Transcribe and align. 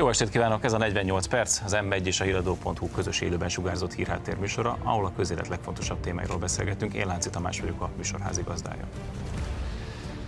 Jó 0.00 0.08
estét 0.08 0.28
kívánok! 0.28 0.64
Ez 0.64 0.72
a 0.72 0.78
48 0.78 1.26
perc, 1.26 1.60
az 1.64 1.76
M1 1.80 2.04
és 2.04 2.20
a 2.20 2.24
híradó.hu 2.24 2.90
közös 2.90 3.20
élőben 3.20 3.48
sugárzott 3.48 3.92
hírháttér 3.92 4.36
műsora, 4.36 4.78
ahol 4.82 5.06
a 5.06 5.12
közélet 5.12 5.48
legfontosabb 5.48 6.00
témáiról 6.00 6.38
beszélgetünk. 6.38 6.94
Én 6.94 7.06
Lánci 7.06 7.30
Tamás 7.30 7.60
vagyok 7.60 7.80
a 7.80 7.90
műsor 7.96 8.20
házigazdája. 8.20 8.88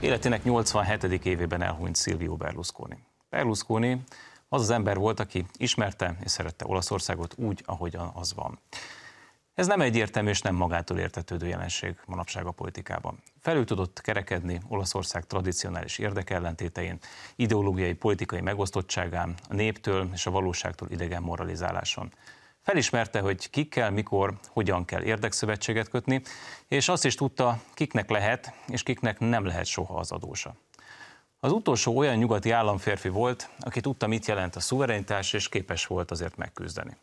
Életének 0.01 0.45
87. 0.45 1.03
évében 1.25 1.63
elhunyt 1.63 1.97
Silvio 1.97 2.37
Berlusconi. 2.37 2.99
Berlusconi 3.31 4.05
az 4.49 4.61
az 4.61 4.71
ember 4.71 4.97
volt, 4.97 5.21
aki 5.21 5.47
ismerte 5.57 6.17
és 6.23 6.31
szerette 6.31 6.67
Olaszországot 6.67 7.35
úgy, 7.37 7.63
ahogyan 7.67 8.11
az 8.15 8.35
van. 8.35 8.59
Ez 9.55 9.67
nem 9.67 9.81
egyértelmű 9.81 10.31
és 10.31 10.41
nem 10.41 10.55
magától 10.55 10.99
értetődő 10.99 11.47
jelenség 11.47 11.97
manapság 12.07 12.47
a 12.47 12.51
politikában. 12.51 13.23
Felül 13.43 13.65
tudott 13.65 14.01
kerekedni 14.01 14.61
Olaszország 14.69 15.27
tradicionális 15.27 15.99
érdekellentétein, 15.99 16.99
ideológiai 17.37 17.93
politikai 17.93 18.41
megosztottságán, 18.41 19.35
a 19.49 19.55
néptől 19.55 20.09
és 20.13 20.27
a 20.27 20.31
valóságtól 20.31 20.89
idegen 20.91 21.23
moralizáláson. 21.23 22.13
Felismerte, 22.61 23.21
hogy 23.21 23.51
kikkel, 23.51 23.91
mikor, 23.91 24.39
hogyan 24.49 24.85
kell 24.85 25.03
érdekszövetséget 25.03 25.89
kötni, 25.89 26.23
és 26.69 26.89
azt 26.89 27.05
is 27.05 27.15
tudta, 27.15 27.61
kiknek 27.75 28.11
lehet 28.11 28.55
és 28.69 28.83
kiknek 28.83 29.19
nem 29.19 29.45
lehet 29.45 29.67
soha 29.67 29.95
az 29.95 30.13
adósa. 30.13 30.55
Az 31.41 31.53
utolsó 31.53 31.97
olyan 31.97 32.17
nyugati 32.17 32.51
államférfi 32.51 33.09
volt, 33.09 33.49
aki 33.59 33.81
tudta, 33.81 34.07
mit 34.07 34.27
jelent 34.27 34.57
a 34.57 34.61
szuverenitás, 34.61 35.33
és 35.33 35.49
képes 35.49 35.87
volt 35.87 36.11
azért 36.11 36.37
megküzdeni. 36.37 36.97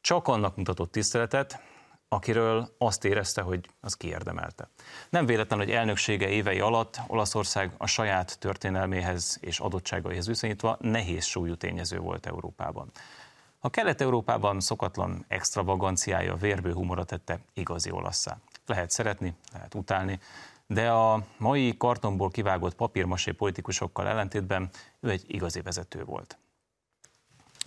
Csak 0.00 0.28
annak 0.28 0.56
mutatott 0.56 0.92
tiszteletet, 0.92 1.62
akiről 2.14 2.74
azt 2.78 3.04
érezte, 3.04 3.42
hogy 3.42 3.68
az 3.80 3.94
kiérdemelte. 3.94 4.68
Nem 5.10 5.26
véletlen, 5.26 5.58
hogy 5.58 5.70
elnöksége 5.70 6.28
évei 6.28 6.60
alatt 6.60 7.00
Olaszország 7.06 7.74
a 7.78 7.86
saját 7.86 8.38
történelméhez 8.38 9.38
és 9.40 9.58
adottságaihez 9.58 10.26
viszonyítva 10.26 10.76
nehéz 10.80 11.24
súlyú 11.24 11.54
tényező 11.54 11.98
volt 11.98 12.26
Európában. 12.26 12.90
A 13.58 13.70
Kelet-Európában 13.70 14.60
szokatlan 14.60 15.24
extravaganciája, 15.28 16.34
vérbő 16.34 16.72
humora 16.72 17.04
tette 17.04 17.38
igazi 17.54 17.90
olasszá. 17.90 18.38
Lehet 18.66 18.90
szeretni, 18.90 19.34
lehet 19.52 19.74
utálni, 19.74 20.18
de 20.66 20.90
a 20.90 21.22
mai 21.38 21.76
kartonból 21.76 22.30
kivágott 22.30 22.74
papírmasé 22.74 23.30
politikusokkal 23.30 24.08
ellentétben 24.08 24.70
ő 25.00 25.10
egy 25.10 25.24
igazi 25.26 25.60
vezető 25.60 26.04
volt. 26.04 26.38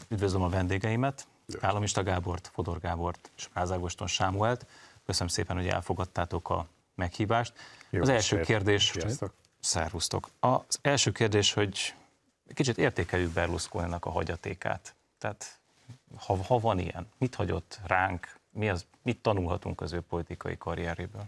Üdvözlöm 0.09 0.41
a 0.41 0.49
vendégeimet, 0.49 1.27
Államista 1.59 2.03
Gábort, 2.03 2.49
Fodor 2.53 2.79
Gábort 2.79 3.31
és 3.37 3.47
Rázágoston 3.53 4.07
Sámuelt. 4.07 4.65
Köszönöm 5.05 5.27
szépen, 5.27 5.55
hogy 5.55 5.67
elfogadtátok 5.67 6.49
a 6.49 6.67
meghívást. 6.95 7.53
Jó, 7.89 8.01
az 8.01 8.09
első 8.09 8.39
kérdés, 8.39 8.83
Sziasztok. 8.83 9.33
szervusztok. 9.59 10.29
Az 10.39 10.79
első 10.81 11.11
kérdés, 11.11 11.53
hogy 11.53 11.95
kicsit 12.53 12.77
értékeljük 12.77 13.31
berlusconi 13.31 13.95
a 13.99 14.09
hagyatékát. 14.09 14.95
Tehát 15.17 15.59
ha, 16.17 16.43
ha 16.43 16.59
van 16.59 16.79
ilyen, 16.79 17.07
mit 17.17 17.35
hagyott 17.35 17.79
ránk, 17.85 18.39
mi 18.49 18.69
az, 18.69 18.85
mit 19.01 19.21
tanulhatunk 19.21 19.81
az 19.81 19.93
ő 19.93 20.01
politikai 20.01 20.57
karrieréből? 20.57 21.25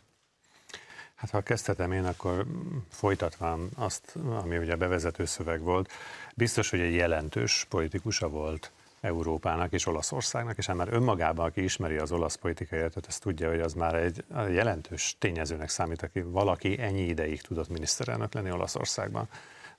Hát 1.16 1.30
ha 1.30 1.42
kezdhetem 1.42 1.92
én, 1.92 2.06
akkor 2.06 2.46
folytatván 2.90 3.70
azt, 3.76 4.16
ami 4.16 4.58
ugye 4.58 4.76
bevezető 4.76 5.26
szöveg 5.26 5.62
volt, 5.62 5.92
biztos, 6.36 6.70
hogy 6.70 6.80
egy 6.80 6.94
jelentős 6.94 7.66
politikusa 7.70 8.30
volt 8.30 8.72
Európának 9.02 9.74
és 9.74 9.86
Olaszországnak, 9.86 10.58
és 10.58 10.66
hát 10.66 10.76
már 10.76 10.94
önmagában, 10.94 11.46
aki 11.46 11.64
ismeri 11.64 11.98
az 11.98 12.12
olasz 12.12 12.36
politikai 12.36 12.80
életet, 12.80 13.08
ezt 13.08 13.22
tudja, 13.22 13.50
hogy 13.50 13.60
az 13.60 13.74
már 13.74 13.96
egy 13.96 14.24
jelentős 14.52 15.16
tényezőnek 15.20 15.70
számít, 15.70 16.02
aki 16.02 16.22
valaki 16.22 16.80
ennyi 16.80 17.02
ideig 17.02 17.42
tudott 17.42 17.70
miniszterelnök 17.70 18.34
lenni 18.34 18.52
Olaszországban. 18.52 19.28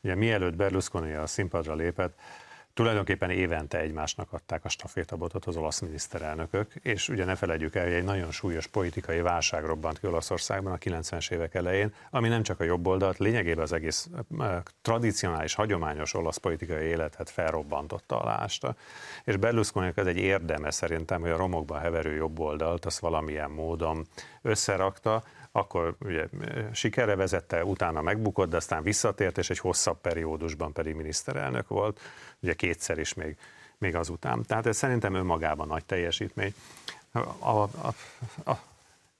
Ugye 0.02 0.14
mielőtt 0.14 0.56
Berlusconi 0.56 1.12
a 1.12 1.26
színpadra 1.26 1.74
lépett, 1.74 2.18
tulajdonképpen 2.74 3.30
évente 3.30 3.78
egymásnak 3.78 4.32
adták 4.32 4.64
a 4.64 4.68
stafétabotot 4.68 5.44
az 5.44 5.56
olasz 5.56 5.80
miniszterelnökök, 5.80 6.72
és 6.82 7.08
ugye 7.08 7.24
ne 7.24 7.34
felejtjük 7.34 7.74
el, 7.74 7.84
hogy 7.84 7.92
egy 7.92 8.04
nagyon 8.04 8.30
súlyos 8.30 8.66
politikai 8.66 9.20
válság 9.20 9.64
robbant 9.64 9.98
ki 9.98 10.06
Olaszországban 10.06 10.72
a 10.72 10.76
90-es 10.76 11.30
évek 11.30 11.54
elején, 11.54 11.94
ami 12.10 12.28
nem 12.28 12.42
csak 12.42 12.60
a 12.60 12.64
jobb 12.64 12.86
oldalt, 12.86 13.18
lényegében 13.18 13.62
az 13.62 13.72
egész 13.72 14.08
tradicionális, 14.82 15.54
hagyományos 15.54 16.14
olasz 16.14 16.36
politikai 16.36 16.84
életet 16.84 17.30
felrobbantotta 17.30 18.20
alásta. 18.20 18.76
És 19.24 19.36
Berlusconi 19.36 19.92
ez 19.94 20.06
egy 20.06 20.18
érdeme 20.18 20.70
szerintem, 20.70 21.20
hogy 21.20 21.30
a 21.30 21.36
romokban 21.36 21.80
heverő 21.80 22.14
jobb 22.14 22.38
oldalt, 22.38 22.84
azt 22.84 22.98
valamilyen 22.98 23.50
módon 23.50 24.06
összerakta, 24.42 25.22
akkor 25.52 25.96
ugye 26.00 26.28
sikerre 26.72 27.14
vezette, 27.14 27.64
utána 27.64 28.02
megbukott, 28.02 28.50
de 28.50 28.56
aztán 28.56 28.82
visszatért, 28.82 29.38
és 29.38 29.50
egy 29.50 29.58
hosszabb 29.58 30.00
periódusban 30.00 30.72
pedig 30.72 30.94
miniszterelnök 30.94 31.68
volt, 31.68 32.00
ugye 32.42 32.54
kétszer 32.54 32.98
is 32.98 33.14
még, 33.14 33.36
még 33.78 33.96
azután. 33.96 34.42
Tehát 34.46 34.66
ez 34.66 34.76
szerintem 34.76 35.14
önmagában 35.14 35.66
nagy 35.66 35.84
teljesítmény. 35.84 36.54
A, 37.12 37.18
a, 37.38 37.62
a, 37.62 37.94
a, 38.50 38.58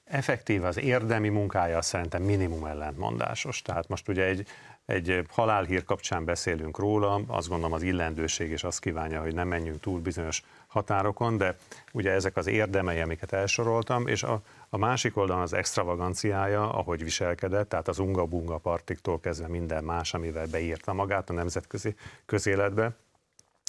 effektív 0.04 0.64
az 0.64 0.78
érdemi 0.78 1.28
munkája 1.28 1.82
szerintem 1.82 2.22
minimum 2.22 2.64
ellentmondásos. 2.64 3.62
Tehát 3.62 3.88
most 3.88 4.08
ugye 4.08 4.24
egy, 4.24 4.46
egy 4.86 5.24
halálhír 5.28 5.84
kapcsán 5.84 6.24
beszélünk 6.24 6.78
róla, 6.78 7.20
azt 7.26 7.48
gondolom 7.48 7.72
az 7.72 7.82
illendőség 7.82 8.50
is 8.50 8.64
azt 8.64 8.80
kívánja, 8.80 9.20
hogy 9.20 9.34
nem 9.34 9.48
menjünk 9.48 9.80
túl 9.80 10.00
bizonyos 10.00 10.42
határokon, 10.66 11.36
de 11.36 11.56
ugye 11.92 12.10
ezek 12.10 12.36
az 12.36 12.46
érdemei, 12.46 13.00
amiket 13.00 13.32
elsoroltam, 13.32 14.06
és 14.06 14.22
a, 14.22 14.42
a 14.68 14.76
másik 14.76 15.16
oldalon 15.16 15.42
az 15.42 15.52
extravaganciája, 15.52 16.72
ahogy 16.72 17.02
viselkedett, 17.02 17.68
tehát 17.68 17.88
az 17.88 17.98
unga-bunga 17.98 18.58
partiktól 18.58 19.20
kezdve 19.20 19.48
minden 19.48 19.84
más, 19.84 20.14
amivel 20.14 20.46
beírta 20.46 20.92
magát 20.92 21.30
a 21.30 21.32
nemzetközi 21.32 21.94
közéletbe, 22.26 22.92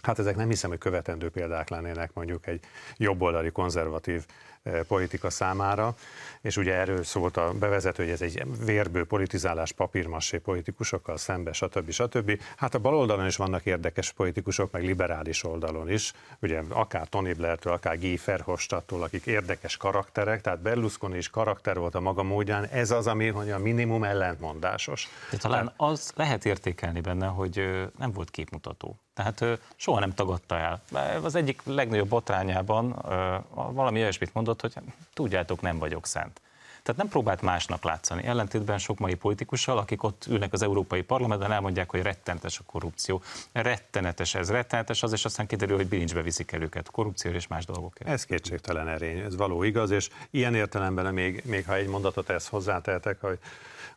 Hát 0.01 0.19
ezek 0.19 0.35
nem 0.35 0.49
hiszem, 0.49 0.69
hogy 0.69 0.79
követendő 0.79 1.29
példák 1.29 1.69
lennének 1.69 2.13
mondjuk 2.13 2.47
egy 2.47 2.59
jobboldali 2.97 3.51
konzervatív 3.51 4.25
eh, 4.63 4.81
politika 4.87 5.29
számára, 5.29 5.95
és 6.41 6.57
ugye 6.57 6.73
erről 6.73 7.03
szólt 7.03 7.37
a 7.37 7.53
bevezető, 7.53 8.03
hogy 8.03 8.11
ez 8.11 8.21
egy 8.21 8.43
vérbő 8.65 9.05
politizálás 9.05 9.71
papírmassé 9.71 10.37
politikusokkal 10.37 11.17
szembe, 11.17 11.53
stb. 11.53 11.91
stb. 11.91 12.41
Hát 12.55 12.75
a 12.75 12.79
baloldalon 12.79 13.25
is 13.25 13.35
vannak 13.35 13.65
érdekes 13.65 14.11
politikusok, 14.11 14.71
meg 14.71 14.83
liberális 14.83 15.43
oldalon 15.43 15.89
is, 15.89 16.13
ugye 16.39 16.61
akár 16.69 17.07
Tony 17.07 17.33
Blair-től, 17.35 17.73
akár 17.73 17.99
Guy 17.99 18.19
Verhofstadttól, 18.25 19.03
akik 19.03 19.25
érdekes 19.25 19.77
karakterek, 19.77 20.41
tehát 20.41 20.61
Berlusconi 20.61 21.17
is 21.17 21.29
karakter 21.29 21.77
volt 21.77 21.95
a 21.95 21.99
maga 21.99 22.23
módján, 22.23 22.65
ez 22.65 22.91
az, 22.91 23.07
ami 23.07 23.27
hogy 23.27 23.51
a 23.51 23.59
minimum 23.59 24.03
ellentmondásos. 24.03 25.07
De 25.31 25.37
talán 25.37 25.73
az 25.77 26.11
lehet 26.15 26.45
értékelni 26.45 27.01
benne, 27.01 27.27
hogy 27.27 27.89
nem 27.97 28.11
volt 28.11 28.29
képmutató. 28.29 28.99
Tehát 29.23 29.59
soha 29.75 29.99
nem 29.99 30.13
tagadta 30.13 30.57
el. 30.57 30.81
Az 31.23 31.35
egyik 31.35 31.61
legnagyobb 31.65 32.09
botrányában 32.09 33.05
valami 33.53 34.01
olyasmit 34.01 34.33
mondott, 34.33 34.61
hogy 34.61 34.73
tudjátok, 35.13 35.61
nem 35.61 35.77
vagyok 35.77 36.05
szent. 36.05 36.41
Tehát 36.83 37.01
nem 37.01 37.09
próbált 37.09 37.41
másnak 37.41 37.83
látszani. 37.83 38.23
Ellentétben 38.23 38.77
sok 38.77 38.99
mai 38.99 39.13
politikussal, 39.13 39.77
akik 39.77 40.03
ott 40.03 40.25
ülnek 40.29 40.53
az 40.53 40.61
Európai 40.61 41.01
Parlamentben, 41.01 41.51
elmondják, 41.51 41.89
hogy 41.89 42.01
rettenetes 42.01 42.59
a 42.59 42.63
korrupció. 42.65 43.21
Rettenetes 43.51 44.35
ez, 44.35 44.49
rettenetes 44.49 45.03
az, 45.03 45.11
és 45.11 45.25
aztán 45.25 45.47
kiderül, 45.47 45.75
hogy 45.75 45.87
bilincsbe 45.87 46.21
viszik 46.21 46.51
el 46.51 46.61
őket 46.61 46.91
korrupció 46.91 47.31
és 47.31 47.47
más 47.47 47.65
dolgok. 47.65 47.93
Ez 47.99 48.25
kétségtelen 48.25 48.87
erény, 48.87 49.19
ez 49.19 49.35
való 49.35 49.63
igaz, 49.63 49.91
és 49.91 50.09
ilyen 50.29 50.55
értelemben 50.55 51.13
még, 51.13 51.43
még 51.45 51.65
ha 51.65 51.75
egy 51.75 51.87
mondatot 51.87 52.29
ezt 52.29 52.47
hozzátehetek, 52.47 53.21
hogy 53.21 53.39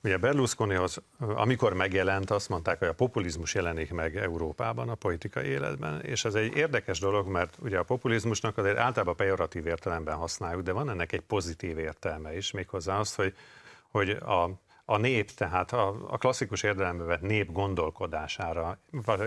Ugye 0.04 0.16
Berlusconihoz, 0.16 1.02
amikor 1.18 1.72
megjelent, 1.72 2.30
azt 2.30 2.48
mondták, 2.48 2.78
hogy 2.78 2.88
a 2.88 2.92
populizmus 2.92 3.54
jelenik 3.54 3.92
meg 3.92 4.16
Európában 4.16 4.88
a 4.88 4.94
politikai 4.94 5.46
életben, 5.46 6.00
és 6.00 6.24
ez 6.24 6.34
egy 6.34 6.56
érdekes 6.56 6.98
dolog, 6.98 7.26
mert 7.26 7.56
ugye 7.62 7.78
a 7.78 7.82
populizmusnak 7.82 8.58
azért 8.58 8.78
általában 8.78 9.16
pejoratív 9.16 9.66
értelemben 9.66 10.16
használjuk, 10.16 10.62
de 10.62 10.72
van 10.72 10.90
ennek 10.90 11.12
egy 11.12 11.20
pozitív 11.20 11.78
értelme 11.78 12.36
is, 12.36 12.50
méghozzá 12.50 12.98
az, 12.98 13.14
hogy, 13.14 13.34
hogy 13.90 14.10
a 14.10 14.50
a 14.86 14.96
nép, 14.96 15.30
tehát 15.30 15.72
a, 15.72 15.96
a 16.08 16.18
klasszikus 16.18 16.62
érdelembe 16.62 17.04
vett 17.04 17.20
nép 17.20 17.52
gondolkodására, 17.52 18.78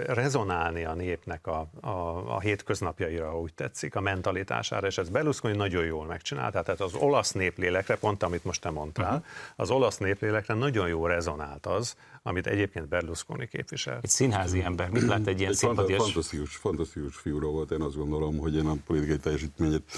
rezonálni 0.06 0.83
a 0.83 0.94
népnek 0.94 1.48
a, 1.48 1.69
a, 1.81 1.89
a 2.36 2.39
hétköznapjaira, 2.39 3.30
ha 3.30 3.39
úgy 3.39 3.54
tetszik, 3.54 3.95
a 3.95 4.01
mentalitására, 4.01 4.88
és 4.88 4.98
ez 4.98 5.09
Berlusconi 5.09 5.56
nagyon 5.56 5.86
jól 5.86 6.06
megcsinálta, 6.06 6.62
tehát 6.62 6.81
az 6.81 6.95
olasz 6.95 7.31
néplélekre, 7.31 7.98
pont 7.98 8.24
amit 8.24 8.44
most 8.44 8.62
te 8.62 8.69
mondtál, 8.69 9.15
uh-huh. 9.15 9.25
az 9.56 9.69
olasz 9.69 9.98
néplélekre 9.98 10.54
nagyon 10.54 10.88
jó 10.88 11.06
rezonált 11.06 11.65
az, 11.65 11.95
amit 12.24 12.48
egyébként 12.48 12.88
Berlusconi 12.88 13.48
képvisel. 13.48 14.00
Egy 14.01 14.10
színházi 14.10 14.62
ember, 14.62 14.89
mit 14.89 15.07
lát 15.07 15.27
egy 15.27 15.39
ilyen 15.39 15.51
egy 15.51 15.57
szimpatiás? 15.57 16.01
Fantasztikus, 16.01 16.56
fantasztikus 16.56 17.15
fiúra 17.15 17.48
volt, 17.48 17.71
én 17.71 17.81
azt 17.81 17.95
gondolom, 17.95 18.38
hogy 18.38 18.56
én 18.56 18.65
a 18.65 18.75
politikai 18.86 19.18
teljesítményét 19.18 19.92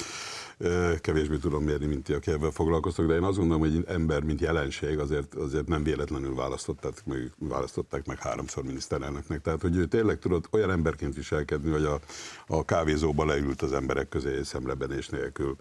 kevésbé 1.02 1.38
tudom 1.38 1.64
mérni, 1.64 1.86
mint 1.86 2.04
ti, 2.04 2.14
aki 2.14 2.32
ebben 2.32 2.52
foglalkoztok, 2.52 3.08
de 3.08 3.16
én 3.16 3.24
azt 3.24 3.38
gondolom, 3.38 3.62
hogy 3.62 3.84
ember, 3.88 4.24
mint 4.24 4.42
jelenség 4.42 5.00
azért, 5.00 5.36
azért 5.36 5.68
nem 5.68 5.84
véletlenül 5.84 6.36
választották 6.36 7.06
meg, 7.06 7.32
választották 7.38 8.06
meg 8.06 8.20
háromszor 8.20 8.64
miniszterelnöknek. 8.64 9.42
Tehát, 9.42 9.62
hogy 9.62 9.76
ő 9.76 9.86
tényleg 9.86 10.20
tudott 10.20 10.48
olyan 10.52 10.72
emberként 10.72 11.16
viselkedni, 11.16 11.72
hogy 11.72 11.84
a, 11.84 12.00
a 12.48 12.66
kávézóba 12.66 13.26
leült 13.26 13.62
az 13.62 13.74
emberek 13.74 14.10
közé 14.10 14.44
szemrebenés 14.44 15.10
nélkül, 15.10 15.56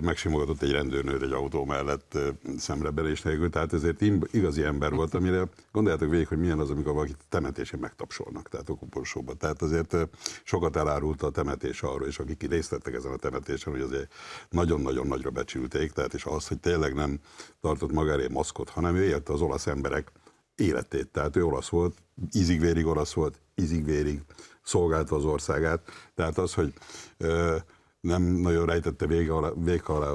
megsimogatott 0.00 0.62
egy 0.62 0.70
rendőrnőt 0.70 1.22
egy 1.22 1.32
autó 1.32 1.64
mellett 1.64 2.18
szemrebenés 2.58 3.22
nélkül, 3.22 3.50
tehát 3.50 3.72
ezért 3.72 4.02
igazi 4.30 4.62
ember 4.62 4.92
volt, 4.92 5.14
amire 5.14 5.48
gondoljátok 5.72 6.10
végig, 6.10 6.28
hogy 6.28 6.38
milyen 6.38 6.58
az, 6.58 6.70
amikor 6.70 6.92
valakit 6.92 7.16
temetésén 7.28 7.80
megtapsolnak, 7.80 8.48
tehát 8.48 8.68
a 8.68 8.74
koporsóba. 8.74 9.34
Tehát 9.34 9.62
azért 9.62 9.96
sokat 10.44 10.76
elárult 10.76 11.22
a 11.22 11.30
temetés 11.30 11.82
arról, 11.82 12.08
és 12.08 12.18
akik 12.18 12.48
részt 12.48 12.70
vettek 12.70 12.94
ezen 12.94 13.12
a 13.12 13.16
temetésen, 13.16 13.72
hogy 13.72 13.82
azért 13.82 14.14
nagyon-nagyon 14.50 15.06
nagyra 15.06 15.30
becsülték, 15.30 15.92
tehát 15.92 16.14
és 16.14 16.24
az, 16.24 16.48
hogy 16.48 16.60
tényleg 16.60 16.94
nem 16.94 17.20
tartott 17.60 17.92
magára 17.92 18.28
maszkot, 18.30 18.68
hanem 18.68 18.96
ő 18.96 19.02
élte 19.04 19.32
az 19.32 19.40
olasz 19.40 19.66
emberek 19.66 20.12
életét. 20.54 21.08
Tehát 21.08 21.36
ő 21.36 21.44
olasz 21.44 21.68
volt, 21.68 21.96
ízigvérig 22.32 22.86
olasz 22.86 23.12
volt, 23.12 23.40
ízigvérig 23.54 24.20
szolgálta 24.62 25.16
az 25.16 25.24
országát. 25.24 25.90
Tehát 26.14 26.38
az, 26.38 26.54
hogy 26.54 26.72
ö, 27.16 27.56
nem 28.00 28.22
nagyon 28.22 28.66
rejtette 28.66 29.06
vége 29.06 29.32
alá, 29.32 29.50
vége 29.56 29.84
alá 29.84 30.12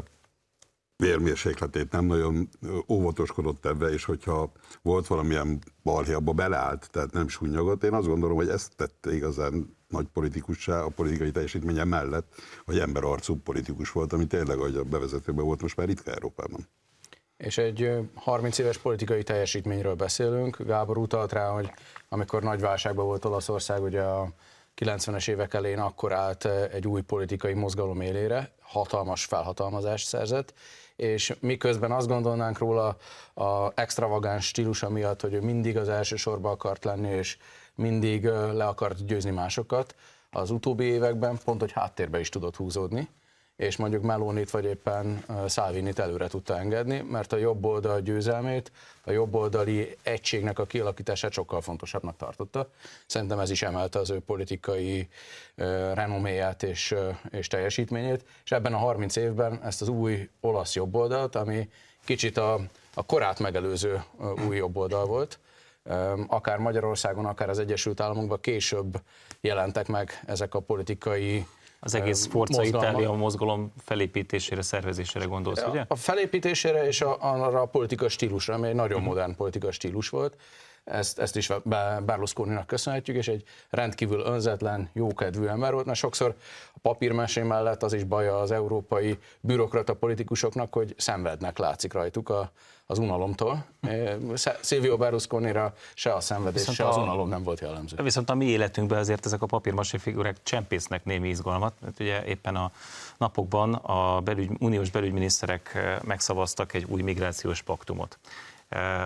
vérmérsékletét, 1.01 1.91
nem 1.91 2.05
nagyon 2.05 2.49
óvatoskodott 2.89 3.65
ebbe, 3.65 3.87
és 3.87 4.05
hogyha 4.05 4.51
volt 4.81 5.07
valamilyen 5.07 5.59
balhé, 5.83 6.13
abba 6.13 6.31
beleállt, 6.31 6.89
tehát 6.91 7.11
nem 7.11 7.27
súnyogott. 7.27 7.83
Én 7.83 7.93
azt 7.93 8.07
gondolom, 8.07 8.35
hogy 8.35 8.49
ezt 8.49 8.75
tette 8.75 9.13
igazán 9.13 9.77
nagy 9.87 10.07
politikussá 10.13 10.81
a 10.81 10.89
politikai 10.89 11.31
teljesítménye 11.31 11.83
mellett, 11.83 12.33
hogy 12.65 12.79
emberarcú 12.79 13.35
politikus 13.35 13.91
volt, 13.91 14.13
ami 14.13 14.27
tényleg, 14.27 14.57
ahogy 14.57 14.75
a 14.75 14.83
bevezetőben 14.83 15.45
volt, 15.45 15.61
most 15.61 15.75
már 15.75 15.87
ritka 15.87 16.11
Európában. 16.11 16.67
És 17.37 17.57
egy 17.57 17.91
30 18.15 18.57
éves 18.57 18.77
politikai 18.77 19.23
teljesítményről 19.23 19.95
beszélünk. 19.95 20.57
Gábor 20.57 20.97
utalt 20.97 21.31
rá, 21.31 21.49
hogy 21.49 21.71
amikor 22.09 22.43
nagy 22.43 22.59
válságban 22.59 23.05
volt 23.05 23.25
Olaszország, 23.25 23.81
ugye 23.81 24.01
a 24.01 24.33
90-es 24.75 25.29
évek 25.29 25.53
elén 25.53 25.79
akkor 25.79 26.13
állt 26.13 26.45
egy 26.45 26.87
új 26.87 27.01
politikai 27.01 27.53
mozgalom 27.53 28.01
élére, 28.01 28.55
hatalmas 28.61 29.25
felhatalmazást 29.25 30.07
szerzett, 30.07 30.53
és 31.01 31.33
miközben 31.39 31.91
azt 31.91 32.07
gondolnánk 32.07 32.57
róla 32.57 32.97
a 33.33 33.71
extravagáns 33.75 34.45
stílusa 34.45 34.89
miatt, 34.89 35.21
hogy 35.21 35.33
ő 35.33 35.41
mindig 35.41 35.77
az 35.77 35.89
első 35.89 36.15
sorba 36.15 36.49
akart 36.49 36.83
lenni, 36.83 37.09
és 37.09 37.37
mindig 37.75 38.25
le 38.25 38.65
akart 38.65 39.05
győzni 39.05 39.31
másokat, 39.31 39.95
az 40.31 40.51
utóbbi 40.51 40.83
években 40.83 41.39
pont, 41.45 41.59
hogy 41.59 41.71
háttérbe 41.71 42.19
is 42.19 42.29
tudott 42.29 42.55
húzódni, 42.55 43.09
és 43.61 43.77
mondjuk 43.77 44.03
Melonit 44.03 44.49
vagy 44.51 44.65
éppen 44.65 45.23
Salvinit 45.47 45.99
előre 45.99 46.27
tudta 46.27 46.57
engedni, 46.57 46.99
mert 47.09 47.33
a 47.33 47.37
jobb 47.37 47.65
oldal 47.65 48.01
győzelmét, 48.01 48.71
a 49.03 49.11
jobb 49.11 49.35
oldali 49.35 49.97
egységnek 50.03 50.59
a 50.59 50.65
kialakítását 50.65 51.31
sokkal 51.31 51.61
fontosabbnak 51.61 52.17
tartotta. 52.17 52.69
Szerintem 53.05 53.39
ez 53.39 53.49
is 53.49 53.61
emelte 53.61 53.99
az 53.99 54.09
ő 54.09 54.19
politikai 54.19 55.07
renoméját 55.93 56.63
és, 56.63 56.95
és 57.29 57.47
teljesítményét, 57.47 58.25
és 58.43 58.51
ebben 58.51 58.73
a 58.73 58.77
30 58.77 59.15
évben 59.15 59.59
ezt 59.63 59.81
az 59.81 59.87
új 59.87 60.29
olasz 60.39 60.75
jobb 60.75 60.95
oldalt, 60.95 61.35
ami 61.35 61.69
kicsit 62.05 62.37
a, 62.37 62.59
a 62.93 63.05
korát 63.05 63.39
megelőző 63.39 64.03
új 64.47 64.55
jobb 64.55 64.77
oldal 64.77 65.05
volt, 65.05 65.39
akár 66.27 66.57
Magyarországon, 66.57 67.25
akár 67.25 67.49
az 67.49 67.59
Egyesült 67.59 67.99
Államokban 67.99 68.41
később 68.41 69.01
jelentek 69.41 69.87
meg 69.87 70.23
ezek 70.25 70.55
a 70.55 70.59
politikai 70.59 71.45
az 71.83 71.95
egész 71.95 72.27
Forza 72.27 72.63
Itália 72.63 73.11
mozgalom 73.11 73.73
felépítésére, 73.77 74.61
szervezésére 74.61 75.25
gondolsz, 75.25 75.63
ugye? 75.69 75.85
A 75.87 75.95
felépítésére 75.95 76.87
és 76.87 77.01
a, 77.01 77.17
arra 77.19 77.61
a 77.61 77.65
politika 77.65 78.09
stílusra, 78.09 78.53
ami 78.53 78.67
egy 78.67 78.75
nagyon 78.75 78.97
uh-huh. 78.97 79.07
modern 79.07 79.35
politika 79.35 79.71
stílus 79.71 80.09
volt. 80.09 80.35
Ezt, 80.91 81.19
ezt 81.19 81.35
is 81.35 81.51
Berlusconi-nak 82.05 82.67
köszönhetjük, 82.67 83.17
és 83.17 83.27
egy 83.27 83.43
rendkívül 83.69 84.19
önzetlen, 84.19 84.89
jókedvű 84.93 85.45
ember 85.45 85.73
volt, 85.73 85.85
mert 85.85 85.97
sokszor 85.97 86.35
a 86.73 86.79
papírmesé 86.81 87.41
mellett 87.41 87.83
az 87.83 87.93
is 87.93 88.03
baja 88.03 88.39
az 88.39 88.51
európai 88.51 89.17
bürokrata 89.39 89.93
politikusoknak, 89.93 90.73
hogy 90.73 90.95
szenvednek, 90.97 91.57
látszik 91.57 91.93
rajtuk 91.93 92.29
a, 92.29 92.51
az 92.85 92.97
unalomtól. 92.97 93.65
Silvio 94.61 94.97
Berlusconira 94.97 95.73
se 95.93 96.13
a 96.13 96.19
szenvedés, 96.19 96.59
viszont 96.59 96.77
se 96.77 96.87
az 96.87 96.97
unalom 96.97 97.29
nem 97.29 97.43
volt 97.43 97.59
jellemző. 97.59 98.03
Viszont 98.03 98.29
a 98.29 98.35
mi 98.35 98.45
életünkben 98.45 98.99
azért 98.99 99.25
ezek 99.25 99.41
a 99.41 99.45
papírmasé 99.45 99.97
figurák 99.97 100.37
csempésznek 100.43 101.05
némi 101.05 101.29
izgalmat, 101.29 101.73
mert 101.79 101.99
ugye 101.99 102.25
éppen 102.25 102.55
a 102.55 102.71
napokban 103.17 103.73
a 103.73 104.19
belügy, 104.19 104.49
uniós 104.59 104.89
belügyminiszterek 104.89 105.77
megszavaztak 106.03 106.73
egy 106.73 106.85
új 106.89 107.01
migrációs 107.01 107.61
paktumot 107.61 108.17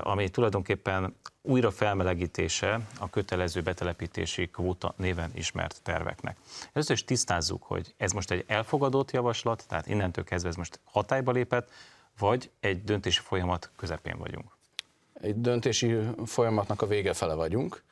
ami 0.02 0.30
tulajdonképpen 0.30 1.16
újra 1.42 1.72
felmelegítése 1.72 2.80
a 3.00 3.10
kötelező 3.10 3.62
betelepítési 3.62 4.48
kvóta 4.48 4.94
néven 4.98 5.32
ismert 5.34 5.80
terveknek. 5.84 6.38
Először 6.74 6.96
is 6.96 7.04
tisztázzuk, 7.04 7.64
hogy 7.64 7.94
ez 7.98 8.12
most 8.12 8.32
egy 8.32 8.44
elfogadott 8.48 9.12
javaslat, 9.12 9.66
tehát 9.68 9.88
innentől 9.88 10.24
kezdve 10.24 10.50
ez 10.50 10.56
most 10.56 10.80
hatályba 10.84 11.32
lépett, 11.32 11.72
vagy 12.20 12.52
egy 12.60 12.84
döntési 12.84 13.20
folyamat 13.20 13.70
közepén 13.76 14.18
vagyunk? 14.18 14.58
Egy 15.14 15.42
döntési 15.42 15.98
folyamatnak 16.26 16.82
a 16.82 16.88
vége 16.88 17.14
fele 17.14 17.34
vagyunk, 17.34 17.84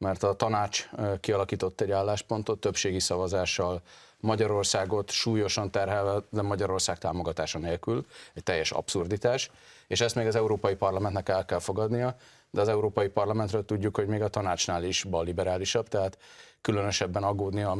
mert 0.00 0.22
a 0.22 0.34
tanács 0.34 0.88
kialakított 1.20 1.80
egy 1.80 1.90
álláspontot 1.90 2.60
többségi 2.60 3.00
szavazással 3.00 3.82
Magyarországot 4.20 5.10
súlyosan 5.10 5.70
terhelve, 5.70 6.22
de 6.30 6.42
Magyarország 6.42 6.98
támogatása 6.98 7.58
nélkül, 7.58 8.06
egy 8.34 8.42
teljes 8.42 8.70
abszurditás, 8.70 9.50
és 9.86 10.00
ezt 10.00 10.14
még 10.14 10.26
az 10.26 10.34
Európai 10.34 10.74
Parlamentnek 10.74 11.28
el 11.28 11.44
kell 11.44 11.58
fogadnia, 11.58 12.16
de 12.50 12.60
az 12.60 12.68
Európai 12.68 13.08
Parlamentről 13.08 13.64
tudjuk, 13.64 13.96
hogy 13.96 14.06
még 14.06 14.22
a 14.22 14.28
tanácsnál 14.28 14.84
is 14.84 15.04
balliberálisabb, 15.04 15.88
tehát 15.88 16.18
különösebben 16.60 17.22
aggódni 17.22 17.62
a 17.62 17.78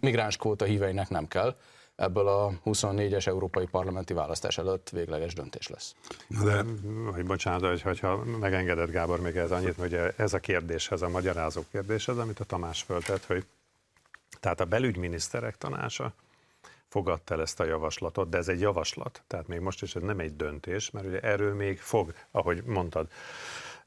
migráns 0.00 0.36
kvóta 0.36 0.64
híveinek 0.64 1.08
nem 1.08 1.28
kell, 1.28 1.56
ebből 2.02 2.28
a 2.28 2.52
24-es 2.64 3.26
európai 3.26 3.66
parlamenti 3.66 4.12
választás 4.12 4.58
előtt 4.58 4.88
végleges 4.88 5.34
döntés 5.34 5.68
lesz. 5.68 5.94
De, 6.44 6.64
hogy 7.12 7.24
bocsánat, 7.24 7.68
hogy, 7.68 7.82
hogyha 7.82 8.16
megengedett 8.24 8.90
Gábor 8.90 9.20
még 9.20 9.36
ez 9.36 9.50
annyit, 9.50 9.76
hogy 9.76 9.94
ez 10.16 10.32
a 10.32 10.38
kérdéshez, 10.38 11.02
a 11.02 11.08
magyarázó 11.08 11.62
kérdéshez, 11.70 12.18
amit 12.18 12.40
a 12.40 12.44
Tamás 12.44 12.82
föltett, 12.82 13.24
hogy 13.24 13.46
tehát 14.40 14.60
a 14.60 14.64
belügyminiszterek 14.64 15.58
tanácsa 15.58 16.12
fogadta 16.88 17.34
el 17.34 17.40
ezt 17.40 17.60
a 17.60 17.64
javaslatot, 17.64 18.28
de 18.28 18.38
ez 18.38 18.48
egy 18.48 18.60
javaslat, 18.60 19.22
tehát 19.26 19.46
még 19.46 19.60
most 19.60 19.82
is 19.82 19.94
ez 19.94 20.02
nem 20.02 20.18
egy 20.18 20.36
döntés, 20.36 20.90
mert 20.90 21.06
ugye 21.06 21.20
erről 21.20 21.54
még 21.54 21.78
fog, 21.78 22.14
ahogy 22.30 22.62
mondtad, 22.64 23.08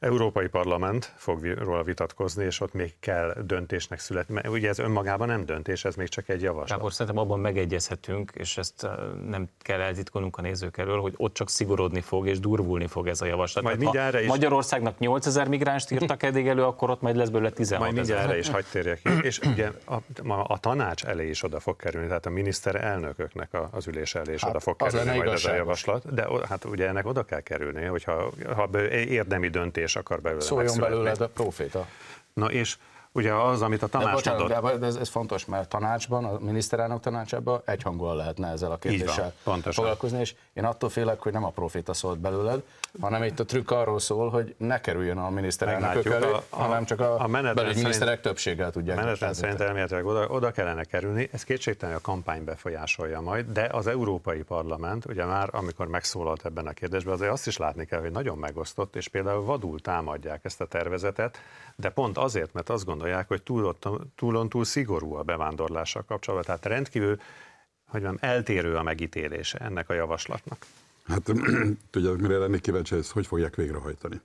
Európai 0.06 0.48
Parlament 0.48 1.14
fog 1.16 1.46
róla 1.46 1.84
vitatkozni, 1.84 2.46
és 2.46 2.60
ott 2.60 2.74
még 2.74 2.94
kell 3.00 3.36
döntésnek 3.46 4.00
születni. 4.00 4.34
Mert 4.34 4.48
ugye 4.48 4.70
ez 4.70 4.80
önmagában 4.80 5.28
nem 5.28 5.46
döntés, 5.46 5.86
ez 5.86 5.96
még 5.96 6.08
csak 6.08 6.30
egy 6.30 6.42
javaslat. 6.42 6.70
Gábor, 6.78 6.92
szerintem 6.94 7.18
abban 7.18 7.40
megegyezhetünk, 7.40 8.32
és 8.34 8.58
ezt 8.58 8.88
nem 9.28 9.48
kell 9.62 9.80
eltitkolnunk 9.80 10.38
a 10.38 10.42
nézők 10.42 10.78
elől, 10.78 11.00
hogy 11.00 11.14
ott 11.18 11.34
csak 11.34 11.50
szigorodni 11.50 12.02
fog, 12.02 12.28
és 12.28 12.40
durvulni 12.40 12.88
fog 12.88 13.08
ez 13.08 13.22
a 13.22 13.26
javaslat. 13.26 13.64
Majd 13.64 13.80
mindjárt 13.80 14.20
is... 14.20 14.28
Magyarországnak 14.28 15.00
8000 15.00 15.48
migránst 15.48 15.92
írtak 15.92 16.24
eddig 16.30 16.48
elő, 16.48 16.64
akkor 16.64 16.90
ott 16.90 17.02
majd 17.02 17.16
lesz 17.16 17.30
belőle 17.30 17.50
16 17.50 17.84
Majd 17.84 17.96
mindjárt 17.96 18.30
erre 18.30 18.38
is 18.38 18.50
hagyd 18.50 18.68
térjek 18.72 19.02
ki. 19.02 19.10
És 19.22 19.40
ugye 19.52 19.72
a, 19.86 19.96
a, 20.28 20.46
a, 20.48 20.60
tanács 20.60 21.04
elé 21.04 21.30
is 21.30 21.44
oda 21.44 21.60
fog 21.60 21.76
kerülni, 21.76 22.08
tehát 22.08 22.26
a 22.26 22.30
miniszterelnököknek 22.30 23.50
az 23.72 23.88
ülés 23.88 24.16
elé 24.16 24.34
is 24.34 24.42
hát, 24.42 24.50
oda 24.50 24.60
fog 24.60 24.76
kerülni 24.76 25.18
majd 25.18 25.32
ez 25.32 25.46
a 25.46 25.54
javaslat. 25.54 26.14
De 26.14 26.28
hát 26.50 26.66
ugye 26.66 26.88
ennek 26.88 27.06
oda 27.06 27.24
kell 27.24 27.42
kerülni, 27.42 27.86
hogyha 27.86 28.32
ha 28.56 28.70
érdemi 28.90 29.48
döntés 29.48 29.95
akar 29.96 30.22
belőle 30.22 30.42
Szóljon 30.42 30.80
belőle 30.80 31.12
a 31.12 31.28
proféta. 31.28 31.88
Na 32.34 32.52
és 32.52 32.78
Ugye 33.16 33.34
az, 33.34 33.62
amit 33.62 33.82
a 33.82 33.88
tanács 33.88 34.08
de 34.08 34.14
bocsánat, 34.14 34.52
adott. 34.52 34.80
De 34.80 34.86
ez, 34.86 34.96
ez 34.96 35.10
fontos, 35.10 35.46
mert 35.46 35.70
tanácsban, 35.70 36.26
a 36.26 36.38
miniszterelnök 36.40 37.00
tanácsában 37.00 37.62
egyhangúan 37.66 38.16
lehetne 38.16 38.48
ezzel 38.48 38.72
a 38.72 38.78
kérdéssel 38.78 39.34
van, 39.44 39.62
foglalkozni, 39.62 40.20
és 40.20 40.36
én 40.54 40.66
attól 40.66 40.90
félek, 40.90 41.20
hogy 41.22 41.32
nem 41.32 41.44
a 41.44 41.50
proféta 41.50 41.94
szólt 41.94 42.20
belőled, 42.20 42.64
hanem 43.00 43.24
itt 43.24 43.40
a 43.40 43.46
trükk 43.46 43.72
arról 43.72 44.00
szól, 44.00 44.30
hogy 44.30 44.56
ne 44.58 44.82
kerüljön 44.82 45.18
a 45.18 45.30
miniszterelnök 45.30 46.06
a, 46.06 46.36
a, 46.36 46.44
hanem 46.50 46.86
csak 46.86 47.00
a, 47.00 47.20
a 47.20 47.28
belügyminiszterek 47.54 48.22
többséggel 48.22 48.72
tudják. 48.72 48.98
Menetrend 48.98 49.36
szerint 49.36 49.62
elméletileg 49.62 50.06
oda, 50.06 50.28
oda 50.28 50.52
kellene 50.52 50.84
kerülni, 50.84 51.30
ez 51.32 51.44
kétségtelen 51.44 51.96
a 51.96 52.02
kampány 52.02 52.44
befolyásolja 52.44 53.22
majd, 53.22 53.46
de 53.52 53.70
az 53.72 53.88
Európai 53.88 54.42
Parlament, 54.42 55.06
ugye 55.06 55.26
már 55.26 55.50
amikor 55.52 55.88
megszólalt 55.88 56.46
ebben 56.46 56.68
a 56.68 56.72
kérdésben, 56.72 57.14
azért 57.14 57.32
azt 57.32 57.48
is 57.48 57.58
látni 57.58 57.86
kell, 57.86 58.00
hogy 58.00 58.12
nagyon 58.12 58.38
megosztott, 58.38 58.96
és 58.96 59.08
például 59.08 59.44
vadul 59.44 59.80
támadják 59.80 60.46
ezt 60.46 60.62
a 60.62 60.66
tervezetet, 60.66 61.40
de 61.76 61.90
pont 61.90 62.18
azért, 62.18 62.54
mert 62.54 62.70
azt 62.70 62.86
gondolják, 62.86 63.04
hogy 63.28 63.44
túl, 63.44 63.76
túlon 64.16 64.50
túl 64.50 64.64
szigorú 64.64 65.14
a 65.14 65.24
bevándorlással 65.24 66.04
kapcsolatban, 66.08 66.46
tehát 66.46 66.66
rendkívül 66.66 67.20
hogy 67.86 68.02
mondjam, 68.02 68.30
eltérő 68.32 68.76
a 68.76 68.84
megítélése 68.84 69.58
ennek 69.58 69.90
a 69.90 69.94
javaslatnak. 69.94 70.66
Hát 71.04 71.32
tudja, 71.92 72.14
mire 72.14 72.38
lennék 72.38 72.62
kíváncsi, 72.62 72.96
ezt 72.96 73.12
hogy 73.12 73.28
fogják 73.28 73.56
végrehajtani? 73.56 74.22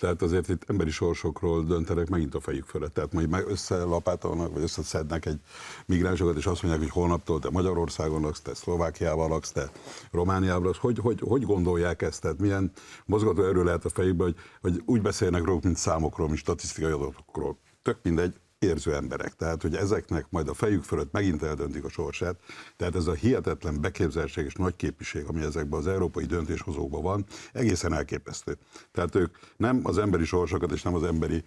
Tehát 0.00 0.22
azért 0.22 0.48
itt 0.48 0.70
emberi 0.70 0.90
sorsokról 0.90 1.64
döntenek 1.64 2.08
megint 2.08 2.34
a 2.34 2.40
fejük 2.40 2.64
fölött. 2.64 2.94
Tehát 2.94 3.12
majd 3.12 3.28
meg 3.28 3.46
összelapátolnak, 3.48 4.52
vagy 4.52 4.62
összeszednek 4.62 5.26
egy 5.26 5.38
migránsokat, 5.86 6.36
és 6.36 6.46
azt 6.46 6.62
mondják, 6.62 6.82
hogy 6.82 6.92
holnaptól 6.92 7.38
te 7.38 7.50
Magyarországon 7.50 8.20
laksz, 8.20 8.40
te 8.40 8.54
Szlovákiában 8.54 9.28
laksz, 9.28 9.50
te 9.50 9.70
Romániában 10.10 10.62
laksz. 10.62 10.78
Hogy, 10.78 10.98
hogy, 10.98 11.20
hogy 11.20 11.44
gondolják 11.44 12.02
ezt? 12.02 12.20
Tehát 12.20 12.38
milyen 12.38 12.72
mozgató 13.04 13.44
erő 13.44 13.64
lehet 13.64 13.84
a 13.84 13.90
fejükben, 13.90 14.26
hogy, 14.26 14.36
hogy 14.60 14.82
úgy 14.84 15.02
beszélnek 15.02 15.44
róluk, 15.44 15.62
mint 15.62 15.76
számokról, 15.76 16.26
mint 16.26 16.38
statisztikai 16.38 16.92
adatokról. 16.92 17.58
Tök 17.82 17.98
mindegy, 18.02 18.34
érző 18.62 18.94
emberek. 18.94 19.34
Tehát, 19.36 19.62
hogy 19.62 19.76
ezeknek 19.76 20.26
majd 20.30 20.48
a 20.48 20.54
fejük 20.54 20.82
fölött 20.82 21.12
megint 21.12 21.42
eldöntik 21.42 21.84
a 21.84 21.88
sorsát. 21.88 22.36
Tehát 22.76 22.96
ez 22.96 23.06
a 23.06 23.12
hihetetlen 23.12 23.80
beképzeltség 23.80 24.44
és 24.44 24.54
nagy 24.54 24.76
képviség, 24.76 25.24
ami 25.24 25.40
ezekben 25.40 25.78
az 25.78 25.86
európai 25.86 26.24
döntéshozókban 26.24 27.02
van, 27.02 27.24
egészen 27.52 27.94
elképesztő. 27.94 28.56
Tehát 28.92 29.14
ők 29.14 29.36
nem 29.56 29.80
az 29.82 29.98
emberi 29.98 30.24
sorsokat 30.24 30.72
és 30.72 30.82
nem 30.82 30.94
az 30.94 31.02
emberi 31.02 31.44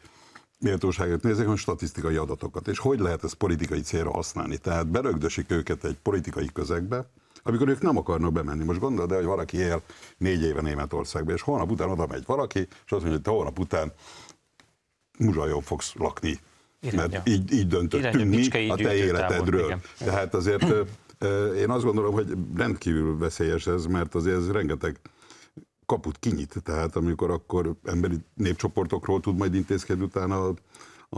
méltóságot 0.60 1.24
nézik, 1.24 1.42
hanem 1.42 1.56
statisztikai 1.56 2.16
adatokat. 2.16 2.68
És 2.68 2.80
hogy 2.80 3.00
lehet 3.00 3.24
ezt 3.24 3.36
politikai 3.36 3.82
célra 3.82 4.12
használni? 4.12 4.58
Tehát 4.58 4.88
berögdösik 4.88 5.52
őket 5.52 5.84
egy 5.84 5.98
politikai 6.02 6.50
közegbe, 6.54 7.10
amikor 7.48 7.68
ők 7.68 7.82
nem 7.82 7.98
akarnak 7.98 8.32
bemenni. 8.32 8.64
Most 8.64 8.80
gondolod 8.80 9.12
el, 9.12 9.18
hogy 9.18 9.26
valaki 9.26 9.58
él 9.58 9.82
négy 10.18 10.42
éve 10.42 10.62
Németországban, 10.62 11.36
és 11.36 11.42
holnap 11.42 11.72
után 11.72 11.90
oda 11.90 12.08
megy 12.08 12.24
valaki, 12.26 12.60
és 12.60 12.92
azt 12.92 13.04
mondja, 13.04 13.12
hogy 13.24 13.34
holnap 13.34 13.60
után 13.60 13.94
muzsajon 15.18 15.62
fogsz 15.62 15.94
lakni 15.94 16.40
Irányja. 16.80 17.08
mert 17.10 17.28
így, 17.28 17.54
így 17.54 17.68
döntöttünk 17.68 18.30
mi 18.30 18.70
a 18.70 18.76
te 18.76 18.96
életedről. 18.96 19.68
Távol, 19.68 19.82
Tehát 19.98 20.34
azért 20.34 20.64
én 21.58 21.70
azt 21.70 21.84
gondolom, 21.84 22.14
hogy 22.14 22.34
rendkívül 22.56 23.18
veszélyes 23.18 23.68
ez, 23.68 23.86
mert 23.86 24.16
azért 24.16 24.38
ez 24.38 24.52
rengeteg 24.52 25.00
kaput 25.86 26.20
kinyit, 26.20 26.56
tehát 26.64 26.96
amikor 26.96 27.32
akkor 27.32 27.76
emberi 27.84 28.18
népcsoportokról 28.34 29.20
tud 29.20 29.38
majd 29.38 29.56
intézkedni 29.56 30.04
utána 30.04 30.48
a, 30.48 30.54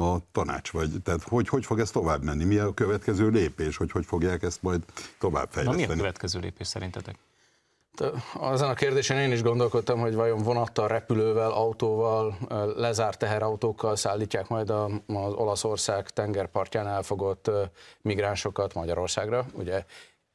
a 0.01 0.19
tanács, 0.31 0.71
vagy 0.71 1.01
tehát 1.03 1.23
hogy, 1.23 1.47
hogy 1.47 1.65
fog 1.65 1.79
ez 1.79 1.91
tovább 1.91 2.23
menni, 2.23 2.43
mi 2.43 2.57
a 2.57 2.73
következő 2.73 3.29
lépés, 3.29 3.77
hogy 3.77 3.91
hogy 3.91 4.05
fogják 4.05 4.43
ezt 4.43 4.61
majd 4.61 4.83
tovább 5.19 5.47
fejleszteni. 5.51 5.85
Na 5.85 5.87
mi 5.87 5.93
a 5.93 5.97
következő 5.97 6.39
lépés 6.39 6.67
szerintetek? 6.67 7.15
Azon 8.33 8.69
a 8.69 8.73
kérdésen 8.73 9.17
én 9.17 9.31
is 9.31 9.41
gondolkodtam, 9.41 9.99
hogy 9.99 10.15
vajon 10.15 10.43
vonattal, 10.43 10.87
repülővel, 10.87 11.51
autóval, 11.51 12.37
lezárt 12.75 13.19
teherautókkal 13.19 13.95
szállítják 13.95 14.47
majd 14.47 14.69
az 14.69 14.91
Olaszország 15.33 16.09
tengerpartján 16.09 16.87
elfogott 16.87 17.51
migránsokat 18.01 18.73
Magyarországra. 18.73 19.45
Ugye 19.53 19.83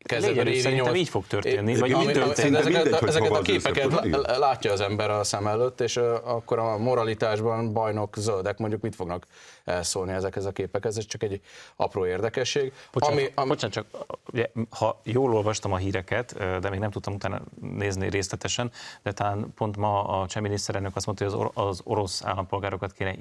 kezdetben 0.02 0.46
évi 0.46 0.58
Szerintem 0.58 0.94
így 0.94 1.08
fog 1.08 1.26
történni, 1.26 1.78
vagy 1.78 1.92
ami, 1.92 2.12
történik, 2.12 2.58
ezeket, 2.58 2.82
mindegy, 2.82 3.08
ezeket 3.08 3.30
a 3.30 3.40
képeket 3.40 4.16
látja 4.38 4.72
az 4.72 4.80
ember 4.80 5.10
a 5.10 5.24
szem 5.24 5.46
előtt, 5.46 5.80
és 5.80 5.96
akkor 6.24 6.58
a 6.58 6.78
moralitásban 6.78 7.72
bajnok 7.72 8.16
zöldek 8.16 8.58
mondjuk 8.58 8.80
mit 8.80 8.94
fognak 8.94 9.26
elszólni 9.64 10.12
ezekhez 10.12 10.44
a 10.44 10.52
képekhez, 10.52 10.98
ez 10.98 11.06
csak 11.06 11.22
egy 11.22 11.40
apró 11.76 12.06
érdekesség. 12.06 12.72
Bocsánat, 12.92 13.16
ami, 13.16 13.30
ami... 13.34 13.48
bocsánat 13.48 13.74
csak 13.74 13.86
ugye, 14.32 14.50
ha 14.70 15.00
jól 15.04 15.34
olvastam 15.34 15.72
a 15.72 15.76
híreket, 15.76 16.34
de 16.60 16.70
még 16.70 16.78
nem 16.78 16.90
tudtam 16.90 17.14
utána 17.14 17.40
nézni 17.60 18.08
részletesen, 18.08 18.70
de 19.02 19.12
talán 19.12 19.52
pont 19.54 19.76
ma 19.76 20.02
a 20.04 20.26
cseh 20.26 20.42
miniszterelnök 20.42 20.96
azt 20.96 21.06
mondta, 21.06 21.30
hogy 21.30 21.50
az 21.54 21.80
orosz 21.84 22.24
állampolgárokat 22.24 22.92
kéne 22.92 23.14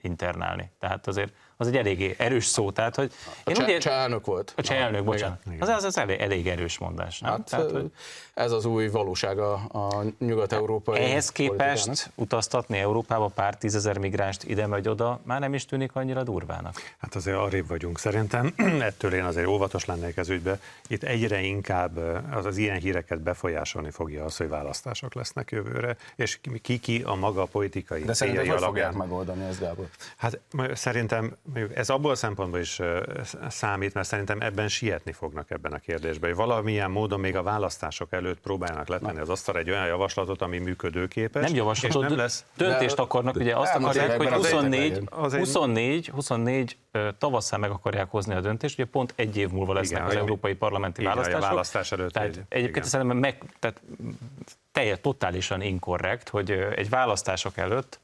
internálni. 0.00 0.70
Tehát 0.78 1.06
azért 1.06 1.32
az 1.56 1.66
egy 1.66 1.76
eléggé 1.76 2.14
erős 2.18 2.46
szó, 2.46 2.70
tehát 2.70 2.94
hogy... 2.94 3.12
A 3.44 3.50
én 3.50 3.54
cseh, 3.54 3.78
cseh 3.78 3.92
elnök 3.92 4.26
volt. 4.26 4.52
A 4.56 4.62
cseh 4.62 4.80
elnök, 4.80 5.04
bocsánat. 5.04 5.40
Igen. 5.46 5.60
Az, 5.60 5.68
az, 5.68 5.84
az 5.84 5.98
elég, 5.98 6.20
elég 6.20 6.48
erős 6.48 6.78
mondás. 6.78 7.20
Nem? 7.20 7.30
Hát, 7.30 7.50
tehát, 7.50 7.70
hogy... 7.70 7.90
Ez 8.34 8.52
az 8.52 8.64
új 8.64 8.88
valóság 8.88 9.38
a, 9.38 9.52
a 9.52 10.02
nyugat-európai 10.18 11.00
Ehhez 11.00 11.30
képest 11.30 12.10
utaztatni 12.14 12.78
Európába 12.78 13.26
pár 13.34 13.56
tízezer 13.56 13.98
migránst 13.98 14.44
ide 14.44 14.66
vagy 14.66 14.88
oda, 14.88 15.20
már 15.22 15.40
nem 15.40 15.54
is 15.54 15.64
tűnik 15.64 15.90
annyira 15.94 16.22
durvának. 16.22 16.74
Hát 16.98 17.14
azért 17.14 17.36
arrébb 17.36 17.66
vagyunk 17.66 17.98
szerintem, 17.98 18.54
ettől 18.80 19.14
én 19.14 19.24
azért 19.24 19.46
óvatos 19.46 19.84
lennék 19.84 20.16
ez 20.16 20.28
ügybe. 20.28 20.60
Itt 20.86 21.02
egyre 21.02 21.40
inkább 21.40 21.96
az, 22.32 22.44
az 22.44 22.56
ilyen 22.56 22.78
híreket 22.78 23.20
befolyásolni 23.20 23.90
fogja 23.90 24.24
az, 24.24 24.36
hogy 24.36 24.48
választások 24.48 25.14
lesznek 25.14 25.50
jövőre, 25.50 25.96
és 26.16 26.40
ki-ki 26.62 27.02
a 27.02 27.14
maga 27.14 27.44
politikai 27.44 28.02
De 28.02 28.12
szerintem 28.12 28.46
hogy 28.48 28.62
fogják 28.62 28.92
megoldani 28.92 29.44
ezt, 29.44 29.60
Gábor? 29.60 29.88
Hát 30.16 30.40
szerintem 30.74 31.36
ez 31.74 31.90
abból 31.90 32.10
a 32.10 32.14
szempontból 32.14 32.60
is 32.60 32.80
számít, 33.48 33.94
mert 33.94 34.06
szerintem 34.06 34.40
ebben 34.40 34.68
sietni 34.68 35.12
fognak 35.12 35.50
ebben 35.50 35.72
a 35.72 35.78
kérdésben, 35.78 36.28
hogy 36.30 36.38
valamilyen 36.38 36.90
módon 36.90 37.20
még 37.20 37.36
a 37.36 37.42
választások 37.42 38.12
előtt 38.12 38.40
próbálnak 38.40 38.88
letenni 38.88 39.18
az 39.18 39.28
asztal 39.28 39.56
egy 39.56 39.70
olyan 39.70 39.86
javaslatot, 39.86 40.42
ami 40.42 40.58
működőképes. 40.58 41.42
Nem 41.42 41.54
javaslatot, 41.54 42.08
nem 42.08 42.16
lesz. 42.16 42.44
Döntést 42.56 42.98
akarnak, 42.98 43.36
ugye 43.36 43.56
azt 43.56 43.74
akarják, 43.74 44.16
hogy 44.16 44.28
24, 44.28 45.02
24, 45.10 46.08
24 46.08 46.76
tavasszal 47.18 47.58
meg 47.58 47.70
akarják 47.70 48.10
hozni 48.10 48.34
a 48.34 48.40
döntést, 48.40 48.78
ugye 48.78 48.88
pont 48.88 49.12
egy 49.16 49.36
év 49.36 49.50
múlva 49.50 49.72
lesznek 49.72 49.98
igen, 49.98 50.10
az 50.10 50.16
európai 50.16 50.54
parlamenti 50.54 51.04
választások. 51.04 51.42
A 51.42 51.46
választás 51.46 51.92
előtt. 51.92 52.12
Tehát 52.12 52.28
egy, 52.28 52.36
egyébként 52.48 52.76
igen. 52.76 52.88
szerintem 52.88 53.16
meg, 53.16 53.42
tehát 53.58 53.80
teljes, 54.72 54.98
totálisan 55.00 55.60
inkorrekt, 55.62 56.28
hogy 56.28 56.50
egy 56.50 56.88
választások 56.88 57.56
előtt 57.56 57.98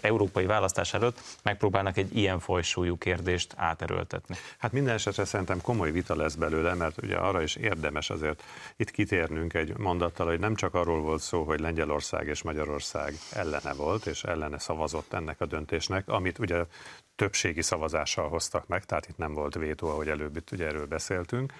európai 0.00 0.46
választás 0.46 0.94
előtt 0.94 1.20
megpróbálnak 1.42 1.96
egy 1.96 2.16
ilyen 2.16 2.38
fajsúlyú 2.38 2.98
kérdést 2.98 3.54
áterőltetni. 3.56 4.36
Hát 4.58 4.72
minden 4.72 4.94
esetre 4.94 5.24
szerintem 5.24 5.60
komoly 5.60 5.90
vita 5.90 6.16
lesz 6.16 6.34
belőle, 6.34 6.74
mert 6.74 7.02
ugye 7.02 7.16
arra 7.16 7.42
is 7.42 7.56
érdemes 7.56 8.10
azért 8.10 8.42
itt 8.76 8.90
kitérnünk 8.90 9.54
egy 9.54 9.76
mondattal, 9.78 10.26
hogy 10.26 10.38
nem 10.38 10.54
csak 10.54 10.74
arról 10.74 11.00
volt 11.00 11.20
szó, 11.20 11.42
hogy 11.42 11.60
Lengyelország 11.60 12.26
és 12.26 12.42
Magyarország 12.42 13.14
ellene 13.32 13.72
volt, 13.72 14.06
és 14.06 14.24
ellene 14.24 14.58
szavazott 14.58 15.12
ennek 15.12 15.40
a 15.40 15.46
döntésnek, 15.46 16.08
amit 16.08 16.38
ugye 16.38 16.64
többségi 17.16 17.62
szavazással 17.62 18.28
hoztak 18.28 18.66
meg, 18.66 18.84
tehát 18.84 19.08
itt 19.08 19.16
nem 19.16 19.34
volt 19.34 19.54
vétó, 19.54 19.88
ahogy 19.88 20.08
előbb 20.08 20.36
itt 20.36 20.50
ugye 20.50 20.66
erről 20.66 20.86
beszéltünk, 20.86 21.52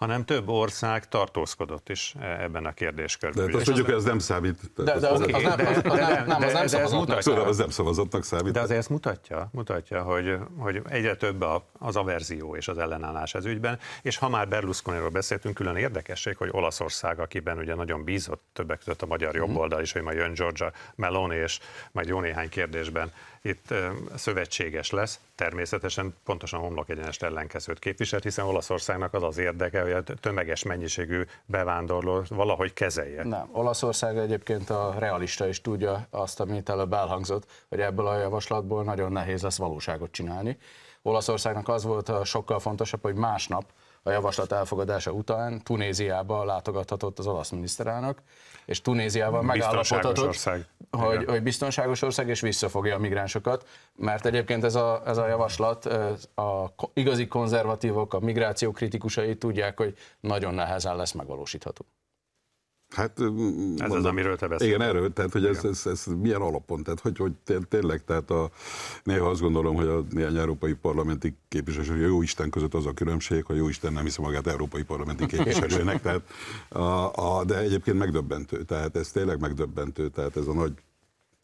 hanem 0.00 0.24
több 0.24 0.48
ország 0.48 1.08
tartózkodott 1.08 1.88
is 1.88 2.14
ebben 2.20 2.66
a 2.66 2.72
kérdéskörben. 2.72 3.50
De 3.50 3.56
azt 3.56 3.64
tudjuk, 3.64 3.86
hogy 3.86 3.94
ez 3.94 4.04
nem 4.04 4.18
számít. 4.18 4.72
De, 4.76 4.82
de 4.82 4.92
az, 4.92 5.02
az, 5.02 5.18
nem, 5.18 5.34
az, 5.34 5.82
nem, 6.26 6.42
az 6.42 6.52
nem 6.52 6.66
szavazottnak 6.66 7.22
számít. 7.22 7.44
Az 7.44 7.56
nem 7.56 7.70
szavazottnak 7.70 8.24
számít. 8.24 8.52
De 8.52 8.60
azért 8.60 8.78
ezt 8.78 8.88
mutatja, 8.88 9.48
mutatja 9.52 10.02
hogy, 10.02 10.36
hogy 10.58 10.82
egyre 10.88 11.16
több 11.16 11.44
az 11.78 11.96
averzió 11.96 12.56
és 12.56 12.68
az 12.68 12.78
ellenállás 12.78 13.34
ez 13.34 13.44
ügyben, 13.44 13.78
és 14.02 14.16
ha 14.16 14.28
már 14.28 14.48
Berlusconiról 14.48 15.08
beszéltünk, 15.08 15.54
külön 15.54 15.76
érdekesség, 15.76 16.36
hogy 16.36 16.48
Olaszország, 16.52 17.18
akiben 17.18 17.58
ugye 17.58 17.74
nagyon 17.74 18.04
bízott 18.04 18.42
többek 18.52 18.78
között 18.78 19.02
a 19.02 19.06
magyar 19.06 19.34
jobboldal 19.34 19.80
is, 19.80 19.92
hogy 19.92 20.02
majd 20.02 20.16
jön 20.16 20.34
Georgia 20.34 20.72
Meloni, 20.94 21.36
és 21.36 21.58
majd 21.92 22.08
jó 22.08 22.20
néhány 22.20 22.48
kérdésben 22.48 23.12
itt 23.42 23.74
szövetséges 24.14 24.90
lesz, 24.90 25.20
természetesen 25.34 26.14
pontosan 26.24 26.60
homlok 26.60 26.88
egyenest 26.88 27.22
ellenkezőt 27.22 27.78
képviselt, 27.78 28.22
hiszen 28.22 28.44
Olaszországnak 28.44 29.14
az 29.14 29.22
az 29.22 29.38
érdeke, 29.38 29.82
hogy 29.82 29.92
a 29.92 30.02
tömeges 30.02 30.62
mennyiségű 30.62 31.22
bevándorló 31.46 32.22
valahogy 32.28 32.72
kezelje. 32.72 33.24
Nem, 33.24 33.48
Olaszország 33.52 34.18
egyébként 34.18 34.70
a 34.70 34.94
realista 34.98 35.48
is 35.48 35.60
tudja 35.60 36.06
azt, 36.10 36.40
amit 36.40 36.68
előbb 36.68 36.92
elhangzott, 36.92 37.46
hogy 37.68 37.80
ebből 37.80 38.06
a 38.06 38.18
javaslatból 38.18 38.84
nagyon 38.84 39.12
nehéz 39.12 39.42
lesz 39.42 39.58
valóságot 39.58 40.12
csinálni. 40.12 40.58
Olaszországnak 41.02 41.68
az 41.68 41.84
volt 41.84 42.08
a 42.08 42.24
sokkal 42.24 42.58
fontosabb, 42.58 43.02
hogy 43.02 43.14
másnap 43.14 43.64
a 44.02 44.10
javaslat 44.10 44.52
elfogadása 44.52 45.10
után 45.10 45.62
Tunéziába 45.62 46.44
látogathatott 46.44 47.18
az 47.18 47.26
olasz 47.26 47.50
miniszterelnök, 47.50 48.18
és 48.64 48.80
Tunéziával 48.80 49.42
megállapodhatott, 49.42 50.48
hogy, 50.90 51.24
hogy 51.24 51.42
biztonságos 51.42 52.02
ország, 52.02 52.28
és 52.28 52.40
visszafogja 52.40 52.94
a 52.94 52.98
migránsokat, 52.98 53.68
mert 53.96 54.26
egyébként 54.26 54.64
ez 54.64 54.74
a, 54.74 55.02
ez 55.06 55.16
a 55.16 55.26
javaslat, 55.26 55.84
a 56.34 56.74
igazi 56.92 57.26
konzervatívok, 57.26 58.14
a 58.14 58.20
migráció 58.20 58.70
kritikusai 58.70 59.36
tudják, 59.36 59.76
hogy 59.76 59.94
nagyon 60.20 60.54
nehezen 60.54 60.96
lesz 60.96 61.12
megvalósítható. 61.12 61.84
Hát, 62.90 63.20
ez 63.20 63.26
mondom, 63.26 63.90
az, 63.90 64.04
amiről 64.04 64.36
te 64.36 64.48
beszélsz. 64.48 64.70
Igen, 64.70 64.82
erről, 64.82 65.12
tehát 65.12 65.32
hogy 65.32 65.44
ez, 65.44 65.64
ez, 65.64 65.86
ez, 65.86 66.04
milyen 66.18 66.40
alapon, 66.40 66.82
tehát 66.82 67.00
hogy, 67.00 67.16
hogy 67.16 67.32
tényleg, 67.68 68.04
tehát 68.04 68.30
a, 68.30 68.50
néha 69.02 69.28
azt 69.28 69.40
gondolom, 69.40 69.74
hogy 69.74 69.86
a 69.86 70.04
néhány 70.10 70.36
európai 70.36 70.74
parlamenti 70.74 71.36
képviselő, 71.48 71.86
hogy 71.86 72.02
a 72.02 72.06
jó 72.06 72.22
Isten 72.22 72.50
között 72.50 72.74
az 72.74 72.86
a 72.86 72.92
különbség, 72.92 73.44
hogy 73.44 73.56
jó 73.56 73.68
Isten 73.68 73.92
nem 73.92 74.04
hiszi 74.04 74.20
magát 74.20 74.46
európai 74.46 74.82
parlamenti 74.82 75.26
képviselőnek, 75.26 76.02
tehát 76.02 76.22
a, 76.68 77.38
a, 77.38 77.44
de 77.44 77.58
egyébként 77.58 77.98
megdöbbentő, 77.98 78.62
tehát 78.62 78.96
ez 78.96 79.10
tényleg 79.10 79.40
megdöbbentő, 79.40 80.08
tehát 80.08 80.36
ez 80.36 80.46
a 80.46 80.52
nagy 80.52 80.72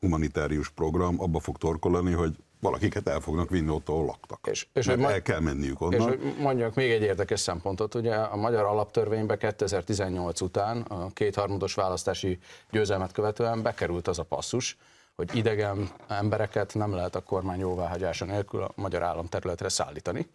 humanitárius 0.01 0.69
program 0.69 1.21
abba 1.21 1.41
fog 1.41 1.57
torkolani, 1.57 2.13
hogy 2.13 2.37
valakiket 2.61 3.09
el 3.09 3.21
fognak 3.21 3.51
vinni 3.51 3.71
ott, 3.71 3.89
ahol 3.89 4.05
laktak. 4.05 4.47
És, 4.51 4.67
és 4.73 4.87
hogy 4.87 5.03
el 5.03 5.23
kell 5.23 5.41
menniük 5.41 5.81
onnan. 5.81 6.01
És 6.01 6.05
hogy 6.05 6.35
mondjak 6.39 6.75
még 6.75 6.91
egy 6.91 7.03
érdekes 7.03 7.41
szempontot, 7.41 7.95
ugye 7.95 8.15
a 8.15 8.37
magyar 8.37 8.65
alaptörvénybe 8.65 9.37
2018 9.37 10.41
után 10.41 10.81
a 10.81 11.09
kétharmados 11.13 11.75
választási 11.75 12.39
győzelmet 12.71 13.13
követően 13.13 13.63
bekerült 13.63 14.09
az 14.09 14.19
a 14.19 14.23
passzus, 14.23 14.77
hogy 15.17 15.37
idegen 15.37 15.91
embereket 16.09 16.75
nem 16.75 16.95
lehet 16.95 17.15
a 17.15 17.21
kormány 17.21 17.59
jóváhagyása 17.59 18.25
nélkül 18.25 18.63
a 18.63 18.71
magyar 18.75 19.03
állam 19.03 19.27
területre 19.27 19.69
szállítani. 19.69 20.27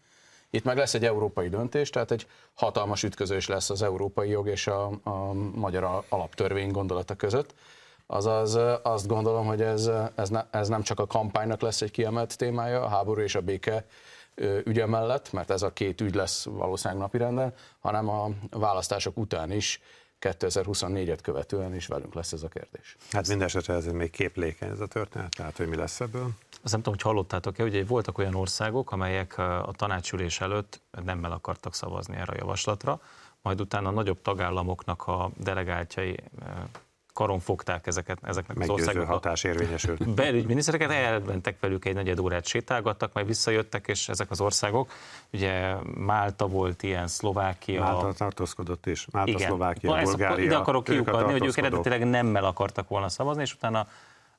Itt 0.50 0.64
meg 0.64 0.78
lesz 0.78 0.94
egy 0.94 1.06
európai 1.06 1.50
döntés, 1.50 1.90
tehát 1.90 2.12
egy 2.12 2.28
hatalmas 2.54 3.04
ütközés 3.04 3.48
lesz 3.48 3.70
az 3.70 3.82
európai 3.82 4.30
jog 4.30 4.48
és 4.48 4.68
a, 4.68 4.92
a 5.04 5.34
magyar 5.56 6.04
alaptörvény 6.10 6.72
gondolata 6.72 7.16
között 7.16 7.54
Azaz 8.14 8.58
azt 8.84 9.08
gondolom, 9.08 9.46
hogy 9.46 9.62
ez, 9.62 9.92
ez, 10.16 10.30
ne, 10.30 10.46
ez 10.50 10.68
nem 10.68 10.82
csak 10.82 11.00
a 11.00 11.08
kampánynak 11.08 11.62
lesz 11.62 11.82
egy 11.82 11.92
kiemelt 11.92 12.38
témája, 12.38 12.82
a 12.82 12.88
háború 12.88 13.22
és 13.22 13.36
a 13.36 13.42
béke 13.42 13.86
ügye 14.64 14.86
mellett, 14.86 15.32
mert 15.32 15.50
ez 15.50 15.62
a 15.62 15.74
két 15.74 16.02
ügy 16.02 16.16
lesz 16.16 16.46
valószínűleg 16.46 17.02
napirenden, 17.02 17.54
hanem 17.80 18.10
a 18.10 18.30
választások 18.50 19.18
után 19.18 19.52
is 19.52 19.82
2024-et 20.22 21.20
követően 21.22 21.76
is 21.76 21.88
velünk 21.88 22.14
lesz 22.14 22.32
ez 22.32 22.44
a 22.44 22.48
kérdés. 22.48 22.98
Hát 23.12 23.28
minden 23.28 23.48
esetre 23.48 23.74
ez 23.74 23.86
még 23.86 24.10
képlékeny 24.10 24.70
ez 24.70 24.80
a 24.80 24.88
történet, 24.88 25.36
tehát 25.36 25.58
hogy 25.58 25.68
mi 25.68 25.76
lesz 25.76 26.00
ebből? 26.00 26.30
Azt 26.64 26.72
nem 26.72 26.82
tudom, 26.82 26.94
hogy 26.94 27.02
hallottátok-e, 27.02 27.62
hogy 27.62 27.88
voltak 27.88 28.18
olyan 28.18 28.36
országok, 28.36 28.92
amelyek 28.92 29.38
a 29.38 29.72
tanácsülés 29.76 30.42
előtt 30.42 30.82
nemmel 31.06 31.32
akartak 31.32 31.74
szavazni 31.74 32.16
erre 32.16 32.32
a 32.32 32.38
javaslatra, 32.38 33.02
majd 33.42 33.62
utána 33.62 33.88
a 33.88 33.92
nagyobb 33.92 34.22
tagállamoknak 34.22 35.08
a 35.08 35.32
delegáltjai 35.38 36.18
karon 37.14 37.40
fogták 37.40 37.88
ezeket, 37.88 38.18
ezeknek 38.22 38.58
Meggyőző 38.58 38.82
az 38.82 38.88
országoknak. 38.88 39.14
hatás 39.14 39.44
érvényesült. 39.44 40.10
Belügyminisztereket 40.16 40.92
elmentek 40.92 41.60
velük 41.60 41.86
egy 41.86 41.94
negyed 41.94 42.20
órát 42.20 42.46
sétálgattak, 42.46 43.14
majd 43.14 43.26
visszajöttek, 43.26 43.88
és 43.88 44.10
ezek 44.10 44.32
az 44.32 44.42
országok, 44.42 44.92
ugye 45.34 45.76
Málta 45.98 46.48
volt 46.48 46.84
ilyen, 46.84 47.08
Szlovákia. 47.08 47.84
Málta 47.84 48.14
tartózkodott 48.14 48.86
is, 48.86 49.08
Málta, 49.12 49.30
igen. 49.32 49.48
Szlovákia, 49.48 50.02
Bulgária. 50.02 50.46
ide 50.46 50.56
akarok 50.56 50.84
kiukadni, 50.84 51.32
hogy 51.32 51.46
ők 51.46 51.58
eredetileg 51.58 52.10
nemmel 52.10 52.46
akartak 52.46 52.88
volna 52.88 53.10
szavazni, 53.10 53.42
és 53.42 53.54
utána 53.54 53.88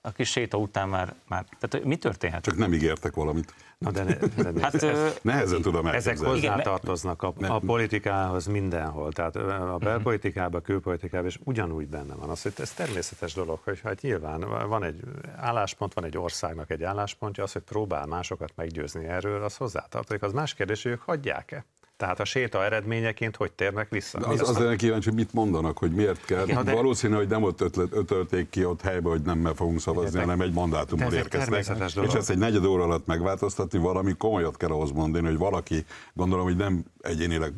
a 0.05 0.13
kis 0.13 0.31
séta 0.31 0.57
után 0.57 0.89
már, 0.89 1.15
már 1.29 1.45
tehát 1.59 1.87
mi 1.87 1.97
történhet? 1.97 2.43
Csak 2.43 2.57
nem 2.57 2.73
ígértek 2.73 3.15
valamit. 3.15 3.55
Na 3.79 3.91
de, 3.91 4.03
ne, 4.03 4.15
de 4.15 4.51
ne, 4.51 4.61
Hát, 4.61 4.75
ez, 4.75 4.83
ö, 4.83 5.09
Nehezen 5.23 5.63
tudom 5.63 5.87
ezek 5.87 5.95
elképzelni. 5.95 6.39
Igen, 6.39 6.53
hozzátartoznak 6.53 7.23
a, 7.23 7.35
a 7.39 7.59
politikához 7.59 8.47
mindenhol, 8.47 9.13
tehát 9.13 9.37
a 9.37 9.79
belpolitikában, 9.79 10.61
a 10.61 10.65
külpolitikában, 10.65 11.27
és 11.27 11.39
ugyanúgy 11.45 11.87
benne 11.89 12.15
van 12.15 12.29
az, 12.31 12.43
hogy 12.43 12.53
ez 12.57 12.73
természetes 12.73 13.35
dolog, 13.35 13.61
hogy 13.65 13.81
hát 13.81 14.01
nyilván 14.01 14.69
van 14.69 14.85
egy 14.85 15.01
álláspont, 15.37 15.95
van 15.95 16.05
egy 16.05 16.19
országnak 16.19 16.71
egy 16.71 16.83
álláspontja, 16.83 17.43
az, 17.43 17.53
hogy 17.53 17.63
próbál 17.63 18.07
másokat 18.07 18.53
meggyőzni 18.55 19.05
erről, 19.05 19.45
az 19.45 19.57
hozzátartozik. 19.57 20.23
Az 20.23 20.33
más 20.33 20.55
kérdés, 20.55 20.83
hogy 20.83 20.93
ők 20.93 21.01
hagyják-e. 21.01 21.65
Tehát 22.03 22.21
a 22.21 22.25
séta 22.25 22.65
eredményeként 22.65 23.37
hogy 23.37 23.53
térnek 23.53 23.89
vissza? 23.89 24.19
De 24.19 24.27
az, 24.27 24.49
az 24.49 24.59
lenne 24.59 24.77
kíváncsi, 24.77 25.09
hogy 25.09 25.19
mit 25.19 25.33
mondanak, 25.33 25.79
hogy 25.79 25.93
miért 25.93 26.25
kell. 26.25 26.47
Na 26.47 26.63
de- 26.63 26.73
Valószínű, 26.73 27.15
hogy 27.15 27.29
nem 27.29 27.43
ott 27.43 27.61
ötlet, 27.61 27.93
ötölték 27.93 28.51
ki 28.51 28.65
ott 28.65 28.81
helybe, 28.81 29.09
hogy 29.09 29.23
nem 29.23 29.55
fogunk 29.55 29.81
szavazni, 29.81 30.09
Igen, 30.09 30.21
hanem 30.21 30.41
egy 30.41 30.53
mandátummal 30.53 31.11
természetes 31.11 31.93
dolog. 31.93 32.11
És 32.11 32.17
ezt 32.17 32.31
egy 32.31 32.39
negyed 32.39 32.65
óra 32.65 32.83
alatt 32.83 33.07
megváltoztatni, 33.07 33.79
valami 33.79 34.13
komolyat 34.13 34.57
kell 34.57 34.71
ahhoz 34.71 34.91
mondani, 34.91 35.27
hogy 35.27 35.39
valaki, 35.39 35.85
gondolom, 36.15 36.45
hogy 36.45 36.57
nem 36.57 36.85
egyénileg 37.01 37.53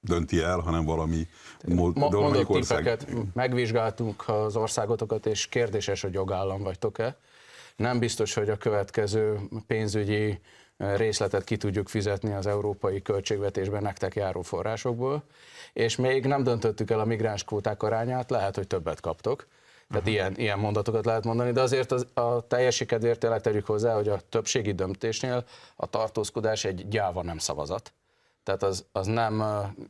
dönti 0.00 0.40
el, 0.40 0.58
hanem 0.58 0.84
valami 0.84 1.26
mondok 1.64 2.50
ország. 2.50 2.78
tippeket, 2.78 3.06
megvizsgáltunk 3.34 4.28
az 4.28 4.56
országotokat, 4.56 5.26
és 5.26 5.46
kérdéses, 5.46 6.02
hogy 6.02 6.12
jogállam 6.12 6.62
vagytok-e. 6.62 7.16
Nem 7.76 7.98
biztos, 7.98 8.34
hogy 8.34 8.48
a 8.48 8.56
következő 8.56 9.38
pénzügyi 9.66 10.38
részletet 10.78 11.44
ki 11.44 11.56
tudjuk 11.56 11.88
fizetni 11.88 12.32
az 12.32 12.46
európai 12.46 13.02
költségvetésben 13.02 13.82
nektek 13.82 14.14
járó 14.14 14.42
forrásokból, 14.42 15.22
és 15.72 15.96
még 15.96 16.26
nem 16.26 16.42
döntöttük 16.42 16.90
el 16.90 17.00
a 17.00 17.04
migráns 17.04 17.44
kvóták 17.44 17.82
arányát, 17.82 18.30
lehet, 18.30 18.54
hogy 18.54 18.66
többet 18.66 19.00
kaptok. 19.00 19.46
Tehát 19.88 20.02
uh-huh. 20.02 20.12
ilyen, 20.12 20.34
ilyen 20.36 20.58
mondatokat 20.58 21.04
lehet 21.04 21.24
mondani, 21.24 21.52
de 21.52 21.60
azért 21.60 21.92
az, 21.92 22.06
a 22.14 22.46
teljesi 22.46 22.86
kedvéért 22.86 23.18
tényleg 23.18 23.40
tegyük 23.40 23.66
hozzá, 23.66 23.94
hogy 23.94 24.08
a 24.08 24.20
többségi 24.28 24.72
döntésnél 24.72 25.44
a 25.76 25.86
tartózkodás 25.86 26.64
egy 26.64 26.88
gyáva 26.88 27.22
nem 27.22 27.38
szavazat. 27.38 27.92
Tehát 28.48 28.62
az, 28.62 28.84
az 28.92 29.06
nem 29.06 29.44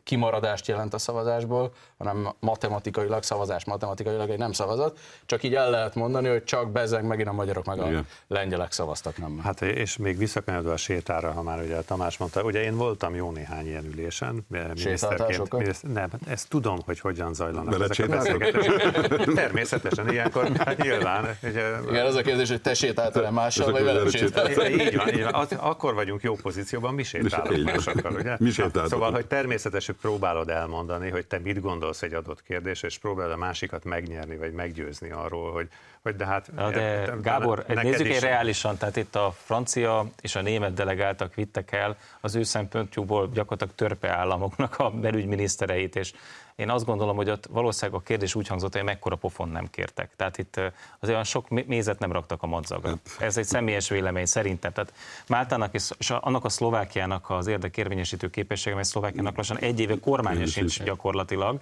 kimaradást 0.05 0.67
jelent 0.67 0.95
a 0.95 0.99
szavazásból, 0.99 1.73
hanem 1.99 2.29
matematikailag 2.41 3.23
szavazás, 3.23 3.65
matematikailag 3.65 4.31
egy 4.31 4.39
nem 4.39 4.53
szavazat. 4.53 4.99
Csak 5.27 5.43
így 5.43 5.55
el 5.55 5.71
lehet 5.71 5.95
mondani, 5.95 6.29
hogy 6.29 6.45
csak 6.45 6.71
bezeg 6.71 7.05
megint 7.05 7.29
a 7.29 7.33
magyarok 7.33 7.65
meg 7.65 7.79
a 7.81 7.89
Igen. 7.89 8.07
lengyelek 8.29 8.73
szavaztak 8.73 9.19
nem. 9.19 9.41
Hát 9.43 9.63
és 9.63 9.97
még 9.97 10.19
visszakanyarodva 10.19 10.73
a 10.73 10.77
sétára, 10.77 11.33
ha 11.33 11.43
már 11.43 11.61
ugye 11.63 11.81
Tamás 11.81 12.17
mondta, 12.17 12.43
ugye 12.43 12.63
én 12.63 12.77
voltam 12.77 13.15
jó 13.15 13.31
néhány 13.31 13.67
ilyen 13.67 13.85
ülésen, 13.85 14.47
miniszterként. 14.49 14.99
Sétáltásokat? 14.99 15.61
Miniszter, 15.61 15.91
nem, 15.91 16.09
hát 16.11 16.21
ezt 16.29 16.49
tudom, 16.49 16.79
hogy 16.85 17.01
hogyan 17.01 17.35
zajlanak 17.35 17.81
ezek 17.81 18.07
a 18.09 18.11
beszélgetések. 18.11 19.17
Természetesen 19.35 20.11
ilyenkor, 20.11 20.51
hát 20.57 20.77
nyilván. 20.83 21.39
Ugye, 21.43 21.81
Igen, 21.91 22.07
az 22.07 22.15
a 22.15 22.23
kérdés, 22.23 22.49
hogy 22.49 22.61
te 22.61 22.75
sétáltál-e 22.75 23.31
mással, 23.31 23.71
vagy 23.71 23.85
velem 23.85 24.09
sétáltál. 24.09 24.71
így 24.71 24.97
van, 24.97 25.09
így 25.09 25.23
van. 25.23 25.35
Akkor 25.59 25.95
vagyunk 25.95 26.23
jó 26.23 26.35
pozícióban, 26.35 26.95
mi 26.95 27.03
sétálunk 27.03 27.65
másokkal, 27.65 28.13
ugye? 28.13 28.37
Mi 28.49 28.55
sétáltatok. 28.55 28.91
Szóval, 28.91 29.13
hogy 29.13 29.27
természetes, 29.27 29.87
hogy 29.87 29.95
próbálod 29.95 30.49
elmondani, 30.49 31.11
hogy 31.11 31.27
te 31.27 31.39
mit 31.39 31.61
gondolsz 31.61 32.03
egy 32.03 32.15
adott 32.15 32.43
kérdés, 32.43 32.83
és 32.83 32.99
próbálod 32.99 33.33
a 33.33 33.37
másikat 33.37 33.85
megnyerni, 33.85 34.37
vagy 34.37 34.53
meggyőzni 34.53 35.11
arról, 35.11 35.53
hogy, 35.53 35.69
hogy 36.03 36.17
de 36.17 36.27
hát... 36.27 36.53
Na 36.55 36.71
de 36.71 37.03
talán 37.05 37.23
Gábor, 37.23 37.65
neked 37.67 37.85
nézzük 37.85 38.07
is- 38.07 38.17
egy 38.17 38.23
reálisan, 38.23 38.77
tehát 38.77 38.97
itt 38.97 39.15
a 39.15 39.35
francia 39.45 40.07
és 40.21 40.35
a 40.35 40.43
német 40.43 40.75
delegáltak 40.75 41.35
vittek 41.35 41.73
el 41.73 41.97
az 42.21 42.35
ő 42.35 42.43
szempontjukból 42.43 43.31
gyakorlatilag 43.35 43.75
törpe 43.75 44.09
államoknak 44.09 44.79
a 44.79 44.91
belügyminisztereit, 44.91 45.97
és 45.97 46.13
én 46.59 46.71
azt 46.71 46.85
gondolom, 46.85 47.17
hogy 47.17 47.31
ott 47.31 47.47
valószínűleg 47.47 48.01
a 48.01 48.03
kérdés 48.03 48.35
úgy 48.35 48.47
hangzott, 48.47 48.73
hogy 48.73 48.83
mekkora 48.83 49.17
pofon 49.17 49.49
nem 49.49 49.71
kértek. 49.71 50.11
Tehát 50.17 50.39
itt 50.39 50.57
azért 50.57 51.13
olyan 51.13 51.25
sok 51.25 51.49
mé- 51.49 51.67
mézet 51.67 51.99
nem 51.99 52.13
raktak 52.13 52.43
a 52.43 52.47
madzagra. 52.47 52.99
Ez 53.19 53.37
egy 53.37 53.45
személyes 53.45 53.89
vélemény 53.89 54.25
szerintem. 54.25 54.73
Tehát 54.73 54.93
Máltának 55.27 55.75
és 55.75 55.91
és 55.99 56.11
annak 56.11 56.45
a 56.45 56.49
Szlovákiának 56.49 57.31
az 57.31 57.47
érdekérvényesítő 57.47 58.31
képessége, 58.31 58.75
mert 58.75 58.89
Szlovákiának 58.89 59.37
lassan 59.37 59.59
egy 59.59 59.81
éve 59.81 59.99
kormánya 60.01 60.47
sincs 60.47 60.83
gyakorlatilag. 60.83 61.61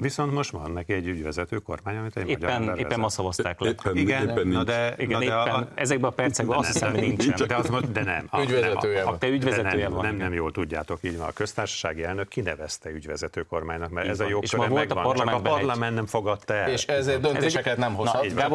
Viszont 0.00 0.32
most 0.32 0.50
van 0.50 0.70
neki 0.70 0.92
egy 0.92 1.06
ügyvezető 1.06 1.56
kormány, 1.58 1.96
amit 1.96 2.16
egy 2.16 2.24
magyar 2.26 2.38
Éppen, 2.40 2.54
ember 2.62 2.78
éppen 2.78 3.00
ma 3.00 3.08
szavazták 3.08 3.60
le. 3.60 3.68
Éppen, 3.68 3.96
Igen, 3.96 4.28
éppen 4.28 4.46
na 4.46 4.64
de, 4.64 4.94
Igen, 4.98 5.10
na 5.10 5.18
de, 5.18 5.24
éppen 5.24 5.36
a, 5.54 5.68
ezekben 5.74 6.10
a 6.10 6.12
percekben 6.12 6.58
azt 6.58 6.72
hiszem, 6.72 6.90
hogy 6.90 7.00
Nincs. 7.00 7.26
nincsen. 7.26 7.46
de, 7.46 7.54
az, 7.56 7.68
most- 7.68 7.92
de 7.92 8.02
nem. 8.04 8.26
A- 8.30 8.40
Ügyvezetője 8.40 8.94
nem, 8.98 9.02
a- 9.02 9.04
van. 9.04 9.14
A 9.14 9.18
te 9.18 9.26
ügyvezetője 9.28 9.82
nem, 9.84 9.92
van. 9.92 10.04
Nem, 10.04 10.16
nem 10.16 10.32
jól 10.32 10.52
tudjátok, 10.52 10.98
így 11.02 11.18
van. 11.18 11.28
A 11.28 11.32
köztársasági 11.32 12.04
elnök 12.04 12.28
kinevezte 12.28 12.90
ügyvezető 12.90 13.42
kormánynak, 13.42 13.90
mert 13.90 14.06
Így 14.06 14.12
ez 14.12 14.20
a 14.20 14.28
jogköre 14.28 14.62
ma 14.62 14.68
volt 14.68 14.90
a 14.90 14.94
megvan, 14.94 15.14
csak 15.16 15.28
a 15.34 15.40
parlament 15.40 15.94
nem 15.94 16.06
fogadta 16.06 16.54
el. 16.54 16.70
És 16.70 16.84
ezért 16.86 17.20
döntéseket 17.20 17.76
nem 17.76 17.94
hozhat. 17.94 18.24
így 18.24 18.34
van. 18.34 18.50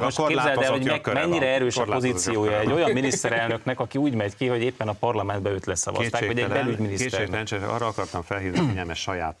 Most 0.00 0.26
képzeld 0.26 0.62
el, 0.62 0.70
hogy 0.70 1.00
mennyire 1.12 1.46
erős 1.46 1.76
a 1.76 1.84
pozíciója 1.84 2.58
egy 2.58 2.72
olyan 2.72 2.90
miniszterelnöknek, 2.90 3.80
aki 3.80 3.98
úgy 3.98 4.14
megy 4.14 4.36
ki, 4.36 4.46
hogy 4.46 4.62
éppen 4.62 4.88
a 4.88 4.92
parlamentbe 4.92 5.50
őt 5.50 5.66
leszavazták, 5.66 6.10
vagy 6.10 6.22
egy 6.22 6.28
Kétségtelen, 6.34 6.64
belügyminiszter. 6.64 7.08
kétségtelen, 7.10 7.44
csak 7.44 7.62
arra 7.62 7.86
akartam 7.86 8.22
felhívni 8.22 8.58
a 8.58 8.62
figyelmet 8.62 8.96
saját 8.96 9.34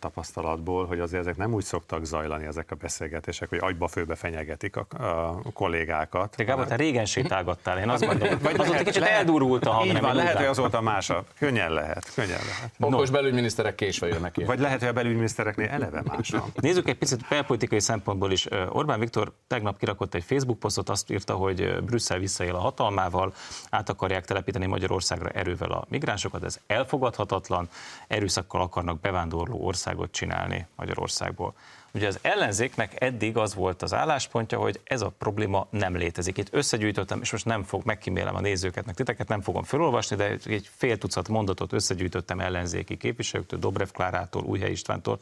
tapasztalatból, 0.58 0.86
hogy 0.86 1.00
azért 1.00 1.22
ezek 1.22 1.36
nem 1.36 1.54
úgy 1.54 1.64
szoktak 1.64 2.04
zajlani 2.04 2.46
ezek 2.46 2.70
a 2.70 2.74
beszélgetések, 2.74 3.48
hogy 3.48 3.58
agyba 3.62 3.88
főbe 3.88 4.14
fenyegetik 4.14 4.76
a, 4.76 4.86
a 4.98 5.40
kollégákat. 5.52 6.36
De 6.36 6.44
Gábor, 6.44 6.66
te 6.66 6.76
régen 6.76 7.04
sétálgattál, 7.04 7.78
én 7.82 7.88
azt 7.88 8.06
gondolom. 8.06 8.38
Vagy 8.42 8.52
Azóta 8.54 8.70
lehet- 8.70 8.86
kicsit 8.86 9.00
lehet- 9.00 9.18
eldurult 9.18 9.66
a 9.66 9.70
hang. 9.70 9.86
Így 9.86 10.00
van, 10.00 10.14
lehet, 10.14 10.36
hogy 10.36 10.46
azóta 10.46 10.80
más 10.80 11.10
a... 11.10 11.24
Könnyen 11.38 11.72
lehet, 11.72 12.14
könnyen 12.14 12.38
lehet. 12.46 12.72
Okos 12.78 13.10
belügyminiszterek 13.10 13.74
késve 13.74 14.06
jönnek 14.06 14.32
ki. 14.32 14.44
Vagy 14.44 14.58
lehet, 14.58 14.78
hogy 14.78 14.88
a 14.88 14.92
belügyminisztereknél 14.92 15.68
eleve 15.68 16.02
más 16.04 16.30
van. 16.30 16.52
Nézzük 16.68 16.88
egy 16.88 16.98
picit 16.98 17.28
belpolitikai 17.28 17.80
szempontból 17.80 18.32
is. 18.32 18.48
Orbán 18.68 18.98
Viktor 18.98 19.32
tegnap 19.46 19.78
kirakott 19.78 20.14
egy 20.14 20.24
Facebook 20.24 20.58
posztot, 20.58 20.88
azt 20.88 21.10
írta, 21.10 21.34
hogy 21.34 21.82
Brüsszel 21.84 22.18
visszaél 22.18 22.54
a 22.54 22.58
hatalmával, 22.58 23.32
át 23.70 23.88
akarják 23.88 24.24
telepíteni 24.24 24.66
Magyarországra 24.66 25.28
erővel 25.28 25.70
a 25.70 25.84
migránsokat, 25.88 26.44
ez 26.44 26.58
elfogadhatatlan, 26.66 27.68
erőszakkal 28.08 28.60
akarnak 28.60 29.00
bevándorló 29.00 29.66
országot 29.66 30.12
csinálni 30.12 30.47
Magyarországból. 30.76 31.54
Ugye 31.92 32.06
az 32.06 32.18
ellenzéknek 32.22 33.02
eddig 33.02 33.36
az 33.36 33.54
volt 33.54 33.82
az 33.82 33.94
álláspontja, 33.94 34.58
hogy 34.58 34.80
ez 34.84 35.00
a 35.00 35.12
probléma 35.18 35.66
nem 35.70 35.96
létezik. 35.96 36.38
Itt 36.38 36.48
összegyűjtöttem, 36.50 37.20
és 37.20 37.32
most 37.32 37.44
nem 37.44 37.62
fog, 37.62 37.84
megkímélem 37.84 38.34
a 38.34 38.40
nézőket, 38.40 38.86
meg 38.86 38.94
titeket 38.94 39.28
nem 39.28 39.40
fogom 39.40 39.62
felolvasni, 39.62 40.16
de 40.16 40.36
egy 40.44 40.70
fél 40.76 40.98
tucat 40.98 41.28
mondatot 41.28 41.72
összegyűjtöttem 41.72 42.40
ellenzéki 42.40 42.96
képviselőktől, 42.96 43.58
Dobrev 43.58 43.88
Klárától, 43.88 44.42
Újhely 44.42 44.70
Istvántól, 44.70 45.20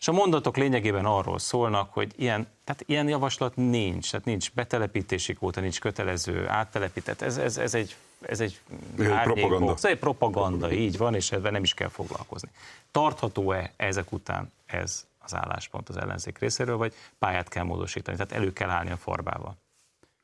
és 0.00 0.10
a 0.10 0.12
mondatok 0.12 0.56
lényegében 0.56 1.04
arról 1.04 1.38
szólnak, 1.38 1.92
hogy 1.92 2.12
ilyen, 2.16 2.46
tehát 2.64 2.82
ilyen 2.86 3.08
javaslat 3.08 3.56
nincs, 3.56 4.10
tehát 4.10 4.26
nincs 4.26 4.52
betelepítési 4.52 5.34
kvóta, 5.34 5.60
nincs 5.60 5.80
kötelező 5.80 6.48
áttelepített, 6.48 7.22
ez, 7.22 7.36
ez, 7.36 7.56
ez 7.56 7.74
egy 7.74 7.96
ez 8.28 8.40
egy 8.40 8.60
propaganda. 8.96 9.72
Ez 9.72 9.84
egy 9.84 9.98
propaganda, 9.98 10.72
így 10.72 10.96
van, 10.96 11.14
és 11.14 11.32
ebben 11.32 11.52
nem 11.52 11.62
is 11.62 11.74
kell 11.74 11.88
foglalkozni. 11.88 12.50
Tartható-e 12.90 13.72
ezek 13.76 14.12
után 14.12 14.52
ez 14.66 15.06
az 15.18 15.34
álláspont 15.34 15.88
az 15.88 15.96
ellenzék 15.96 16.38
részéről, 16.38 16.76
vagy 16.76 16.94
pályát 17.18 17.48
kell 17.48 17.64
módosítani, 17.64 18.16
tehát 18.16 18.32
elő 18.32 18.52
kell 18.52 18.70
állni 18.70 18.90
a 18.90 18.96
farbával? 18.96 19.56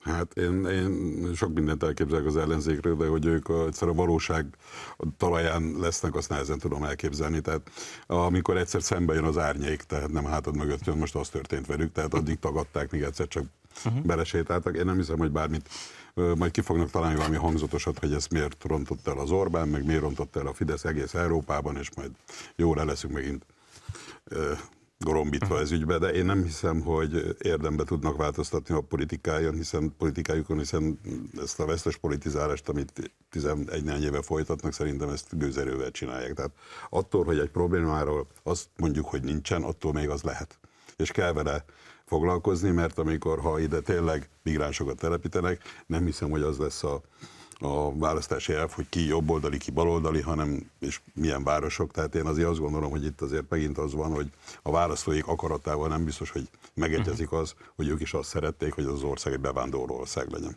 Hát 0.00 0.32
én, 0.36 0.64
én 0.64 1.34
sok 1.34 1.52
mindent 1.54 1.82
elképzelek 1.82 2.26
az 2.26 2.36
ellenzékről, 2.36 2.96
de 2.96 3.06
hogy 3.06 3.26
ők 3.26 3.48
egyszer 3.66 3.88
a 3.88 3.92
valóság 3.92 4.46
talaján 5.16 5.74
lesznek, 5.78 6.14
azt 6.14 6.28
nehezen 6.28 6.58
tudom 6.58 6.84
elképzelni. 6.84 7.40
Tehát 7.40 7.70
amikor 8.06 8.56
egyszer 8.56 8.82
szembe 8.82 9.14
jön 9.14 9.24
az 9.24 9.38
árnyék, 9.38 9.82
tehát 9.82 10.12
nem 10.12 10.24
hátad 10.24 10.56
mögött 10.56 10.86
jön, 10.86 10.96
most 10.96 11.14
az 11.14 11.28
történt 11.28 11.66
velük, 11.66 11.92
tehát 11.92 12.14
addig 12.14 12.38
tagadták, 12.38 12.90
míg 12.90 13.02
egyszer 13.02 13.28
csak 13.28 13.44
uh-huh. 13.84 14.02
belesétáltak. 14.02 14.76
Én 14.76 14.84
nem 14.84 14.96
hiszem, 14.96 15.18
hogy 15.18 15.30
bármit 15.30 15.68
majd 16.14 16.50
ki 16.50 16.60
fognak 16.60 16.90
találni 16.90 17.16
valami 17.16 17.36
hangzatosat, 17.36 17.98
hogy 17.98 18.12
ezt 18.12 18.30
miért 18.30 18.64
rontott 18.64 19.06
el 19.06 19.18
az 19.18 19.30
Orbán, 19.30 19.68
meg 19.68 19.84
miért 19.84 20.00
rontott 20.00 20.36
el 20.36 20.46
a 20.46 20.54
Fidesz 20.54 20.84
egész 20.84 21.14
Európában, 21.14 21.76
és 21.76 21.90
majd 21.94 22.10
le 22.56 22.84
leszünk 22.84 23.12
megint 23.12 23.46
gorombítva 25.04 25.58
ez 25.58 25.70
ügybe, 25.70 25.98
de 25.98 26.12
én 26.12 26.24
nem 26.24 26.42
hiszem, 26.42 26.80
hogy 26.80 27.36
érdembe 27.38 27.84
tudnak 27.84 28.16
változtatni 28.16 28.74
a 28.74 28.80
politikájon, 28.80 29.54
hiszen 29.54 29.94
politikájukon, 29.98 30.58
hiszen 30.58 31.00
ezt 31.40 31.60
a 31.60 31.66
vesztes 31.66 31.96
politizálást, 31.96 32.68
amit 32.68 33.12
11 33.30 33.84
néhány 33.84 34.02
éve 34.02 34.22
folytatnak, 34.22 34.72
szerintem 34.72 35.08
ezt 35.08 35.38
gőzerővel 35.38 35.90
csinálják. 35.90 36.34
Tehát 36.34 36.52
attól, 36.90 37.24
hogy 37.24 37.38
egy 37.38 37.50
problémáról 37.50 38.26
azt 38.42 38.68
mondjuk, 38.76 39.06
hogy 39.06 39.22
nincsen, 39.22 39.62
attól 39.62 39.92
még 39.92 40.08
az 40.08 40.22
lehet. 40.22 40.58
És 40.96 41.10
kell 41.10 41.32
vele 41.32 41.64
foglalkozni, 42.10 42.70
mert 42.70 42.98
amikor, 42.98 43.40
ha 43.40 43.58
ide 43.58 43.80
tényleg 43.80 44.28
migránsokat 44.42 44.98
telepítenek, 44.98 45.62
nem 45.86 46.04
hiszem, 46.04 46.30
hogy 46.30 46.42
az 46.42 46.58
lesz 46.58 46.84
a, 46.84 47.00
a 47.58 47.98
választási 47.98 48.52
elv, 48.52 48.70
hogy 48.70 48.88
ki 48.88 49.06
jobboldali, 49.06 49.58
ki 49.58 49.70
baloldali, 49.70 50.20
hanem 50.20 50.70
és 50.78 51.00
milyen 51.14 51.44
városok. 51.44 51.90
Tehát 51.90 52.14
én 52.14 52.26
azért 52.26 52.48
azt 52.48 52.58
gondolom, 52.58 52.90
hogy 52.90 53.04
itt 53.04 53.20
azért 53.20 53.44
megint 53.48 53.78
az 53.78 53.94
van, 53.94 54.12
hogy 54.12 54.30
a 54.62 54.70
választóik 54.70 55.26
akaratával 55.26 55.88
nem 55.88 56.04
biztos, 56.04 56.30
hogy 56.30 56.48
megegyezik 56.74 57.32
az, 57.32 57.54
hogy 57.76 57.88
ők 57.88 58.00
is 58.00 58.14
azt 58.14 58.28
szerették, 58.28 58.72
hogy 58.72 58.84
az 58.84 59.02
ország 59.02 59.32
egy 59.32 59.40
bevándorló 59.40 59.98
ország 59.98 60.30
legyen. 60.30 60.56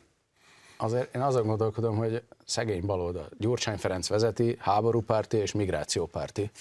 Azért 0.78 1.16
én 1.16 1.22
azon 1.22 1.46
gondolkodom, 1.46 1.98
hogy 1.98 2.24
szegény 2.46 2.86
baloldal. 2.86 3.30
Gyurcsány 3.38 3.78
Ferenc 3.78 4.08
vezeti, 4.08 4.56
háborúpárti 4.60 5.38
és 5.38 5.52
migrációpárti. 5.52 6.52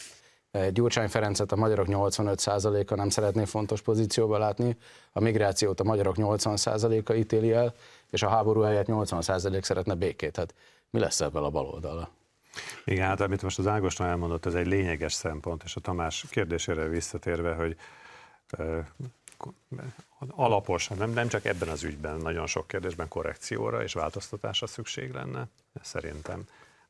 Gyurcsány 0.72 1.08
Ferencet 1.08 1.52
a 1.52 1.56
magyarok 1.56 1.86
85%-a 1.88 2.94
nem 2.94 3.08
szeretné 3.08 3.44
fontos 3.44 3.80
pozícióba 3.80 4.38
látni, 4.38 4.76
a 5.12 5.20
migrációt 5.20 5.80
a 5.80 5.84
magyarok 5.84 6.14
80%-a 6.18 7.12
ítéli 7.12 7.52
el, 7.52 7.74
és 8.10 8.22
a 8.22 8.28
háború 8.28 8.60
helyett 8.60 8.86
80% 8.88 9.62
szeretne 9.62 9.94
békét. 9.94 10.36
Hát 10.36 10.54
mi 10.90 10.98
lesz 10.98 11.20
ebből 11.20 11.44
a 11.44 11.50
baloldala? 11.50 12.10
Igen, 12.84 13.06
hát 13.06 13.20
amit 13.20 13.42
most 13.42 13.58
az 13.58 13.66
Ágoston 13.66 14.06
elmondott, 14.06 14.46
ez 14.46 14.54
egy 14.54 14.66
lényeges 14.66 15.12
szempont, 15.12 15.62
és 15.64 15.76
a 15.76 15.80
Tamás 15.80 16.24
kérdésére 16.30 16.88
visszatérve, 16.88 17.54
hogy 17.54 17.76
alapos, 20.28 20.88
nem, 20.88 21.10
nem 21.10 21.28
csak 21.28 21.44
ebben 21.44 21.68
az 21.68 21.82
ügyben, 21.82 22.16
nagyon 22.16 22.46
sok 22.46 22.66
kérdésben 22.66 23.08
korrekcióra 23.08 23.82
és 23.82 23.92
változtatásra 23.92 24.66
szükség 24.66 25.12
lenne, 25.12 25.48
szerintem. 25.82 26.44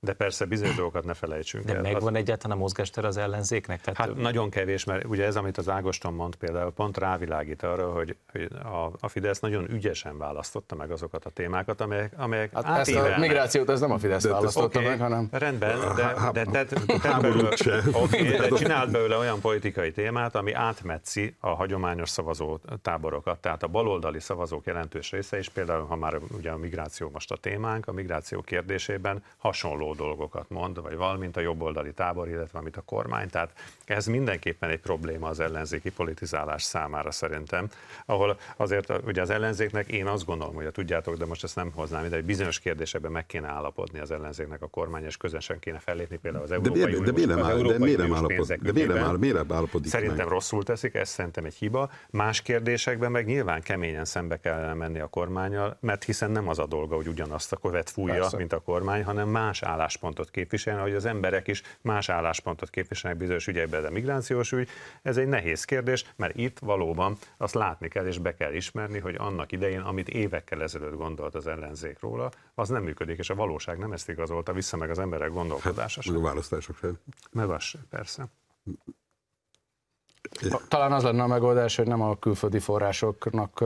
De 0.06 0.12
persze 0.12 0.44
bizonyos 0.44 0.74
dolgokat 0.74 1.04
ne 1.04 1.14
felejtsünk 1.14 1.64
De 1.64 1.74
el. 1.74 1.80
megvan 1.82 2.14
az... 2.14 2.20
egyáltalán 2.20 2.56
a 2.56 2.60
mozgástere 2.60 3.06
az 3.06 3.16
ellenzéknek? 3.16 3.80
Tehát 3.80 3.98
hát 3.98 4.16
nagyon 4.16 4.50
kevés, 4.50 4.84
mert 4.84 5.04
ugye 5.04 5.24
ez, 5.24 5.36
amit 5.36 5.58
az 5.58 5.68
Ágoston 5.68 6.14
mond 6.14 6.34
például, 6.34 6.72
pont 6.72 6.98
rávilágít 6.98 7.62
arra, 7.62 7.92
hogy, 7.92 8.16
hogy 8.32 8.48
a, 8.52 8.90
a 9.00 9.08
Fidesz 9.08 9.40
nagyon 9.40 9.70
ügyesen 9.70 10.18
választotta 10.18 10.74
meg 10.74 10.90
azokat 10.90 11.24
a 11.24 11.30
témákat, 11.30 11.80
amelyek, 11.80 12.12
amelyek 12.16 12.52
hát 12.52 12.88
ezt 12.88 12.96
a 12.96 13.18
migrációt 13.18 13.70
ez 13.70 13.80
nem 13.80 13.90
a 13.90 13.98
Fidesz 13.98 14.22
de, 14.22 14.28
választotta 14.28 14.78
okay, 14.78 14.84
meg, 14.84 15.00
hanem... 15.00 15.28
Rendben, 15.30 15.78
de, 15.78 16.14
de, 16.32 16.44
de, 16.44 16.64
de, 16.64 16.64
de, 17.02 17.18
belőle, 17.20 17.48
okay, 17.92 18.22
de 18.22 18.48
csinált 18.48 18.90
belőle 18.90 19.16
olyan 19.16 19.40
politikai 19.40 19.92
témát, 19.92 20.34
ami 20.34 20.52
átmetszi 20.52 21.34
a 21.40 21.48
hagyományos 21.48 22.08
szavazó 22.08 22.58
táborokat. 22.82 23.38
Tehát 23.38 23.62
a 23.62 23.66
baloldali 23.68 24.20
szavazók 24.20 24.66
jelentős 24.66 25.10
része 25.10 25.38
is, 25.38 25.48
például 25.48 25.86
ha 25.86 25.96
már 25.96 26.18
ugye 26.36 26.50
a 26.50 26.56
migráció 26.56 27.10
most 27.12 27.30
a 27.30 27.36
témánk, 27.36 27.88
a 27.88 27.92
migráció 27.92 28.40
kérdésében 28.40 29.22
hasonló 29.38 29.90
dolgokat 29.94 30.50
mond, 30.50 30.82
vagy 30.82 30.96
valamint 30.96 31.36
a 31.36 31.40
jobboldali 31.40 31.92
tábor, 31.92 32.28
illetve 32.28 32.58
amit 32.58 32.76
a 32.76 32.80
kormány. 32.80 33.28
Tehát 33.28 33.52
ez 33.84 34.06
mindenképpen 34.06 34.70
egy 34.70 34.80
probléma 34.80 35.28
az 35.28 35.40
ellenzéki 35.40 35.90
politizálás 35.90 36.62
számára 36.62 37.10
szerintem, 37.10 37.68
ahol 38.06 38.38
azért 38.56 38.92
ugye 39.06 39.20
az 39.20 39.30
ellenzéknek 39.30 39.88
én 39.88 40.06
azt 40.06 40.24
gondolom, 40.24 40.54
hogy 40.54 40.70
tudjátok, 40.72 41.16
de 41.16 41.26
most 41.26 41.44
ezt 41.44 41.56
nem 41.56 41.70
hoznám 41.74 42.04
ide, 42.04 42.14
hogy 42.14 42.24
bizonyos 42.24 42.58
kérdésekben 42.58 43.12
meg 43.12 43.26
kéne 43.26 43.48
állapodni 43.48 43.98
az 43.98 44.10
ellenzéknek 44.10 44.62
a 44.62 44.66
kormány, 44.66 45.04
és 45.04 45.16
közösen 45.16 45.58
kéne 45.58 45.78
fellépni 45.78 46.16
például 46.16 46.44
az 46.44 46.50
Európai 46.50 46.80
de, 46.80 46.98
de 46.98 47.12
miért 47.12 47.28
nem, 47.28 47.44
áll, 47.44 47.62
de 47.62 47.78
miért 47.78 47.98
nem 47.98 48.14
állapod, 48.14 48.52
de 48.52 48.72
miért 48.72 48.88
nem, 48.88 49.04
áll, 49.04 49.16
miért 49.16 49.52
állapodik 49.52 49.90
Szerintem 49.90 50.16
meg? 50.16 50.28
rosszul 50.28 50.62
teszik, 50.62 50.94
ez 50.94 51.08
szerintem 51.08 51.44
egy 51.44 51.54
hiba. 51.54 51.90
Más 52.10 52.42
kérdésekben 52.42 53.10
meg 53.10 53.26
nyilván 53.26 53.62
keményen 53.62 54.04
szembe 54.04 54.40
kellene 54.40 54.74
menni 54.74 55.00
a 55.00 55.06
kormányjal, 55.06 55.76
mert 55.80 56.04
hiszen 56.04 56.30
nem 56.30 56.48
az 56.48 56.58
a 56.58 56.66
dolga, 56.66 56.96
hogy 56.96 57.06
ugyanazt 57.06 57.52
a 57.52 57.56
követ 57.56 57.90
fújja, 57.90 58.14
Persze. 58.20 58.36
mint 58.36 58.52
a 58.52 58.60
kormány, 58.60 59.04
hanem 59.04 59.28
más 59.28 59.62
áll 59.62 59.80
álláspontot 59.82 60.30
képviselni, 60.30 60.80
hogy 60.80 60.94
az 60.94 61.04
emberek 61.04 61.48
is 61.48 61.62
más 61.80 62.08
álláspontot 62.08 62.70
képviselnek 62.70 63.18
bizonyos 63.20 63.46
ügyekben, 63.46 63.82
de 63.82 63.88
a 63.88 63.90
migrációs 63.90 64.52
ügy, 64.52 64.68
ez 65.02 65.16
egy 65.16 65.26
nehéz 65.26 65.64
kérdés, 65.64 66.12
mert 66.16 66.36
itt 66.36 66.58
valóban 66.58 67.16
azt 67.36 67.54
látni 67.54 67.88
kell 67.88 68.06
és 68.06 68.18
be 68.18 68.34
kell 68.34 68.52
ismerni, 68.52 68.98
hogy 68.98 69.14
annak 69.18 69.52
idején, 69.52 69.80
amit 69.80 70.08
évekkel 70.08 70.62
ezelőtt 70.62 70.96
gondolt 70.96 71.34
az 71.34 71.46
ellenzék 71.46 72.00
róla, 72.00 72.30
az 72.54 72.68
nem 72.68 72.82
működik, 72.82 73.18
és 73.18 73.30
a 73.30 73.34
valóság 73.34 73.78
nem 73.78 73.92
ezt 73.92 74.08
igazolta 74.08 74.52
vissza 74.52 74.76
meg 74.76 74.90
az 74.90 74.98
emberek 74.98 75.30
gondolkodása 75.30 76.00
hát, 76.00 76.04
sem. 76.04 76.16
a 76.16 76.20
választások 76.20 76.76
sem. 76.76 76.98
Meg 77.32 77.50
az 77.50 77.62
sem, 77.62 77.80
persze. 77.90 78.26
Talán 80.68 80.92
az 80.92 81.02
lenne 81.02 81.22
a 81.22 81.26
megoldás, 81.26 81.76
hogy 81.76 81.86
nem 81.86 82.02
a 82.02 82.18
külföldi 82.18 82.58
forrásoknak 82.58 83.64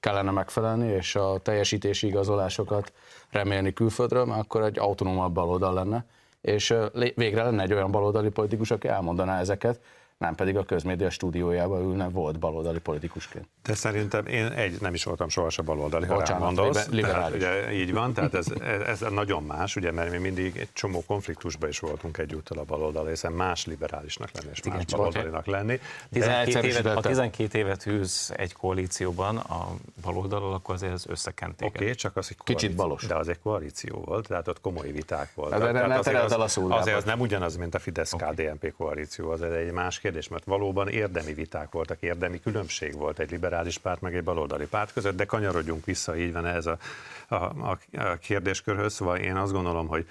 kellene 0.00 0.30
megfelelni, 0.30 0.88
és 0.88 1.16
a 1.16 1.38
teljesítési 1.38 2.06
igazolásokat 2.06 2.92
remélni 3.30 3.72
külföldről, 3.72 4.24
mert 4.24 4.40
akkor 4.40 4.62
egy 4.62 4.78
autonómabb 4.78 5.32
baloldal 5.32 5.74
lenne, 5.74 6.04
és 6.40 6.74
végre 7.14 7.42
lenne 7.42 7.62
egy 7.62 7.72
olyan 7.72 7.90
baloldali 7.90 8.28
politikus, 8.28 8.70
aki 8.70 8.88
elmondaná 8.88 9.40
ezeket, 9.40 9.80
nem 10.24 10.34
pedig 10.34 10.56
a 10.56 10.64
közmédia 10.64 11.10
stúdiójában 11.10 11.80
ülne 11.80 12.08
volt 12.08 12.38
baloldali 12.38 12.78
politikusként. 12.78 13.48
De 13.62 13.74
szerintem 13.74 14.26
én 14.26 14.46
egy, 14.46 14.80
nem 14.80 14.94
is 14.94 15.04
voltam 15.04 15.28
sohasem 15.28 15.64
baloldali, 15.64 16.06
ha 16.06 16.14
Bocsánat, 16.14 16.42
gondolsz. 16.42 16.88
Tehát, 16.88 17.34
ugye, 17.34 17.72
így 17.72 17.92
van, 17.92 18.12
tehát 18.12 18.34
ez, 18.34 18.46
ez, 18.60 19.00
ez, 19.02 19.10
nagyon 19.10 19.42
más, 19.42 19.76
ugye, 19.76 19.92
mert 19.92 20.10
mi 20.10 20.18
mindig 20.18 20.56
egy 20.56 20.68
csomó 20.72 21.04
konfliktusban 21.06 21.68
is 21.68 21.78
voltunk 21.78 22.18
egyúttal 22.18 22.58
a 22.58 22.64
baloldal, 22.64 23.06
hiszen 23.06 23.32
más 23.32 23.66
liberálisnak 23.66 24.30
lenni 24.32 24.48
és 24.52 24.62
más 24.62 24.74
Igen, 24.74 24.86
baloldalinak 24.90 25.46
lenni. 25.46 25.80
12 26.10 26.66
évet, 26.66 26.86
ha 26.86 27.00
12 27.00 27.58
évet 27.58 27.82
hűz 27.82 28.32
egy 28.36 28.52
koalícióban 28.52 29.36
a 29.36 29.68
baloldalról, 30.02 30.52
akkor 30.52 30.74
azért 30.74 30.92
az 30.92 31.06
összekent 31.08 31.62
Oké, 31.62 31.82
okay, 31.82 31.94
csak 31.94 32.16
az 32.16 32.26
egy 32.30 32.36
koalíció, 32.36 32.68
Kicsit 32.68 32.76
balos. 32.76 33.06
De 33.06 33.14
az 33.14 33.28
egy 33.28 33.38
koalíció 33.38 34.02
volt, 34.04 34.28
tehát 34.28 34.48
ott 34.48 34.60
komoly 34.60 34.90
viták 34.90 35.34
voltak. 35.34 35.58
De, 35.58 35.72
de, 35.72 35.86
de, 35.86 35.94
azért, 35.94 36.32
az, 36.32 36.58
azért 36.68 36.96
az 36.96 37.04
nem 37.04 37.20
ugyanaz, 37.20 37.56
mint 37.56 37.74
a 37.74 37.78
Fidesz-KDNP 37.78 38.56
okay. 38.56 38.70
koalíció, 38.70 39.30
az 39.30 39.42
egy 39.42 39.72
más 39.72 40.00
kérdés, 40.00 40.13
mert 40.28 40.44
valóban 40.44 40.88
érdemi 40.88 41.32
viták 41.32 41.70
voltak, 41.70 42.02
érdemi 42.02 42.40
különbség 42.40 42.94
volt 42.96 43.18
egy 43.18 43.30
liberális 43.30 43.78
párt 43.78 44.00
meg 44.00 44.14
egy 44.14 44.24
baloldali 44.24 44.66
párt 44.66 44.92
között, 44.92 45.16
de 45.16 45.24
kanyarodjunk 45.24 45.84
vissza, 45.84 46.16
így 46.16 46.32
van 46.32 46.46
ez 46.46 46.66
a, 46.66 46.78
a, 47.28 47.34
a, 47.34 47.78
a 47.92 48.16
kérdéskörhöz, 48.16 48.92
szóval 48.92 49.16
én 49.16 49.36
azt 49.36 49.52
gondolom, 49.52 49.86
hogy, 49.86 50.06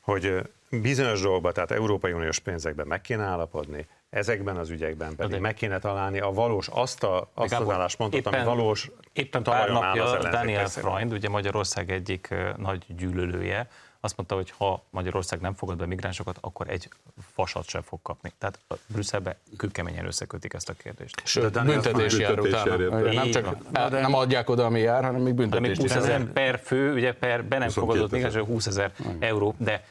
hogy 0.00 0.42
bizonyos 0.70 1.20
dolgokban, 1.20 1.52
tehát 1.52 1.70
Európai 1.70 2.12
Uniós 2.12 2.38
pénzekben 2.38 2.86
meg 2.86 3.00
kéne 3.00 3.22
állapodni, 3.22 3.86
ezekben 4.10 4.56
az 4.56 4.70
ügyekben 4.70 5.16
pedig 5.16 5.32
de 5.32 5.40
meg 5.40 5.54
kéne 5.54 5.78
találni 5.78 6.20
a 6.20 6.30
valós, 6.30 6.68
azt, 6.68 7.02
a, 7.02 7.30
azt 7.34 7.54
az 7.54 7.70
álláspontot, 7.70 8.20
éppen, 8.20 8.32
ami 8.34 8.44
valós 8.44 8.90
éppen 9.12 9.42
pár 9.42 9.70
napja 9.70 10.18
Daniel 10.18 10.68
Freund, 10.68 11.12
ugye 11.12 11.28
Magyarország 11.28 11.90
egyik 11.90 12.34
nagy 12.56 12.84
gyűlölője, 12.96 13.68
azt 14.00 14.16
mondta, 14.16 14.34
hogy 14.34 14.52
ha 14.56 14.82
Magyarország 14.90 15.40
nem 15.40 15.54
fogad 15.54 15.76
be 15.76 15.86
migránsokat, 15.86 16.38
akkor 16.40 16.70
egy 16.70 16.88
fasat 17.34 17.68
sem 17.68 17.82
fog 17.82 17.98
kapni. 18.02 18.32
Tehát 18.38 18.60
Brüsszelbe 18.86 19.38
kőkeményen 19.56 20.06
összekötik 20.06 20.52
ezt 20.52 20.68
a 20.68 20.72
kérdést. 20.72 21.20
Sőt, 21.24 21.52
de 21.52 21.62
büntetés 21.62 22.18
jár 22.18 22.40
utána. 22.40 22.76
Nem 23.12 23.30
csak 23.30 23.56
el, 23.72 23.88
nem 23.88 24.14
adják 24.14 24.50
oda, 24.50 24.64
ami 24.64 24.80
jár, 24.80 25.04
hanem 25.04 25.20
még 25.20 25.34
büntetés. 25.34 25.68
Még 25.68 25.76
20 25.76 25.90
ezer 25.90 26.24
per 26.32 26.60
fő, 26.64 26.92
ugye 26.92 27.14
per 27.14 27.44
be 27.44 27.58
nem 27.58 27.68
fogadott 27.68 28.10
migráns, 28.10 28.34
20 28.34 28.66
ezer 28.66 28.92
euró, 29.18 29.54
de 29.58 29.84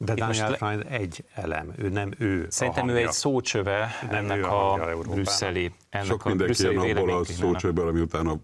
de 0.00 0.14
Daniel 0.14 0.52
Freund 0.52 0.86
egy 0.88 1.24
elem, 1.34 1.72
ő 1.76 1.88
nem 1.88 2.10
ő 2.18 2.46
Szerintem 2.50 2.88
a 2.88 2.92
ő 2.92 2.96
egy 2.96 3.12
szócsöve 3.12 3.90
nem 4.10 4.24
ennek 4.24 4.44
a, 4.44 4.72
a 4.72 4.96
brüsszeli, 4.96 5.72
ennek 5.90 6.06
Sok 6.06 6.24
a 6.24 6.34
brüsszeli 6.34 6.90
abból 6.90 7.18
a 7.18 7.24
szócsőből, 7.24 7.88
ami 7.88 8.00
utána 8.00 8.38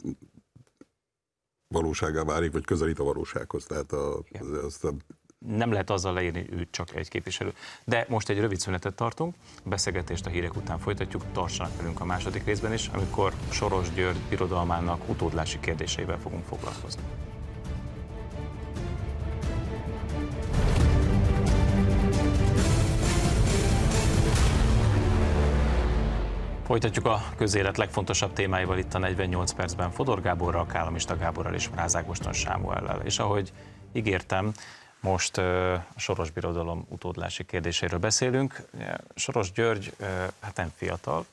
valóságá 1.75 2.23
válik, 2.23 2.53
vagy 2.53 2.65
közelít 2.65 2.99
a 2.99 3.05
valósághoz. 3.05 3.65
Tehát 3.65 3.93
a, 3.93 4.17
az, 4.17 4.65
azt 4.65 4.85
a 4.85 4.93
nem 5.47 5.73
lehet 5.73 5.91
azzal 5.91 6.13
leírni, 6.13 6.47
ő 6.51 6.67
csak 6.71 6.95
egy 6.95 7.09
képviselő. 7.09 7.53
De 7.85 8.07
most 8.09 8.29
egy 8.29 8.39
rövid 8.39 8.59
szünetet 8.59 8.95
tartunk, 8.95 9.35
beszélgetést 9.65 10.27
a 10.27 10.31
hírek 10.31 10.57
után 10.57 10.79
folytatjuk, 10.79 11.23
tartsanak 11.33 11.77
velünk 11.77 12.01
a 12.01 12.05
második 12.05 12.45
részben 12.45 12.73
is, 12.73 12.89
amikor 12.89 13.33
Soros 13.51 13.93
György 13.93 14.19
birodalmának 14.29 15.09
utódlási 15.09 15.61
kérdéseivel 15.61 16.19
fogunk 16.19 16.45
foglalkozni. 16.45 17.03
Folytatjuk 26.64 27.07
a 27.07 27.22
közélet 27.37 27.77
legfontosabb 27.77 28.33
témáival 28.33 28.79
itt 28.79 28.94
a 28.94 28.98
48 28.98 29.53
percben 29.53 29.90
Fodor 29.90 30.20
Gáborral, 30.20 30.66
Kállamista 30.66 31.16
Gáborral 31.16 31.55
és 31.55 31.68
Mráz 31.68 31.96
Ágoston 31.96 32.33
Sámuellel. 32.33 33.00
És 33.00 33.18
ahogy 33.18 33.53
ígértem, 33.92 34.53
most 35.00 35.38
a 35.38 35.87
Soros 35.96 36.31
Birodalom 36.31 36.87
utódlási 36.88 37.44
kérdéséről 37.44 37.98
beszélünk. 37.98 38.66
Soros 39.14 39.53
György 39.53 39.94
hát 40.40 40.57
nem 40.57 40.72
fiatal, 40.74 41.27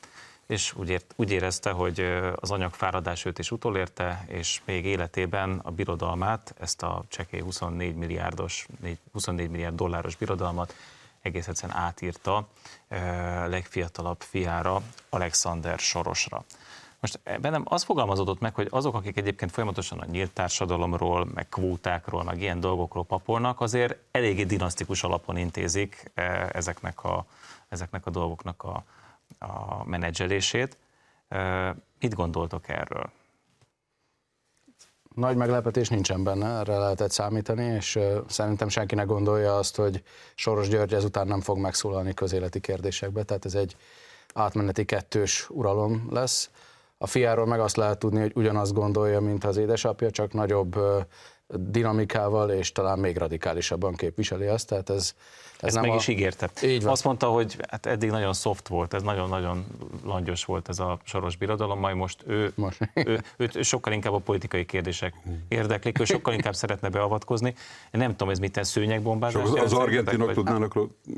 és 0.48 0.74
úgy, 0.76 0.90
ért, 0.90 1.14
úgy 1.16 1.32
érezte, 1.32 1.70
hogy 1.70 2.00
az 2.36 2.52
anyagfáradás 2.52 3.26
őt 3.26 3.40
is 3.40 3.52
utolérte, 3.52 4.26
és 4.28 4.62
még 4.66 4.86
életében 4.86 5.60
a 5.64 5.72
birodalmát, 5.72 6.54
ezt 6.60 6.84
a 6.84 7.04
csekély 7.08 7.42
24 7.42 7.96
milliárdos, 7.96 8.68
24 9.12 9.50
milliárd 9.50 9.76
dolláros 9.76 10.16
birodalmat 10.16 10.74
egész 11.22 11.48
egyszerűen 11.48 11.78
átírta 11.78 12.48
legfiatalabb 13.48 14.22
fiára, 14.22 14.82
Alexander 15.10 15.80
Sorosra. 15.80 16.44
Most 17.00 17.40
bennem 17.40 17.64
az 17.66 17.84
fogalmazódott 17.84 18.40
meg, 18.40 18.56
hogy 18.56 18.68
azok, 18.70 18.96
akik 18.96 19.18
egyébként 19.18 19.52
folyamatosan 19.52 20.00
a 20.00 20.06
nyílt 20.06 20.32
társadalomról, 20.32 21.28
meg 21.34 21.50
kvótákról, 21.50 22.24
meg 22.24 22.42
ilyen 22.42 22.60
dolgokról 22.60 23.06
papolnak, 23.06 23.62
azért 23.62 23.98
eléggé 24.12 24.44
dinasztikus 24.44 25.04
alapon 25.04 25.38
intézik 25.38 26.12
ezeknek 26.52 27.04
a, 27.04 27.26
ezeknek 27.70 28.06
a 28.06 28.10
dolgoknak 28.10 28.64
a, 28.64 28.84
a 29.46 29.84
menedzselését. 29.86 30.78
Mit 32.00 32.14
gondoltok 32.14 32.70
erről? 32.70 33.12
Nagy 35.16 35.36
meglepetés 35.36 35.90
nincsen 35.90 36.24
benne, 36.24 36.48
erre 36.60 36.78
lehetett 36.78 37.12
számítani, 37.12 37.64
és 37.64 38.00
szerintem 38.28 38.68
senki 38.70 38.96
ne 38.96 39.04
gondolja 39.04 39.58
azt, 39.58 39.76
hogy 39.76 40.04
Soros 40.36 40.68
György 40.68 40.94
ezután 40.94 41.28
nem 41.28 41.42
fog 41.42 41.58
megszólalni 41.58 42.14
közéleti 42.14 42.60
kérdésekbe, 42.60 43.24
tehát 43.24 43.46
ez 43.46 43.56
egy 43.56 43.76
átmeneti 44.34 44.86
kettős 44.86 45.50
uralom 45.50 46.08
lesz. 46.10 46.50
A 46.98 47.08
fiáról 47.08 47.46
meg 47.46 47.60
azt 47.60 47.76
lehet 47.76 48.00
tudni, 48.00 48.20
hogy 48.20 48.32
ugyanazt 48.36 48.74
gondolja, 48.74 49.20
mint 49.22 49.44
az 49.44 49.58
édesapja, 49.58 50.12
csak 50.12 50.34
nagyobb 50.34 50.76
dinamikával 51.58 52.52
és 52.52 52.72
talán 52.72 53.00
még 53.00 53.18
radikálisabban 53.18 53.96
képviseli 53.96 54.46
azt, 54.46 54.68
tehát 54.68 54.90
ez 54.90 55.14
ez 55.62 55.68
Ezt 55.68 55.76
nem 55.76 55.86
meg 55.86 55.94
a... 55.94 55.96
is 55.96 56.08
ígérte. 56.08 56.50
Így 56.64 56.84
van. 56.84 56.92
Azt 56.92 57.04
mondta, 57.04 57.28
hogy 57.28 57.58
hát 57.70 57.86
eddig 57.86 58.10
nagyon 58.10 58.34
soft 58.34 58.68
volt, 58.68 58.94
ez 58.94 59.02
nagyon-nagyon 59.02 59.66
langyos 60.04 60.46
volt 60.46 60.70
ez 60.70 60.80
a 60.80 61.00
soros 61.04 61.36
birodalom, 61.36 61.80
majd 61.80 61.96
most 61.96 62.24
ő, 62.28 62.52
most. 62.56 62.90
ő, 62.94 63.22
őt, 63.38 63.64
sokkal 63.64 63.94
inkább 63.94 64.14
a 64.14 64.18
politikai 64.18 64.66
kérdések 64.66 65.14
érdeklik, 65.48 66.00
ő 66.00 66.06
sokkal 66.06 66.34
inkább 66.34 66.54
szeretne 66.54 66.90
beavatkozni. 66.90 67.54
Én 67.92 68.02
nem 68.02 68.10
tudom, 68.10 68.30
ez 68.30 68.40
mit 68.40 68.64
szőnyegbombázás. 68.64 69.44
Az, 69.44 69.54
az 69.54 69.74
argentinok 69.74 70.26
vagy... 70.26 70.36
tudnának 70.36 70.74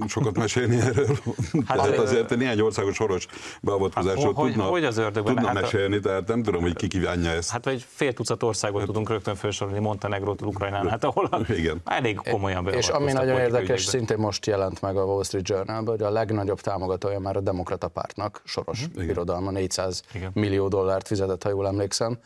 sokat 0.08 0.38
mesélni 0.38 0.80
erről. 0.80 1.17
Hát, 1.65 1.80
hát 1.80 1.98
azért 1.98 2.36
néhány 2.36 2.60
országos 2.60 2.96
soros 2.96 3.28
beavatkozásról 3.62 4.34
hát, 4.36 4.46
tudna, 4.46 4.63
hogy 4.63 4.84
az 4.84 4.98
ördögben, 4.98 5.34
tudna 5.34 5.50
hát 5.50 5.62
mesélni, 5.62 6.00
tehát 6.00 6.28
nem 6.28 6.43
tudom, 6.43 6.62
hogy 6.62 6.76
ki 6.76 6.88
kívánja 6.88 7.30
ezt. 7.30 7.50
Hát 7.50 7.65
vagy 7.65 7.86
fél 7.89 8.13
tucat 8.13 8.43
országot 8.43 8.78
hát, 8.78 8.88
tudunk 8.88 9.10
rögtön 9.10 9.36
felsorolni, 9.36 9.80
Montenegrótól 10.24 10.48
Ukrajnán, 10.48 10.90
hát 10.90 11.04
ahol 11.04 11.46
Igen. 11.50 11.82
elég 11.86 12.16
komolyan 12.30 12.68
És 12.68 12.88
ami 12.88 13.12
nagyon 13.12 13.40
érdekes, 13.40 13.84
szintén 13.84 14.18
most 14.18 14.46
jelent 14.46 14.82
meg 14.82 14.98
a 14.98 15.04
Wall 15.04 15.24
Street 15.24 15.48
journal 15.48 15.84
hogy 15.86 16.02
a 16.02 16.10
legnagyobb 16.10 16.60
támogatója 16.60 17.20
már 17.20 17.36
a 17.36 17.42
demokrata 17.42 17.88
pártnak, 17.88 18.42
soros 18.46 18.86
uh-huh. 18.86 19.06
birodalma, 19.06 19.52
400 19.52 20.04
Igen. 20.14 20.32
millió 20.34 20.68
dollárt 20.68 21.08
fizetett, 21.08 21.44
ha 21.44 21.50
jól 21.50 21.68
emlékszem, 21.68 22.18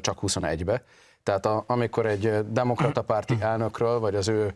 csak 0.00 0.18
21-be. 0.22 0.82
Tehát 1.22 1.46
a, 1.46 1.64
amikor 1.66 2.06
egy 2.06 2.52
demokrata 2.52 3.02
párti 3.02 3.36
elnökről, 3.40 3.98
vagy 3.98 4.14
az 4.14 4.28
ő 4.28 4.54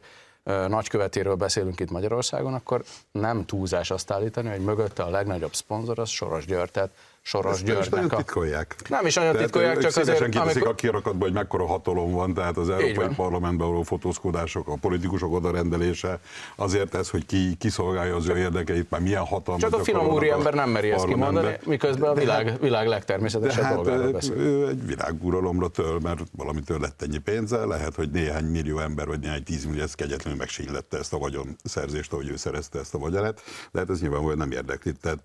nagykövetéről 0.69 1.35
beszélünk 1.35 1.81
itt 1.81 1.91
Magyarországon, 1.91 2.55
akkor 2.55 2.83
nem 3.13 3.45
túlzás 3.45 3.91
azt 3.91 4.11
állítani, 4.11 4.49
hogy 4.49 4.61
mögötte 4.61 5.03
a 5.03 5.11
legnagyobb 5.11 5.55
szponzor 5.55 5.99
az 5.99 6.09
Soros 6.09 6.45
György, 6.45 6.71
tehát 6.71 6.91
Soros 7.23 7.63
Györgynek. 7.63 7.91
Nem 7.91 8.01
is 8.01 8.09
nagyon 8.09 8.09
titkolják. 8.09 8.77
Nem 8.89 9.07
is 9.07 9.15
nagyon 9.15 9.37
titkolják, 9.37 9.79
csak 9.79 9.97
azért... 9.97 10.37
amikor... 10.37 10.69
a 10.69 10.75
kirakatban, 10.75 11.21
hogy 11.21 11.33
mekkora 11.33 11.67
hatalom 11.67 12.13
van, 12.13 12.35
tehát 12.35 12.57
az 12.57 12.71
Európai 12.71 13.15
Parlamentben 13.15 13.69
való 13.69 13.83
fotózkodások, 13.83 14.69
a 14.69 14.77
politikusok 14.81 15.33
odarendelése, 15.33 16.21
azért 16.57 16.95
ez, 16.95 17.11
hogy 17.11 17.27
ki 17.27 17.55
kiszolgálja 17.59 18.17
az 18.17 18.29
ő 18.29 18.37
érdekeit, 18.37 18.91
már 18.91 19.01
milyen 19.01 19.25
hatalmat 19.25 19.71
Csak 19.71 19.81
a 19.81 19.85
finom 19.85 20.07
úri 20.07 20.31
ember 20.31 20.55
nem 20.55 20.71
meri 20.71 20.91
ezt 20.91 21.05
kimondani, 21.05 21.59
miközben 21.65 22.11
a 22.11 22.15
világ, 22.15 22.49
hát, 22.49 22.61
világ 22.61 22.87
legtermészetesebb 22.87 23.65
hát, 23.65 23.75
dolgáról 23.75 24.13
beszél. 24.13 24.37
Ő 24.37 24.69
egy 24.69 24.87
világuralomra 24.87 25.69
től, 25.69 25.99
mert 26.03 26.21
valamitől 26.37 26.81
lett 26.81 27.03
ennyi 27.03 27.19
pénze, 27.19 27.65
lehet, 27.65 27.95
hogy 27.95 28.11
néhány 28.11 28.45
millió 28.45 28.79
ember, 28.79 29.07
vagy 29.07 29.21
néhány 29.21 29.43
tízmillió 29.43 29.83
ez 29.83 29.95
kegyetlenül 29.95 30.39
megsínylette 30.39 30.99
ezt 30.99 31.13
a 31.13 31.19
vagyonszerzést, 31.19 32.13
ahogy 32.13 32.29
ő 32.29 32.37
szerezte 32.37 32.79
ezt 32.79 32.95
a 32.95 32.99
vagyonát, 32.99 33.43
de 33.73 33.79
hát 33.79 33.91
ez 33.91 34.01
nyilvánvalóan 34.01 34.39
nem 34.39 34.51
érdekli. 34.51 34.93
Tehát 34.93 35.19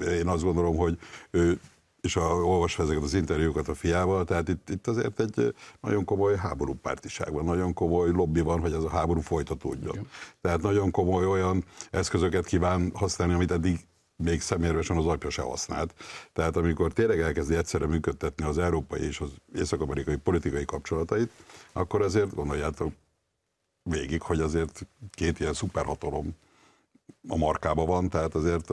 én 0.00 0.26
azt 0.26 0.42
gondolom, 0.42 0.76
hogy 0.76 0.98
ő 1.30 1.60
és 2.00 2.16
a, 2.16 2.20
olvasva 2.20 2.82
ezeket 2.82 3.02
az 3.02 3.14
interjúkat 3.14 3.68
a 3.68 3.74
fiával, 3.74 4.24
tehát 4.24 4.48
itt, 4.48 4.70
itt 4.70 4.86
azért 4.86 5.20
egy 5.20 5.54
nagyon 5.80 6.04
komoly 6.04 6.36
háborúpártiság 6.36 7.32
van, 7.32 7.44
nagyon 7.44 7.72
komoly 7.72 8.10
lobby 8.10 8.40
van, 8.40 8.60
hogy 8.60 8.72
ez 8.72 8.82
a 8.82 8.88
háború 8.88 9.20
folytatódjon. 9.20 9.94
Igen. 9.94 10.08
Tehát 10.40 10.62
nagyon 10.62 10.90
komoly 10.90 11.26
olyan 11.26 11.64
eszközöket 11.90 12.46
kíván 12.46 12.90
használni, 12.94 13.34
amit 13.34 13.50
eddig 13.50 13.78
még 14.16 14.40
személyesen 14.40 14.96
az 14.96 15.06
apja 15.06 15.30
se 15.30 15.42
használt. 15.42 15.94
Tehát 16.32 16.56
amikor 16.56 16.92
tényleg 16.92 17.20
elkezdi 17.20 17.54
egyszerre 17.54 17.86
működtetni 17.86 18.44
az 18.44 18.58
európai 18.58 19.02
és 19.02 19.20
az 19.20 19.30
észak-amerikai 19.54 20.16
politikai 20.16 20.64
kapcsolatait, 20.64 21.30
akkor 21.72 22.02
azért 22.02 22.34
gondoljátok 22.34 22.92
végig, 23.82 24.22
hogy 24.22 24.40
azért 24.40 24.86
két 25.10 25.40
ilyen 25.40 25.52
szuperhatalom 25.52 26.34
a 27.28 27.36
markába 27.36 27.84
van, 27.84 28.08
tehát 28.08 28.34
azért, 28.34 28.68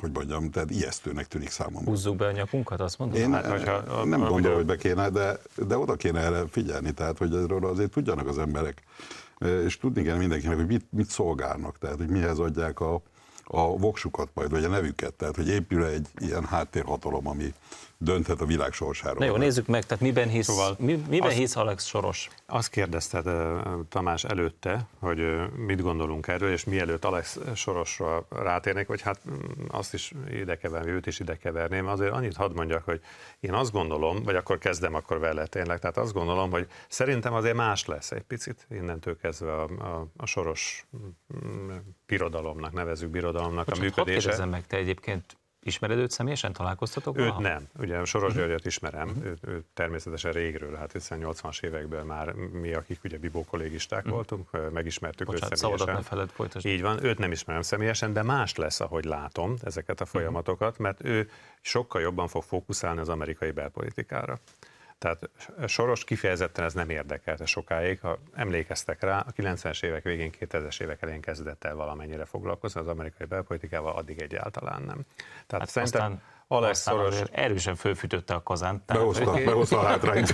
hogy 0.00 0.12
mondjam, 0.12 0.50
tehát 0.50 0.70
ijesztőnek 0.70 1.26
tűnik 1.26 1.50
számomra. 1.50 1.90
Húzzuk 1.90 2.16
be 2.16 2.26
a 2.26 2.32
nyakunkat, 2.32 2.80
azt 2.80 2.98
mondom? 2.98 3.20
Én 3.20 3.32
hát, 3.32 3.46
hogyha, 3.46 3.72
a, 3.72 4.04
nem 4.04 4.22
a, 4.22 4.28
gondolom, 4.28 4.56
hogy 4.56 4.66
be 4.66 4.76
kéne, 4.76 5.08
de, 5.08 5.38
de 5.66 5.78
oda 5.78 5.94
kéne 5.94 6.20
erre 6.20 6.44
figyelni, 6.48 6.92
tehát 6.92 7.18
hogy 7.18 7.34
erről 7.34 7.66
azért 7.66 7.90
tudjanak 7.90 8.28
az 8.28 8.38
emberek, 8.38 8.82
és 9.64 9.78
tudni 9.78 10.02
kell 10.02 10.16
mindenkinek, 10.16 10.56
hogy 10.56 10.66
mit, 10.66 10.86
mit 10.90 11.08
szolgálnak, 11.08 11.78
tehát 11.78 11.96
hogy 11.96 12.08
mihez 12.08 12.38
adják 12.38 12.80
a, 12.80 13.02
a 13.44 13.78
voksukat 13.78 14.28
majd, 14.34 14.50
vagy 14.50 14.64
a 14.64 14.68
nevüket, 14.68 15.14
tehát 15.14 15.36
hogy 15.36 15.48
épül 15.48 15.84
egy 15.84 16.06
ilyen 16.18 16.44
háttérhatalom, 16.44 17.28
ami, 17.28 17.54
dönthet 17.98 18.40
a 18.40 18.44
világ 18.44 18.72
sorsáról. 18.72 19.18
Na 19.18 19.24
jó, 19.24 19.36
nézzük 19.36 19.66
meg, 19.66 19.84
tehát 19.86 20.02
miben 20.02 20.28
hisz, 20.28 20.46
szóval 20.46 20.76
mi, 20.78 21.04
miben 21.08 21.28
azt, 21.28 21.36
hisz 21.36 21.56
Alex 21.56 21.84
Soros? 21.84 22.28
Azt 22.48 22.70
kérdezted 22.70 23.28
Tamás 23.88 24.24
előtte, 24.24 24.86
hogy 24.98 25.50
mit 25.56 25.82
gondolunk 25.82 26.28
erről, 26.28 26.50
és 26.50 26.64
mielőtt 26.64 27.04
Alex 27.04 27.38
Sorosra 27.54 28.26
rátérnék, 28.30 28.86
vagy 28.86 29.00
hát 29.00 29.20
mm, 29.30 29.64
azt 29.68 29.94
is 29.94 30.12
ide 30.30 30.56
keverni, 30.56 30.90
őt 30.90 31.06
is 31.06 31.20
ide 31.20 31.36
keverném, 31.36 31.86
azért 31.86 32.12
annyit 32.12 32.36
hadd 32.36 32.54
mondjak, 32.54 32.84
hogy 32.84 33.00
én 33.40 33.52
azt 33.52 33.72
gondolom, 33.72 34.22
vagy 34.22 34.36
akkor 34.36 34.58
kezdem 34.58 34.94
akkor 34.94 35.18
vele 35.18 35.46
tényleg, 35.46 35.78
tehát 35.78 35.96
azt 35.96 36.12
gondolom, 36.12 36.50
hogy 36.50 36.68
szerintem 36.88 37.32
azért 37.32 37.56
más 37.56 37.86
lesz 37.86 38.10
egy 38.10 38.22
picit 38.22 38.66
innentől 38.70 39.16
kezdve 39.16 39.52
a, 39.52 39.62
a, 39.62 40.06
a 40.16 40.26
Soros 40.26 40.86
mm, 41.44 41.70
birodalomnak, 42.06 42.72
nevezük 42.72 43.10
birodalomnak 43.10 43.64
Bocsánat, 43.66 43.98
a 43.98 44.02
működése. 44.02 44.36
Hadd 44.36 44.48
meg, 44.48 44.66
te 44.66 44.76
egyébként 44.76 45.36
Ismered 45.66 45.98
őt 45.98 46.10
személyesen? 46.10 46.52
Találkoztatok? 46.52 47.18
Őt 47.18 47.38
nem. 47.38 47.68
Ugye 47.78 48.04
Soros 48.04 48.32
mhm. 48.32 48.40
Györgyöt 48.40 48.66
ismerem, 48.66 49.16
őt, 49.24 49.38
őt 49.46 49.64
természetesen 49.74 50.32
régről, 50.32 50.74
hát 50.74 50.92
hiszen 50.92 51.20
80-as 51.22 51.62
években 51.62 52.06
már 52.06 52.32
mi, 52.32 52.72
akik 52.74 53.04
ugye 53.04 53.18
Bibó 53.18 53.44
kollégisták 53.44 53.98
uh-huh. 53.98 54.14
voltunk, 54.14 54.72
megismertük 54.72 55.26
Bocsánat, 55.26 55.52
őt 55.52 55.58
személyesen. 55.58 55.94
ne 55.94 56.02
feled, 56.02 56.30
folytasd. 56.30 56.66
Így 56.66 56.82
van, 56.82 57.04
őt 57.04 57.18
nem 57.18 57.32
ismerem 57.32 57.62
személyesen, 57.62 58.12
de 58.12 58.22
más 58.22 58.54
lesz, 58.54 58.80
ahogy 58.80 59.04
látom 59.04 59.54
ezeket 59.62 60.00
a 60.00 60.04
folyamatokat, 60.04 60.78
mert 60.78 61.04
ő 61.04 61.30
sokkal 61.60 62.00
jobban 62.00 62.28
fog 62.28 62.42
fókuszálni 62.42 63.00
az 63.00 63.08
amerikai 63.08 63.50
belpolitikára. 63.50 64.38
Tehát 64.98 65.30
Soros 65.66 66.04
kifejezetten 66.04 66.64
ez 66.64 66.74
nem 66.74 66.90
érdekelte 66.90 67.46
sokáig. 67.46 68.00
Ha 68.00 68.18
emlékeztek 68.34 69.02
rá, 69.02 69.18
a 69.18 69.32
90-es 69.32 69.84
évek 69.84 70.02
végén, 70.02 70.32
2000-es 70.40 70.80
évek 70.80 71.02
elején 71.02 71.20
kezdett 71.20 71.64
el 71.64 71.74
valamennyire 71.74 72.24
foglalkozni 72.24 72.80
az 72.80 72.88
amerikai 72.88 73.26
belpolitikával, 73.26 73.96
addig 73.96 74.20
egyáltalán 74.20 74.82
nem. 74.82 75.06
Tehát 75.46 75.64
hát 75.64 75.68
szerintem 75.68 76.02
aztán... 76.02 76.34
Alex 76.48 76.82
Soros 76.82 77.20
erősen 77.32 77.74
fölfűtötte 77.74 78.34
a 78.34 78.42
kazánt. 78.42 78.84
Behozta, 78.84 79.32
behozta 79.44 79.78
a 79.78 79.84
hátrányt. 79.84 80.30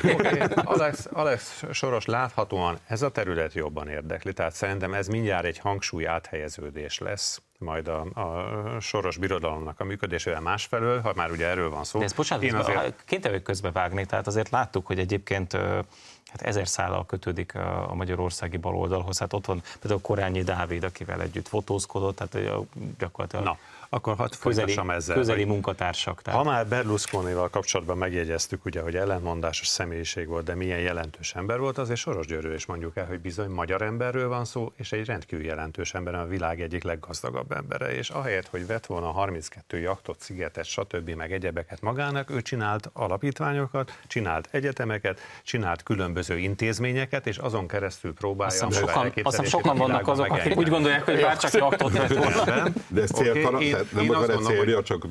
Alex, 0.64 1.08
Alex 1.12 1.64
Soros 1.72 2.04
láthatóan 2.04 2.78
ez 2.86 3.02
a 3.02 3.10
terület 3.10 3.52
jobban 3.52 3.88
érdekli, 3.88 4.32
tehát 4.32 4.52
szerintem 4.52 4.94
ez 4.94 5.08
mindjárt 5.08 5.44
egy 5.44 5.58
hangsúly 5.58 6.06
áthelyeződés 6.06 6.98
lesz 6.98 7.42
majd 7.62 7.88
a, 7.88 8.06
a 8.14 8.80
soros 8.80 9.16
birodalomnak 9.16 9.80
a 9.80 9.84
működésével 9.84 10.40
másfelől, 10.40 11.00
ha 11.00 11.12
már 11.16 11.30
ugye 11.30 11.46
erről 11.46 11.70
van 11.70 11.84
szó. 11.84 11.98
De 11.98 12.04
ez 12.04 12.12
bocsánat, 12.12 12.44
Én 12.44 12.54
azért... 12.54 13.02
két 13.06 13.42
közbe 13.42 13.70
vágni, 13.70 14.06
tehát 14.06 14.26
azért 14.26 14.50
láttuk, 14.50 14.86
hogy 14.86 14.98
egyébként 14.98 15.52
hát 16.32 16.42
ezer 16.42 16.68
szállal 16.68 17.06
kötődik 17.06 17.54
a 17.54 17.94
magyarországi 17.94 18.56
baloldalhoz. 18.56 19.18
Hát 19.18 19.32
ott 19.32 19.46
van 19.46 19.62
például 19.80 20.00
Korányi 20.00 20.42
Dávid, 20.42 20.84
akivel 20.84 21.20
együtt 21.20 21.48
fotózkodott, 21.48 22.16
tehát 22.16 22.64
gyakorlatilag 22.98 23.44
Na, 23.44 23.58
akkor 23.88 24.16
hadd 24.16 24.32
közeli, 24.40 24.78
ezzel. 24.88 25.16
Közeli 25.16 25.44
munkatársak. 25.44 26.22
Tehát. 26.22 26.40
Ha 26.40 26.46
már 26.46 26.66
Berlusconival 26.66 27.50
kapcsolatban 27.50 27.98
megjegyeztük, 27.98 28.64
ugye, 28.64 28.80
hogy 28.80 28.96
ellentmondásos 28.96 29.66
személyiség 29.66 30.26
volt, 30.26 30.44
de 30.44 30.54
milyen 30.54 30.78
jelentős 30.78 31.34
ember 31.34 31.58
volt, 31.58 31.78
azért 31.78 31.98
Soros 31.98 32.26
Györgyről 32.26 32.54
is 32.54 32.66
mondjuk 32.66 32.96
el, 32.96 33.06
hogy 33.06 33.20
bizony 33.20 33.50
magyar 33.50 33.82
emberről 33.82 34.28
van 34.28 34.44
szó, 34.44 34.72
és 34.76 34.92
egy 34.92 35.06
rendkívül 35.06 35.44
jelentős 35.44 35.94
ember, 35.94 36.14
a 36.14 36.26
világ 36.26 36.60
egyik 36.60 36.82
leggazdagabb 36.82 37.51
embere, 37.52 37.94
és 37.96 38.10
ahelyett, 38.10 38.48
hogy 38.48 38.66
vett 38.66 38.86
volna 38.86 39.10
32 39.10 39.78
jaktot, 39.78 40.20
szigetet, 40.20 40.64
stb. 40.64 41.10
meg 41.10 41.32
egyebeket 41.32 41.80
magának, 41.80 42.30
ő 42.30 42.42
csinált 42.42 42.90
alapítványokat, 42.92 43.98
csinált 44.06 44.48
egyetemeket, 44.50 45.20
csinált 45.42 45.82
különböző 45.82 46.38
intézményeket, 46.38 47.26
és 47.26 47.36
azon 47.36 47.68
keresztül 47.68 48.14
próbálja 48.14 48.66
azt 48.66 48.78
sokan, 48.78 49.12
azt 49.22 49.46
sokan 49.46 49.76
vannak 49.76 50.08
azok, 50.08 50.30
akik 50.30 50.56
úgy 50.56 50.68
gondolják, 50.68 51.04
hogy 51.04 51.20
bár 51.20 51.36
csak 51.36 51.62
aktot 51.62 51.92
vett 51.92 52.14
volna. 52.14 52.68
De 52.88 53.02
ez 53.02 53.10
céltalan, 53.10 53.54
okay, 53.54 53.66
én, 53.66 53.76
nem 53.92 54.10
akar 54.10 54.30
egy 54.30 54.42
célja, 54.42 54.82
csak 54.82 55.06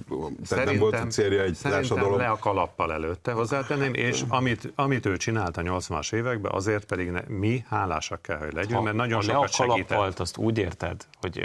tehát 0.50 0.66
nem 0.66 0.78
volt 0.78 1.12
célja 1.12 1.42
egy 1.42 1.58
társadalom. 1.62 2.18
le 2.18 2.28
a 2.28 2.38
kalappal 2.38 2.94
előtte 2.94 3.32
hozzátenném, 3.32 3.94
és 3.94 4.22
amit, 4.28 4.72
amit 4.76 5.06
ő 5.06 5.18
csinált 5.18 5.58
a 5.58 5.62
80-as 5.62 6.14
években, 6.14 6.52
azért 6.52 6.86
pedig 6.86 7.10
ne, 7.10 7.22
mi 7.28 7.66
hálásak 7.70 8.22
kell, 8.22 8.38
hogy 8.38 8.54
legyünk, 8.54 8.84
mert 8.84 8.96
nagyon 8.96 9.22
sokat 9.22 9.54
segített. 9.54 10.20
Azt 10.20 10.38
úgy 10.38 10.58
érted, 10.58 11.06
hogy 11.22 11.42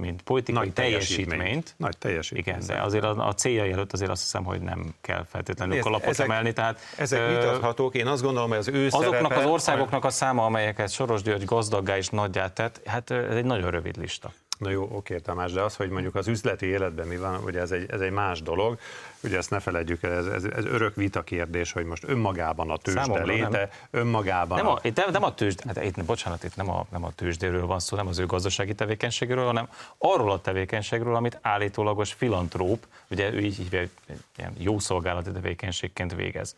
mint 0.00 0.22
politikai 0.34 0.64
Nagy 0.64 0.72
teljesítményt. 0.72 1.74
Nagy 1.76 1.98
teljesítményt. 1.98 2.46
Igen, 2.46 2.66
de 2.66 2.82
azért 2.82 3.04
a, 3.04 3.26
a 3.28 3.34
célja 3.34 3.64
előtt 3.64 3.92
azért 3.92 4.10
azt 4.10 4.22
hiszem, 4.22 4.44
hogy 4.44 4.60
nem 4.60 4.94
kell 5.00 5.24
feltétlenül 5.28 5.80
kalapot 5.80 6.08
ezek, 6.08 6.26
emelni. 6.26 6.52
Tehát, 6.52 6.78
ezek 6.96 7.28
vitathatók, 7.28 7.94
én 7.94 8.06
azt 8.06 8.22
gondolom, 8.22 8.48
hogy 8.48 8.58
az 8.58 8.68
ő 8.68 8.86
Azoknak 8.86 9.12
szerepe, 9.12 9.34
az 9.34 9.46
országoknak 9.46 10.04
a 10.04 10.10
száma, 10.10 10.44
amelyeket 10.44 10.90
Soros 10.90 11.22
György 11.22 11.44
gazdaggá 11.44 11.96
és 11.96 12.08
nagyját 12.08 12.52
tett, 12.52 12.80
hát 12.84 13.10
ez 13.10 13.36
egy 13.36 13.44
nagyon 13.44 13.70
rövid 13.70 13.96
lista. 13.96 14.32
Na 14.58 14.70
jó, 14.70 14.88
oké, 14.92 15.18
Tamás, 15.18 15.52
de 15.52 15.62
az, 15.62 15.76
hogy 15.76 15.88
mondjuk 15.88 16.14
az 16.14 16.28
üzleti 16.28 16.66
életben 16.66 17.06
mi 17.06 17.16
van, 17.16 17.42
ugye 17.44 17.60
ez 17.60 17.70
egy, 17.70 17.90
ez 17.90 18.00
egy 18.00 18.10
más 18.10 18.42
dolog. 18.42 18.78
Ugye 19.22 19.36
ezt 19.36 19.50
ne 19.50 19.60
felejtjük 19.60 20.02
el, 20.02 20.12
ez, 20.12 20.26
ez, 20.26 20.44
ez 20.44 20.64
örök 20.64 20.94
vita 20.94 21.22
kérdés, 21.22 21.72
hogy 21.72 21.84
most 21.84 22.04
önmagában 22.06 22.70
a 22.70 22.76
tőzsde 22.76 23.00
Számomra 23.00 23.24
léte, 23.24 23.48
nem. 23.48 23.68
önmagában... 23.90 24.58
Nem 24.58 24.66
a, 24.66 24.78
itt 24.82 24.96
nem, 24.96 25.10
nem 25.10 25.22
a 25.22 25.34
tőzsde, 25.34 25.62
hát 25.66 25.84
itt, 25.84 26.04
bocsánat, 26.04 26.44
itt 26.44 26.56
nem 26.56 26.70
a, 26.70 26.86
nem 26.90 27.04
a 27.04 27.12
tőzsdéről 27.14 27.66
van 27.66 27.78
szó, 27.78 27.96
nem 27.96 28.06
az 28.06 28.18
ő 28.18 28.26
gazdasági 28.26 28.74
tevékenységről, 28.74 29.44
hanem 29.44 29.68
arról 29.98 30.30
a 30.30 30.40
tevékenységről, 30.40 31.14
amit 31.14 31.38
állítólagos 31.42 32.12
filantróp, 32.12 32.86
ugye 33.10 33.32
ő 33.32 33.38
így 33.40 33.56
hívja, 33.56 33.88
ilyen 34.36 34.52
jó 34.58 34.78
szolgálati 34.78 35.30
tevékenységként 35.30 36.14
végez 36.14 36.56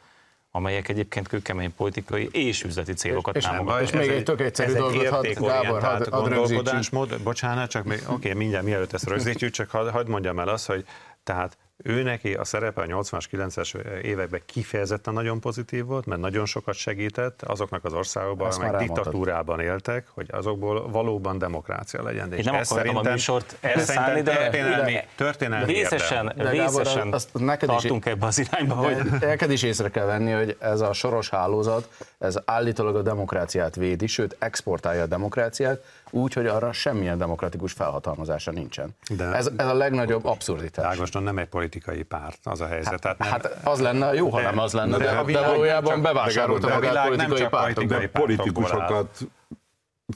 amelyek 0.56 0.88
egyébként 0.88 1.28
kőkemény 1.28 1.74
politikai 1.74 2.28
és 2.32 2.62
üzleti 2.62 2.92
célokat 2.92 3.36
és, 3.36 3.44
támogatnak. 3.44 3.82
És, 3.82 3.90
és 3.90 3.98
még 3.98 4.08
egy 4.08 4.22
tök 4.22 4.40
egyszerű 4.40 4.72
ez 4.72 4.76
dolgot, 4.76 5.06
hadd, 5.06 5.26
Gábor, 5.34 5.82
hadd, 5.82 6.10
hadd 6.10 6.20
gondolkodásmód, 6.20 7.20
bocsánat, 7.22 7.70
csak 7.70 7.84
még, 7.84 7.98
oké, 8.06 8.12
okay, 8.14 8.32
mindjárt 8.32 8.64
mielőtt 8.64 8.92
ezt 8.92 9.08
rögzítjük, 9.08 9.50
csak 9.50 9.70
hadd 9.70 9.90
had 9.90 10.08
mondjam 10.08 10.38
el 10.38 10.48
azt, 10.48 10.66
hogy 10.66 10.84
tehát 11.24 11.56
ő 11.76 12.02
neki 12.02 12.34
a 12.34 12.44
szerepe 12.44 12.80
a 12.80 12.84
80-as, 12.84 13.24
90-es 13.32 14.00
években 14.02 14.40
kifejezetten 14.46 15.14
nagyon 15.14 15.40
pozitív 15.40 15.84
volt, 15.84 16.06
mert 16.06 16.20
nagyon 16.20 16.46
sokat 16.46 16.74
segített 16.74 17.42
azoknak 17.42 17.84
az 17.84 17.92
országokban, 17.92 18.50
amelyek 18.50 18.76
diktatúrában 18.76 19.60
éltek, 19.60 20.06
hogy 20.10 20.26
azokból 20.30 20.90
valóban 20.90 21.38
demokrácia 21.38 22.02
legyen. 22.02 22.32
Én 22.32 22.40
nem 22.44 22.54
akartam 22.54 22.96
a 22.96 23.02
műsort 23.02 23.56
erre 23.60 23.80
szállni, 23.80 24.22
de 24.22 24.36
történelmi, 24.36 24.96
történelmi 25.16 25.72
részesen, 25.72 26.32
részesen 26.36 27.12
azt 27.12 27.28
neked 27.32 27.68
tartunk 27.68 28.04
is, 28.04 28.12
ebbe 28.12 28.26
az 28.26 28.38
irányba. 28.38 28.74
Hogy... 28.74 28.96
Neked 29.20 29.50
is 29.50 29.62
észre 29.62 29.90
kell 29.90 30.06
venni, 30.06 30.30
hogy 30.32 30.56
ez 30.60 30.80
a 30.80 30.92
soros 30.92 31.28
hálózat, 31.28 31.88
ez 32.18 32.36
állítólag 32.44 32.96
a 32.96 33.02
demokráciát 33.02 33.74
védi, 33.74 34.06
sőt 34.06 34.36
exportálja 34.38 35.02
a 35.02 35.06
demokráciát, 35.06 35.84
úgy, 36.10 36.32
hogy 36.32 36.46
arra 36.46 36.72
semmilyen 36.72 37.18
demokratikus 37.18 37.72
felhatalmazása 37.72 38.50
nincsen. 38.50 38.96
De 39.16 39.24
ez, 39.24 39.50
ez 39.56 39.66
a 39.66 39.74
legnagyobb 39.74 40.24
abszurditás. 40.24 40.84
Ágoston 40.84 41.22
nem 41.22 41.38
egy 41.38 41.48
politikai 41.66 42.02
párt, 42.02 42.38
az 42.42 42.60
a 42.60 42.66
helyzet. 42.66 43.04
Hát, 43.04 43.18
nem, 43.18 43.28
hát 43.28 43.58
az 43.64 43.80
lenne 43.80 44.14
jó, 44.14 44.28
ha 44.28 44.40
nem 44.40 44.58
az 44.58 44.72
lenne, 44.72 44.96
de, 44.96 45.04
de, 45.04 45.32
de 45.32 45.46
valójában 45.46 46.02
bevásárolta 46.02 46.68
magát 46.68 47.06
politikai 47.06 47.46
pártok. 47.48 47.84
De 47.84 48.08
politikusokat 48.08 49.18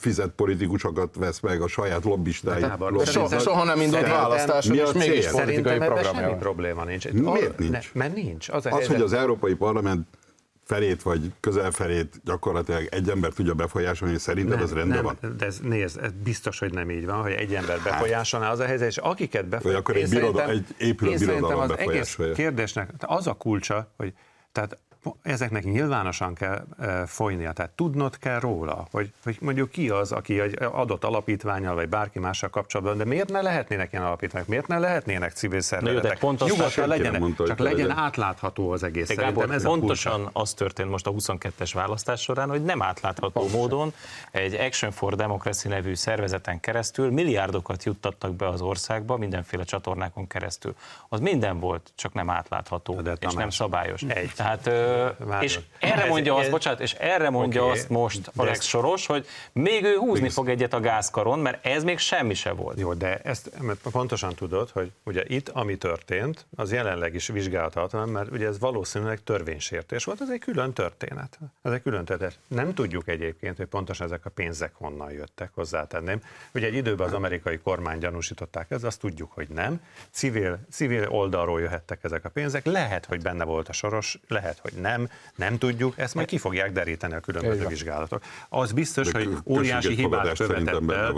fizet 0.00 0.30
politikusokat 0.30 1.14
vesz 1.14 1.40
meg 1.40 1.60
a 1.62 1.68
saját 1.68 2.04
lobbistáit. 2.04 2.76
De 2.96 3.04
so, 3.04 3.38
soha 3.38 3.64
nem 3.64 3.80
indult 3.80 4.08
választás, 4.08 4.66
és 4.66 4.92
mégis 4.92 5.26
politikai 5.26 5.78
programja. 5.78 6.20
Semmi 6.20 6.38
probléma 6.38 6.84
nincs. 6.84 7.08
Miért 7.08 7.58
nincs? 7.58 7.92
Ne, 7.92 8.00
mert 8.00 8.14
nincs. 8.14 8.48
Az, 8.48 8.66
az 8.66 8.86
hogy 8.86 9.00
az 9.00 9.12
Európai 9.12 9.54
Parlament 9.54 10.06
felét 10.70 11.02
vagy 11.02 11.32
közelfelét 11.40 12.20
gyakorlatilag 12.24 12.86
egy 12.90 13.08
ember 13.08 13.32
tudja 13.32 13.54
befolyásolni, 13.54 14.18
szerinted 14.18 14.54
nem, 14.54 14.64
az 14.64 14.72
rendben 14.72 15.04
nem, 15.04 15.16
van? 15.20 15.36
De 15.36 15.46
ez, 15.46 15.58
nézd, 15.62 15.98
ez 15.98 16.10
biztos, 16.24 16.58
hogy 16.58 16.72
nem 16.72 16.90
így 16.90 17.06
van, 17.06 17.22
hogy 17.22 17.32
egy 17.32 17.54
ember 17.54 17.78
hát. 17.78 17.90
befolyásolná 17.90 18.50
az 18.50 18.58
a 18.58 18.64
helyzet, 18.64 18.88
és 18.88 18.96
akiket 18.96 19.48
befolyásolja. 19.48 19.82
Vagy 19.82 19.96
akkor 19.96 19.96
egy, 19.96 20.10
biroda, 20.10 20.48
egy 20.48 20.66
épülő 20.78 21.16
birodalom 21.16 21.68
befolyásolja. 21.68 22.32
Egész 22.32 22.44
kérdésnek 22.44 22.90
az 22.98 23.26
a 23.26 23.32
kulcsa, 23.32 23.92
hogy 23.96 24.12
tehát 24.52 24.78
ezeknek 25.22 25.64
nyilvánosan 25.64 26.34
kell 26.34 26.64
e, 26.78 27.06
folynia, 27.06 27.52
tehát 27.52 27.70
tudnod 27.70 28.18
kell 28.18 28.38
róla, 28.38 28.86
hogy, 28.90 29.12
hogy 29.24 29.36
mondjuk 29.40 29.70
ki 29.70 29.88
az, 29.88 30.12
aki 30.12 30.40
egy 30.40 30.58
adott 30.62 31.04
alapítványal 31.04 31.74
vagy 31.74 31.88
bárki 31.88 32.18
mással 32.18 32.50
kapcsolatban, 32.50 32.96
de 32.96 33.04
miért 33.04 33.30
ne 33.30 33.42
lehetnének 33.42 33.92
ilyen 33.92 34.04
alapítványok, 34.04 34.48
miért 34.48 34.66
ne 34.66 34.78
lehetnének 34.78 35.32
civil 35.32 35.60
szervezetek? 35.60 36.20
Nyugodtan 36.20 36.88
legyen, 36.88 37.20
mondta, 37.20 37.46
csak 37.46 37.58
legyen 37.58 37.86
legyen 37.86 38.04
átlátható 38.04 38.70
az 38.70 38.82
egész. 38.82 39.14
Gábor, 39.14 39.50
ez 39.50 39.62
pontosan 39.62 40.28
a 40.32 40.40
az 40.40 40.54
történt 40.54 40.90
most 40.90 41.06
a 41.06 41.12
22-es 41.12 41.70
választás 41.74 42.20
során, 42.20 42.48
hogy 42.48 42.62
nem 42.62 42.82
átlátható 42.82 43.30
Pontosan. 43.30 43.60
módon 43.60 43.92
egy 44.30 44.54
Action 44.54 44.90
for 44.90 45.16
Democracy 45.16 45.68
nevű 45.68 45.94
szervezeten 45.94 46.60
keresztül 46.60 47.10
milliárdokat 47.10 47.84
juttattak 47.84 48.34
be 48.34 48.48
az 48.48 48.60
országba, 48.60 49.16
mindenféle 49.16 49.64
csatornákon 49.64 50.26
keresztül. 50.26 50.74
Az 51.08 51.20
minden 51.20 51.58
volt, 51.60 51.92
csak 51.94 52.12
nem 52.12 52.30
átlátható, 52.30 53.00
de 53.00 53.16
és 53.20 53.32
nem 53.32 53.50
szabályos. 53.50 54.02
Egy. 54.02 54.32
Tehát 54.36 54.66
és 55.40 55.58
erre 55.78 56.06
mondja 56.06 56.34
azt, 56.34 56.50
bocsánat, 56.50 56.80
és 56.80 56.92
erre 56.92 57.30
mondja 57.30 57.62
okay, 57.62 57.72
azt 57.72 57.88
most 57.88 58.30
Alex 58.36 58.64
Soros, 58.64 59.06
hogy 59.06 59.26
még 59.52 59.84
ő 59.84 59.96
húzni 59.96 60.28
fog 60.28 60.48
egyet 60.48 60.72
a 60.72 60.80
gázkaron, 60.80 61.38
mert 61.38 61.66
ez 61.66 61.84
még 61.84 61.98
semmi 61.98 62.34
se 62.34 62.52
volt. 62.52 62.78
Jó, 62.78 62.94
de 62.94 63.18
ezt 63.18 63.50
pontosan 63.90 64.34
tudod, 64.34 64.70
hogy 64.70 64.92
ugye 65.04 65.22
itt, 65.26 65.48
ami 65.48 65.76
történt, 65.76 66.46
az 66.56 66.72
jelenleg 66.72 67.14
is 67.14 67.26
vizsgálhatatlan, 67.26 68.08
mert 68.08 68.30
ugye 68.30 68.46
ez 68.46 68.58
valószínűleg 68.58 69.22
törvénysértés 69.24 70.04
volt, 70.04 70.20
ez 70.20 70.28
egy 70.30 70.38
külön 70.38 70.72
történet. 70.72 71.38
Ez 71.62 71.72
egy 71.72 71.82
külön 71.82 72.04
történet. 72.04 72.38
Nem 72.48 72.74
tudjuk 72.74 73.08
egyébként, 73.08 73.56
hogy 73.56 73.66
pontosan 73.66 74.06
ezek 74.06 74.26
a 74.26 74.30
pénzek 74.30 74.72
honnan 74.74 75.10
jöttek, 75.10 75.50
hozzátenném. 75.54 76.22
Ugye 76.54 76.66
egy 76.66 76.74
időben 76.74 77.06
az 77.06 77.12
amerikai 77.12 77.58
kormány 77.58 77.98
gyanúsították 77.98 78.70
ezt, 78.70 78.84
azt 78.84 79.00
tudjuk, 79.00 79.32
hogy 79.32 79.48
nem. 79.48 79.80
Civil, 80.10 80.58
civil 80.70 81.08
oldalról 81.08 81.60
jöhettek 81.60 82.04
ezek 82.04 82.24
a 82.24 82.28
pénzek, 82.28 82.64
lehet, 82.64 83.04
hogy 83.04 83.22
benne 83.22 83.44
volt 83.44 83.68
a 83.68 83.72
soros, 83.72 84.18
lehet, 84.28 84.58
hogy 84.58 84.72
nem, 84.80 85.08
nem 85.36 85.58
tudjuk, 85.58 85.98
ezt 85.98 86.14
majd 86.14 86.26
ki 86.26 86.38
fogják 86.38 86.72
deríteni 86.72 87.14
a 87.14 87.20
különböző 87.20 87.66
vizsgálatok. 87.66 88.22
Az 88.48 88.72
biztos, 88.72 89.08
De 89.08 89.18
hogy 89.18 89.36
óriási 89.44 89.94
hibát 89.94 90.36
követett 90.36 90.90
el, 90.90 91.12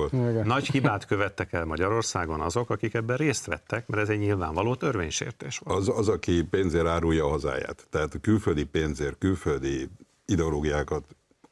nagy 0.44 0.66
hibát 0.66 1.04
követtek 1.04 1.52
el 1.52 1.64
Magyarországon 1.64 2.40
azok, 2.40 2.70
akik 2.70 2.94
ebben 2.94 3.16
részt 3.16 3.46
vettek, 3.46 3.86
mert 3.86 4.02
ez 4.02 4.08
egy 4.08 4.18
nyilvánvaló 4.18 4.74
törvénysértés 4.74 5.58
volt. 5.58 5.78
Az, 5.78 5.88
az 5.88 6.08
aki 6.08 6.42
pénzért 6.42 6.86
árulja 6.86 7.24
a 7.24 7.28
hazáját, 7.28 7.86
tehát 7.90 8.14
a 8.14 8.18
külföldi 8.18 8.64
pénzért, 8.64 9.18
külföldi 9.18 9.88
ideológiákat 10.26 11.04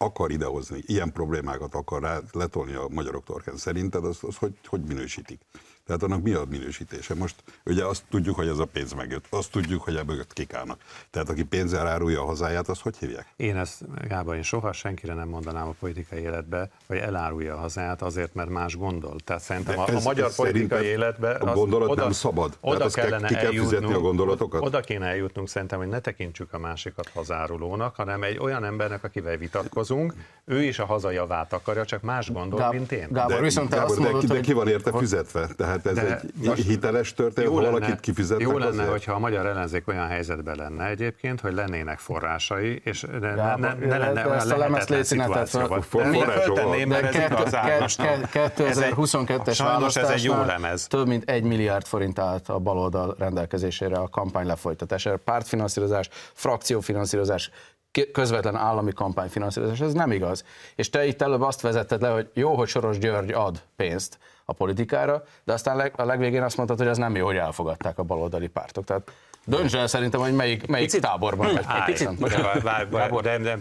akar 0.02 0.30
idehozni, 0.30 0.82
ilyen 0.86 1.12
problémákat 1.12 1.74
akar 1.74 2.02
rá 2.02 2.20
letolni 2.32 2.74
a 2.74 2.88
magyarok 2.90 3.24
torkán. 3.24 3.56
Szerinted 3.56 4.04
az, 4.04 4.18
az 4.20 4.36
hogy, 4.36 4.52
hogy 4.66 4.80
minősítik? 4.80 5.40
Tehát 5.90 6.04
annak 6.04 6.22
mi 6.22 6.32
a 6.32 6.42
minősítése? 6.50 7.14
Most 7.14 7.34
ugye 7.64 7.84
azt 7.84 8.02
tudjuk, 8.10 8.36
hogy 8.36 8.48
ez 8.48 8.58
a 8.58 8.64
pénz 8.64 8.92
megjött, 8.92 9.24
azt 9.30 9.50
tudjuk, 9.50 9.82
hogy 9.82 9.96
ebből 9.96 10.24
kik 10.32 10.54
állnak. 10.54 10.80
Tehát 11.10 11.28
aki 11.28 11.44
pénzzel 11.44 11.86
árulja 11.86 12.22
a 12.22 12.24
hazáját, 12.24 12.68
azt 12.68 12.80
hogy 12.80 12.96
hívják? 12.96 13.26
Én 13.36 13.56
ezt, 13.56 13.84
Gábor, 14.08 14.34
én 14.34 14.42
soha 14.42 14.72
senkire 14.72 15.14
nem 15.14 15.28
mondanám 15.28 15.68
a 15.68 15.74
politikai 15.80 16.20
életbe, 16.20 16.70
hogy 16.86 16.96
elárulja 16.96 17.54
a 17.54 17.58
hazáját 17.58 18.02
azért, 18.02 18.34
mert 18.34 18.48
más 18.48 18.76
gondol. 18.76 19.16
Tehát 19.24 19.42
szerintem 19.42 19.78
a, 19.78 19.88
a 19.88 20.00
magyar 20.04 20.34
politikai 20.34 20.84
életbe... 20.86 21.30
A 21.30 21.52
gondolat 21.54 21.88
oda, 21.88 22.02
nem 22.02 22.12
szabad. 22.12 22.56
Oda 22.60 22.76
Tehát 22.76 22.94
kellene 22.94 23.26
ki 23.26 23.34
kell 23.34 23.50
fizetni 23.50 23.92
a 23.92 24.00
gondolatokat? 24.00 24.62
Oda 24.62 24.80
kéne 24.80 25.06
eljutnunk 25.06 25.48
szerintem, 25.48 25.78
hogy 25.78 25.88
ne 25.88 26.00
tekintsük 26.00 26.52
a 26.52 26.58
másikat 26.58 27.08
hazárulónak, 27.14 27.94
hanem 27.94 28.22
egy 28.22 28.38
olyan 28.38 28.64
embernek, 28.64 29.04
akivel 29.04 29.36
vitatkozunk, 29.36 30.14
ő 30.44 30.62
is 30.62 30.78
a 30.78 30.84
hazajavát 30.84 31.52
akarja, 31.52 31.84
csak 31.84 32.02
más 32.02 32.32
gondol, 32.32 32.58
Gáb, 32.58 32.72
mint 32.72 32.92
én. 32.92 33.08
Gábor, 33.10 33.34
de, 33.34 33.40
viszont 33.40 33.68
te 33.68 33.76
Gábor, 33.76 33.90
azt 33.90 34.00
mondod, 34.00 34.24
de, 34.24 34.34
de 34.34 34.40
ki 34.40 34.52
van 34.52 34.68
érte 34.68 34.92
fizetve? 34.98 35.46
Tehát 35.56 35.79
tehát 35.82 35.98
ez 35.98 36.22
De 36.42 36.50
egy 36.50 36.64
hiteles 36.64 37.14
történet, 37.14 37.50
ha 37.50 37.60
valakit 37.60 38.00
kifizetnek 38.00 38.48
Jó 38.48 38.58
lenne, 38.58 38.70
azért? 38.70 38.88
hogyha 38.88 39.12
a 39.12 39.18
magyar 39.18 39.46
ellenzék 39.46 39.88
olyan 39.88 40.06
helyzetben 40.06 40.56
lenne 40.56 40.86
egyébként, 40.86 41.40
hogy 41.40 41.54
lennének 41.54 41.98
forrásai, 41.98 42.80
és 42.84 43.06
ne, 43.20 43.34
ne, 43.34 43.54
ne, 43.56 43.74
ne 43.74 43.98
lenne 43.98 44.26
olyan 44.26 44.46
lehetetlen 44.46 45.02
szituációban. 45.04 45.82
Föltenném, 45.82 46.88
mert 46.88 47.14
ez 47.14 47.30
igaz 47.30 47.54
2022-es 48.32 49.54
Sajnos 49.54 49.96
ez 49.96 50.08
egy 50.08 50.24
jó 50.24 50.42
lemez. 50.44 50.86
Több 50.86 51.06
mint 51.06 51.30
egy 51.30 51.42
milliárd 51.42 51.86
forint 51.86 52.18
állt 52.18 52.48
a 52.48 52.58
baloldal 52.58 53.14
rendelkezésére 53.18 53.96
a 53.96 54.08
kampány 54.08 54.46
lefolytatására. 54.46 55.16
Pártfinanszírozás, 55.16 56.08
frakciófinanszírozás, 56.32 57.50
közvetlen 58.12 58.56
állami 58.56 58.92
kampányfinanszírozás, 58.92 59.80
ez 59.80 59.92
nem 59.92 60.12
igaz. 60.12 60.44
És 60.74 60.90
te 60.90 61.06
itt 61.06 61.22
előbb 61.22 61.42
azt 61.42 61.60
vezetted 61.60 62.02
le, 62.02 62.08
hogy 62.08 62.30
jó, 62.34 62.54
hogy 62.54 62.68
Soros 62.68 62.98
György 62.98 63.30
ad 63.30 63.60
pénzt, 63.76 64.18
a 64.44 64.52
politikára, 64.52 65.22
de 65.44 65.52
aztán 65.52 65.90
a 65.96 66.04
legvégén 66.04 66.42
azt 66.42 66.56
mondtad, 66.56 66.78
hogy 66.78 66.86
ez 66.86 66.96
nem 66.96 67.16
jó, 67.16 67.26
hogy 67.26 67.36
elfogadták 67.36 67.98
a 67.98 68.02
baloldali 68.02 68.46
pártok. 68.46 68.84
Tehát 68.84 69.10
Dönts 69.44 69.74
el 69.74 69.86
szerintem, 69.86 70.20
hogy 70.20 70.34
melyik, 70.34 70.66
melyik 70.66 70.86
picit, 70.86 71.02
táborban 71.02 71.46
vagy. 71.46 71.64
Egy 71.68 71.84
picit, 71.84 72.18
de, 72.18 73.38
de, 73.38 73.54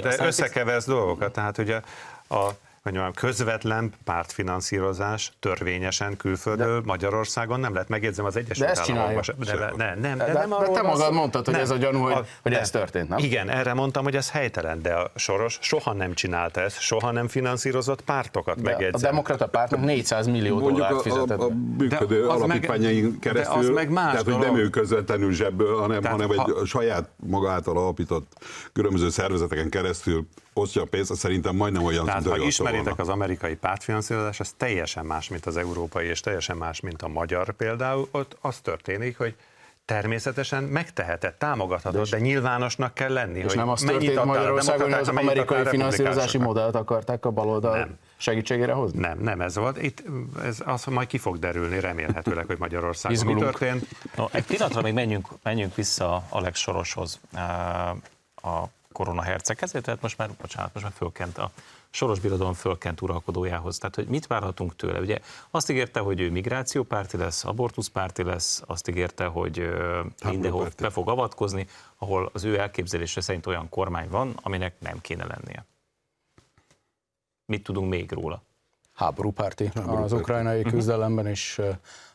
de, 0.00 0.16
de 0.16 0.26
összekeversz 0.26 0.86
dolgokat. 0.86 1.32
Tehát 1.32 1.58
ugye 1.58 1.80
a, 2.28 2.48
hogy 2.86 2.94
mondjam, 2.94 3.14
közvetlen 3.28 3.92
pártfinanszírozás 4.04 5.32
törvényesen 5.40 6.16
külföldről 6.16 6.82
Magyarországon 6.84 7.60
nem 7.60 7.72
lehet, 7.72 7.88
megjegyzem 7.88 8.24
az 8.24 8.36
Egyesült 8.36 8.66
De 8.74 8.80
ezt 8.80 8.90
Államokban 8.90 9.22
sem. 9.22 9.34
De, 9.38 9.54
ne, 9.76 9.94
nem, 9.94 10.18
De, 10.18 10.24
de, 10.24 10.32
de, 10.32 10.38
nem 10.38 10.48
de 10.48 10.54
arról 10.54 10.74
te 10.74 10.82
magad 10.82 11.06
szó- 11.06 11.12
mondtad, 11.12 11.44
hogy 11.44 11.54
nem. 11.54 11.62
ez 11.62 11.70
a 11.70 11.76
gyanú, 11.76 11.98
hogy, 12.02 12.12
A- 12.12 12.24
hogy 12.42 12.52
nem. 12.52 12.60
ez 12.60 12.70
történt, 12.70 13.08
nem? 13.08 13.18
Igen, 13.18 13.48
erre 13.50 13.74
mondtam, 13.74 14.04
hogy 14.04 14.16
ez 14.16 14.30
helytelen, 14.30 14.82
de 14.82 14.94
a 14.94 15.10
Soros 15.14 15.58
soha 15.62 15.92
nem 15.92 16.12
csinálta 16.14 16.60
ezt, 16.60 16.80
soha 16.80 17.10
nem 17.10 17.28
finanszírozott 17.28 18.02
pártokat, 18.02 18.60
De 18.60 18.68
a 18.70 18.72
megjegyzem. 18.72 19.10
demokrata 19.10 19.46
pártnak 19.46 19.80
400 19.80 20.26
millió 20.26 20.58
Mondjuk 20.58 20.72
dollárt 20.76 20.94
a, 20.94 21.02
fizetett 21.02 21.38
a, 21.40 21.44
a 21.44 21.48
be. 21.48 21.54
működő 21.78 22.20
De 22.20 22.32
az 22.32 22.40
alapítványain 22.40 23.10
de 23.10 23.16
keresztül, 23.20 23.58
az 23.58 23.68
meg 23.68 23.90
más 23.90 24.10
tehát 24.10 24.24
hogy 24.24 24.32
dolog. 24.32 24.48
nem 24.48 24.56
ő 24.56 24.68
közvetlenül 24.68 25.32
zsebből, 25.32 25.76
hanem, 25.78 26.00
Tehát 26.00 26.16
hanem 26.20 26.30
egy 26.30 26.36
ha- 26.52 26.60
a 26.60 26.64
saját 26.64 27.08
maga 27.16 27.50
által 27.50 27.76
alapított 27.76 28.32
különböző 28.72 29.08
szervezeteken 29.10 29.68
keresztül 29.70 30.26
osztja 30.56 30.82
a 30.82 30.84
pénzt, 30.84 31.10
az 31.10 31.18
szerintem 31.18 31.56
majdnem 31.56 31.84
olyan, 31.84 32.04
Tehát 32.04 32.26
ha 32.26 32.36
ismeritek 32.36 32.84
volna. 32.84 33.02
az 33.02 33.08
amerikai 33.08 33.54
pártfinanszírozás, 33.54 34.40
ez 34.40 34.52
teljesen 34.56 35.06
más, 35.06 35.28
mint 35.28 35.46
az 35.46 35.56
európai, 35.56 36.06
és 36.06 36.20
teljesen 36.20 36.56
más, 36.56 36.80
mint 36.80 37.02
a 37.02 37.08
magyar 37.08 37.52
például. 37.52 38.08
Ott 38.10 38.36
az 38.40 38.58
történik, 38.58 39.18
hogy 39.18 39.34
természetesen 39.84 40.62
megtehetett, 40.62 41.38
támogathatod, 41.38 42.08
de, 42.08 42.18
nyilvánosnak 42.18 42.94
kell 42.94 43.12
lenni. 43.12 43.38
És 43.38 43.44
hogy 43.44 43.56
nem 43.56 43.68
az 43.68 43.80
mennyit 43.82 44.06
történt 44.06 44.26
Magyarországon, 44.26 44.92
hogy 44.92 45.00
az 45.00 45.08
amerikai 45.08 45.64
finanszírozási 45.64 46.38
modellt 46.38 46.74
akarták 46.74 47.24
a 47.24 47.30
baloldal 47.30 47.78
Nem. 47.78 47.98
segítségére 48.16 48.72
hozni? 48.72 48.98
Nem, 48.98 49.18
nem 49.18 49.40
ez 49.40 49.56
volt. 49.56 49.82
Itt 49.82 50.02
ez 50.42 50.62
az 50.64 50.84
majd 50.84 51.08
ki 51.08 51.18
fog 51.18 51.38
derülni, 51.38 51.80
remélhetőleg, 51.80 52.46
hogy 52.46 52.58
Magyarországon 52.58 53.34
mi 53.34 53.34
történt. 53.34 53.86
No, 54.16 54.26
egy 54.30 54.44
pillanatra 54.44 54.80
még 54.80 54.94
menjünk, 54.94 55.28
menjünk 55.42 55.74
vissza 55.74 56.22
Alex 56.28 56.58
Soroshoz, 56.58 57.20
a 58.34 58.64
korona 58.96 59.22
herceghez, 59.22 59.70
tehát 59.70 60.00
most 60.00 60.18
már, 60.18 60.30
bocsánat, 60.40 60.72
most 60.72 60.84
már 60.84 60.94
fölkent 60.96 61.38
a 61.38 61.50
Soros 61.90 62.20
Birodalom 62.20 62.52
fölkent 62.52 63.00
uralkodójához. 63.00 63.78
Tehát, 63.78 63.94
hogy 63.94 64.06
mit 64.06 64.26
várhatunk 64.26 64.76
tőle? 64.76 65.00
Ugye 65.00 65.18
azt 65.50 65.70
ígérte, 65.70 66.00
hogy 66.00 66.20
ő 66.20 66.30
migrációpárti 66.30 67.16
lesz, 67.16 67.44
abortuszpárti 67.44 68.22
lesz, 68.22 68.62
azt 68.66 68.88
ígérte, 68.88 69.24
hogy 69.24 69.58
ö, 69.58 70.02
mindenhol 70.24 70.62
párti. 70.62 70.82
be 70.82 70.90
fog 70.90 71.08
avatkozni, 71.08 71.66
ahol 71.96 72.30
az 72.32 72.44
ő 72.44 72.58
elképzelése 72.58 73.20
szerint 73.20 73.46
olyan 73.46 73.68
kormány 73.68 74.08
van, 74.08 74.38
aminek 74.42 74.74
nem 74.80 75.00
kéne 75.00 75.24
lennie. 75.26 75.64
Mit 77.46 77.62
tudunk 77.62 77.90
még 77.90 78.12
róla? 78.12 78.42
háborúpárti 78.96 79.64
az 79.64 79.72
Háborúpárti. 79.74 80.14
ukrajnai 80.14 80.62
küzdelemben, 80.62 81.26
és 81.26 81.60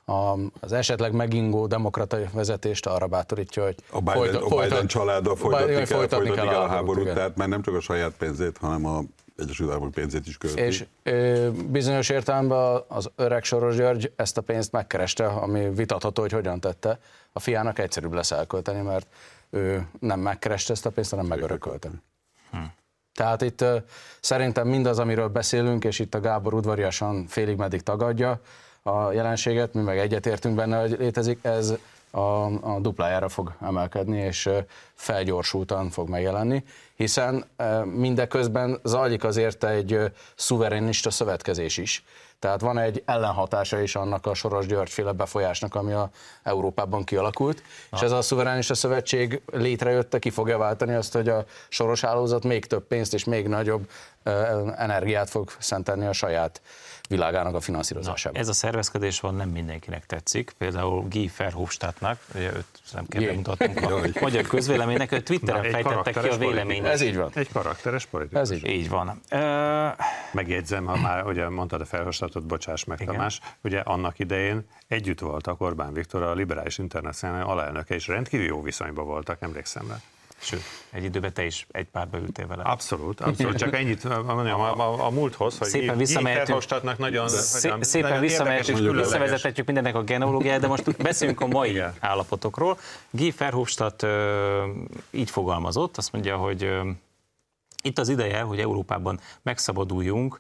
a, 0.06 0.34
az 0.60 0.72
esetleg 0.72 1.14
megingó 1.14 1.68
demokrata 1.68 2.18
vezetést 2.34 2.86
arra 2.86 3.08
bátorítja, 3.08 3.64
hogy 3.64 3.76
A 3.90 4.00
Biden, 4.00 4.14
folyta- 4.16 4.36
a 4.36 4.40
Biden 4.48 4.58
folytat- 4.70 4.88
családdal 4.88 5.34
Biden- 5.34 5.38
folytatni 5.50 5.74
kell, 5.76 5.86
folytatni 5.86 6.28
folytatni 6.28 6.48
kell 6.48 6.48
a 6.48 6.60
háborút, 6.60 6.76
háborút, 6.76 7.02
igen. 7.04 7.16
tehát 7.16 7.36
már 7.36 7.48
nem 7.48 7.62
csak 7.62 7.76
a 7.76 7.80
saját 7.80 8.12
pénzét, 8.18 8.58
hanem 8.58 8.86
a 8.86 9.02
Egyesült 9.38 9.70
Államok 9.70 9.92
pénzét 9.92 10.28
is 10.28 10.38
költi. 10.38 10.62
És 10.62 10.86
ö, 11.04 11.50
bizonyos 11.52 12.10
értelemben 12.10 12.82
az 12.88 13.10
öreg 13.16 13.44
Soros 13.44 13.76
György 13.76 14.12
ezt 14.16 14.38
a 14.38 14.42
pénzt 14.42 14.72
megkereste, 14.72 15.26
ami 15.26 15.70
vitatható, 15.74 16.22
hogy 16.22 16.32
hogyan 16.32 16.60
tette. 16.60 17.00
A 17.34 17.40
fiának 17.40 17.80
egyszerűbb 17.80 18.14
lesz 18.14 18.32
elkölteni, 18.32 18.82
mert 18.82 19.08
ő 19.50 19.88
nem 20.00 20.20
megkereste 20.20 20.74
ezt 20.74 20.86
a 20.86 20.90
pénzt, 20.90 21.10
hanem 21.10 21.26
megörökölte. 21.26 21.90
Tehát 23.14 23.42
itt 23.42 23.62
ö, 23.62 23.78
szerintem 24.20 24.68
mindaz, 24.68 25.00
amiről 25.00 25.28
beszélünk, 25.28 25.84
és 25.84 26.00
itt 26.00 26.16
a 26.16 26.20
Gábor 26.20 26.54
udvariasan 26.54 27.26
félig 27.28 27.58
meddig 27.58 27.82
tagadja 27.82 28.42
a 28.84 29.12
jelenséget, 29.12 29.74
mi 29.74 29.82
meg 29.82 29.98
egyetértünk 29.98 30.56
benne, 30.56 30.80
hogy 30.80 30.96
létezik, 31.00 31.40
ez 31.42 31.74
a, 32.12 32.46
a 32.46 32.80
duplájára 32.80 33.30
fog 33.30 33.54
emelkedni, 33.62 34.20
és 34.20 34.50
felgyorsultan 34.94 35.90
fog 35.90 36.10
megjelenni, 36.10 36.64
hiszen 36.96 37.46
mindeközben 37.86 38.80
zajlik 38.84 39.24
azért 39.24 39.64
egy 39.64 40.12
szuverenista 40.36 41.10
szövetkezés 41.10 41.78
is. 41.78 42.04
Tehát 42.40 42.62
van 42.62 42.78
egy 42.78 43.04
ellenhatása 43.06 43.82
is 43.82 43.96
annak 43.96 44.26
a 44.26 44.34
Soros 44.34 44.66
György-féle 44.66 45.12
befolyásnak, 45.12 45.76
ami 45.76 45.92
a 45.92 46.10
Európában 46.44 47.04
kialakult, 47.04 47.64
és 47.92 48.02
ez 48.02 48.12
a 48.12 48.22
szuverenista 48.22 48.74
szövetség 48.74 49.42
létrejötte, 49.52 50.20
ki 50.20 50.30
fogja 50.30 50.58
váltani 50.58 50.94
azt, 50.94 51.14
hogy 51.14 51.30
a 51.30 51.46
Soros 51.70 52.02
hálózat 52.02 52.44
még 52.44 52.66
több 52.66 52.88
pénzt 52.88 53.14
és 53.14 53.24
még 53.24 53.48
nagyobb 53.48 53.90
energiát 54.76 55.30
fog 55.30 55.52
szentelni 55.60 56.06
a 56.06 56.14
saját 56.14 56.62
világának 57.10 57.56
a 57.56 57.60
finanszírozásába. 57.60 58.40
Ez 58.40 58.48
a 58.48 58.54
szervezkedés 58.54 59.20
van, 59.20 59.36
nem 59.36 59.50
mindenkinek 59.50 60.06
tetszik. 60.06 60.54
Például 60.58 61.08
Guy 61.10 61.32
Verhofstadtnak, 61.38 62.20
ugye 62.36 62.54
őt 62.56 62.66
nem 62.94 63.06
kell 63.08 63.22
bemutatnunk 63.22 63.82
a 63.92 64.20
magyar 64.22 64.48
közvéleménynek, 64.48 65.12
ő 65.12 65.22
Twitteren 65.22 65.62
Na, 65.62 65.70
fejtette 65.70 66.22
ki 66.22 66.28
a 66.28 66.38
véleményét. 66.38 66.86
Ez 66.86 67.02
így 67.02 67.16
van. 67.16 67.32
Egy 67.34 67.52
karakteres 67.52 68.06
politikus. 68.06 68.42
Ez 68.42 68.52
így. 68.52 68.68
Így 68.68 68.90
van. 68.90 69.22
Ö, 69.30 69.88
Megjegyzem, 70.32 70.86
ha 70.86 70.98
már 70.98 71.26
ugye 71.26 71.50
mondtad 71.50 71.82
a 71.82 71.86
felhasonlított, 71.86 72.44
bocsáss 72.44 72.84
meg 72.84 73.02
Igen. 73.02 73.14
Tamás, 73.14 73.40
ugye 73.64 73.80
annak 73.80 74.20
idején 74.20 74.66
együtt 74.88 75.20
voltak 75.20 75.62
Orbán 75.62 75.94
Viktor, 75.94 76.24
a 76.24 76.34
liberális 76.34 76.78
internacionál 76.78 77.46
alelnöke, 77.46 77.96
és 77.96 78.08
rendkívül 78.08 78.46
jó 78.46 78.62
viszonyban 78.62 79.06
voltak, 79.06 79.42
emlékszem 79.42 79.88
rá. 79.88 80.02
Sőt, 80.42 80.62
egy 80.90 81.04
időben 81.04 81.34
te 81.34 81.46
is 81.46 81.68
egy 81.72 81.86
párba 81.86 82.18
ültél 82.18 82.48
vele. 82.48 82.64
Abszolút, 82.64 83.22
abszolút, 83.22 83.58
csak 83.58 83.76
ennyit 83.76 84.26
mondjam, 84.26 84.60
a, 84.60 84.78
a, 84.80 85.06
a 85.06 85.10
múlthoz, 85.10 85.58
hogy 85.58 85.68
Szépen 85.68 85.98
visszamehetünk. 85.98 86.98
Nagyon, 86.98 87.28
Szé- 87.30 87.64
nagyon, 87.64 87.84
szépen 87.84 88.10
nagyon 88.10 88.24
visszamehetünk, 88.24 88.96
visszavezethetjük 88.96 89.66
mindennek 89.66 89.96
a 89.96 90.04
genealógiáját, 90.04 90.62
de 90.62 90.68
most 90.68 90.98
beszéljünk 90.98 91.42
a 91.42 91.48
mai 91.48 91.70
Igen. 91.70 91.94
állapotokról. 92.00 92.78
Guy 93.10 93.34
Verhofstadt 93.38 94.06
így 95.12 95.30
fogalmazott, 95.30 95.98
azt 95.98 96.12
mondja, 96.12 96.38
hogy 96.38 96.70
itt 97.84 98.00
az 98.00 98.10
ideje, 98.10 98.42
hogy 98.42 98.60
Európában 98.60 99.20
megszabaduljunk 99.42 100.38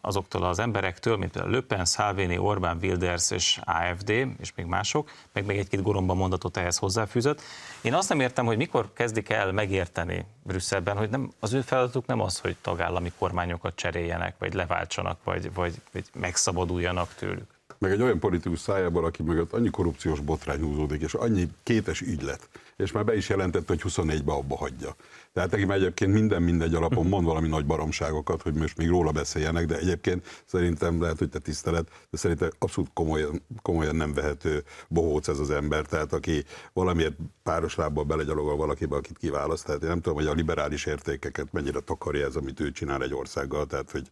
azoktól 0.00 0.44
az 0.44 0.58
emberektől, 0.58 1.16
mint 1.16 1.32
például 1.32 1.54
Le 1.54 1.60
Pen, 1.60 1.84
Salvini, 1.84 2.38
Orbán, 2.38 2.78
Wilders 2.82 3.30
és 3.30 3.60
AFD, 3.64 4.10
és 4.10 4.52
még 4.54 4.66
mások, 4.66 5.10
meg 5.32 5.46
még 5.46 5.58
egy-két 5.58 5.82
goromba 5.82 6.14
mondatot 6.14 6.56
ehhez 6.56 6.76
hozzáfűzött. 6.76 7.40
Én 7.80 7.94
azt 7.94 8.08
nem 8.08 8.20
értem, 8.20 8.44
hogy 8.46 8.56
mikor 8.56 8.92
kezdik 8.92 9.28
el 9.28 9.52
megérteni 9.52 10.24
Brüsszelben, 10.42 10.96
hogy 10.96 11.10
nem, 11.10 11.32
az 11.40 11.52
ő 11.52 11.60
feladatuk 11.60 12.06
nem 12.06 12.20
az, 12.20 12.38
hogy 12.38 12.56
tagállami 12.60 13.12
kormányokat 13.18 13.74
cseréljenek, 13.74 14.34
vagy 14.38 14.54
leváltsanak, 14.54 15.18
vagy, 15.24 15.54
vagy, 15.54 15.74
vagy 15.92 16.04
megszabaduljanak 16.20 17.14
tőlük. 17.14 17.54
meg 17.78 17.90
egy 17.90 18.02
olyan 18.02 18.18
politikus 18.18 18.58
szájából, 18.58 19.04
aki 19.04 19.22
mögött 19.22 19.52
annyi 19.52 19.70
korrupciós 19.70 20.20
botrány 20.20 20.60
húzódik, 20.60 21.02
és 21.02 21.14
annyi 21.14 21.48
kétes 21.62 22.00
ügylet, 22.00 22.48
és 22.76 22.92
már 22.92 23.04
be 23.04 23.16
is 23.16 23.28
jelentett, 23.28 23.68
hogy 23.68 23.80
24-be 23.84 24.32
abba 24.32 24.56
hagyja. 24.56 24.96
Tehát 25.32 25.50
neki 25.50 25.64
már 25.64 25.76
egyébként 25.76 26.12
minden 26.12 26.42
mindegy 26.42 26.74
alapon 26.74 27.06
mond 27.06 27.26
valami 27.26 27.48
nagy 27.48 27.66
baromságokat, 27.66 28.42
hogy 28.42 28.54
most 28.54 28.76
még 28.76 28.88
róla 28.88 29.10
beszéljenek, 29.10 29.66
de 29.66 29.78
egyébként 29.78 30.42
szerintem 30.46 31.00
lehet, 31.00 31.18
hogy 31.18 31.28
te 31.28 31.38
tisztelet, 31.38 31.88
de 32.10 32.16
szerintem 32.16 32.50
abszolút 32.58 32.90
komolyan, 32.94 33.42
komolyan 33.62 33.96
nem 33.96 34.14
vehető 34.14 34.64
bohóc 34.88 35.28
ez 35.28 35.38
az 35.38 35.50
ember, 35.50 35.86
tehát 35.86 36.12
aki 36.12 36.44
valamiért 36.72 37.16
páros 37.42 37.74
lábbal 37.74 38.04
belegyalogol 38.04 38.56
valakibe, 38.56 38.96
akit 38.96 39.18
kiválaszt. 39.18 39.64
Tehát 39.66 39.82
én 39.82 39.88
nem 39.88 40.00
tudom, 40.00 40.18
hogy 40.18 40.26
a 40.26 40.32
liberális 40.32 40.86
értékeket 40.86 41.52
mennyire 41.52 41.80
takarja 41.80 42.26
ez, 42.26 42.36
amit 42.36 42.60
ő 42.60 42.70
csinál 42.70 43.02
egy 43.02 43.14
országgal, 43.14 43.66
tehát 43.66 43.90
hogy 43.90 44.10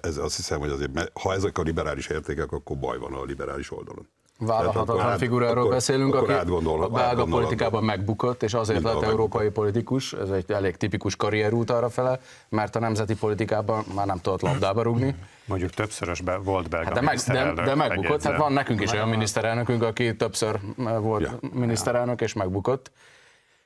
ez 0.00 0.16
azt 0.16 0.36
hiszem, 0.36 0.58
hogy 0.58 0.70
azért, 0.70 1.10
ha 1.20 1.32
ezek 1.32 1.58
a 1.58 1.62
liberális 1.62 2.06
értékek, 2.06 2.52
akkor 2.52 2.78
baj 2.78 2.98
van 2.98 3.12
a 3.12 3.24
liberális 3.24 3.70
oldalon. 3.70 4.08
Vállalhatatlan 4.38 5.18
figuráról 5.18 5.58
akkor- 5.58 5.70
beszélünk, 5.70 6.14
akkor 6.14 6.30
aki 6.30 6.50
a 6.82 6.88
belga 6.88 7.24
politikában 7.24 7.84
megbukott, 7.84 8.42
és 8.42 8.54
azért 8.54 8.82
lett 8.82 9.02
európai 9.02 9.50
politikus, 9.50 10.12
ez 10.12 10.30
egy 10.30 10.50
elég 10.50 10.76
tipikus 10.76 11.16
karrierút 11.16 11.70
arra 11.70 11.90
fele, 11.90 12.20
mert 12.48 12.76
a 12.76 12.78
nemzeti 12.78 13.14
politikában 13.14 13.84
már 13.94 14.06
nem 14.06 14.18
tudott 14.20 14.40
labdába 14.40 14.82
rugni. 14.82 15.14
Mondjuk 15.44 15.70
többszörös 15.70 16.20
be, 16.20 16.36
volt 16.36 16.68
belga 16.68 16.84
Hát 16.84 16.94
de, 16.94 17.00
meg, 17.00 17.18
de, 17.18 17.62
de 17.62 17.74
megbukott, 17.74 18.22
hát 18.22 18.36
van 18.36 18.52
nekünk 18.52 18.80
is 18.80 18.92
olyan 18.92 19.08
miniszterelnökünk, 19.08 19.82
aki 19.82 20.16
többször 20.16 20.60
eh, 20.78 20.98
volt 21.00 21.22
Ja. 21.22 21.38
miniszterelnök, 21.52 22.20
és 22.20 22.32
megbukott, 22.32 22.90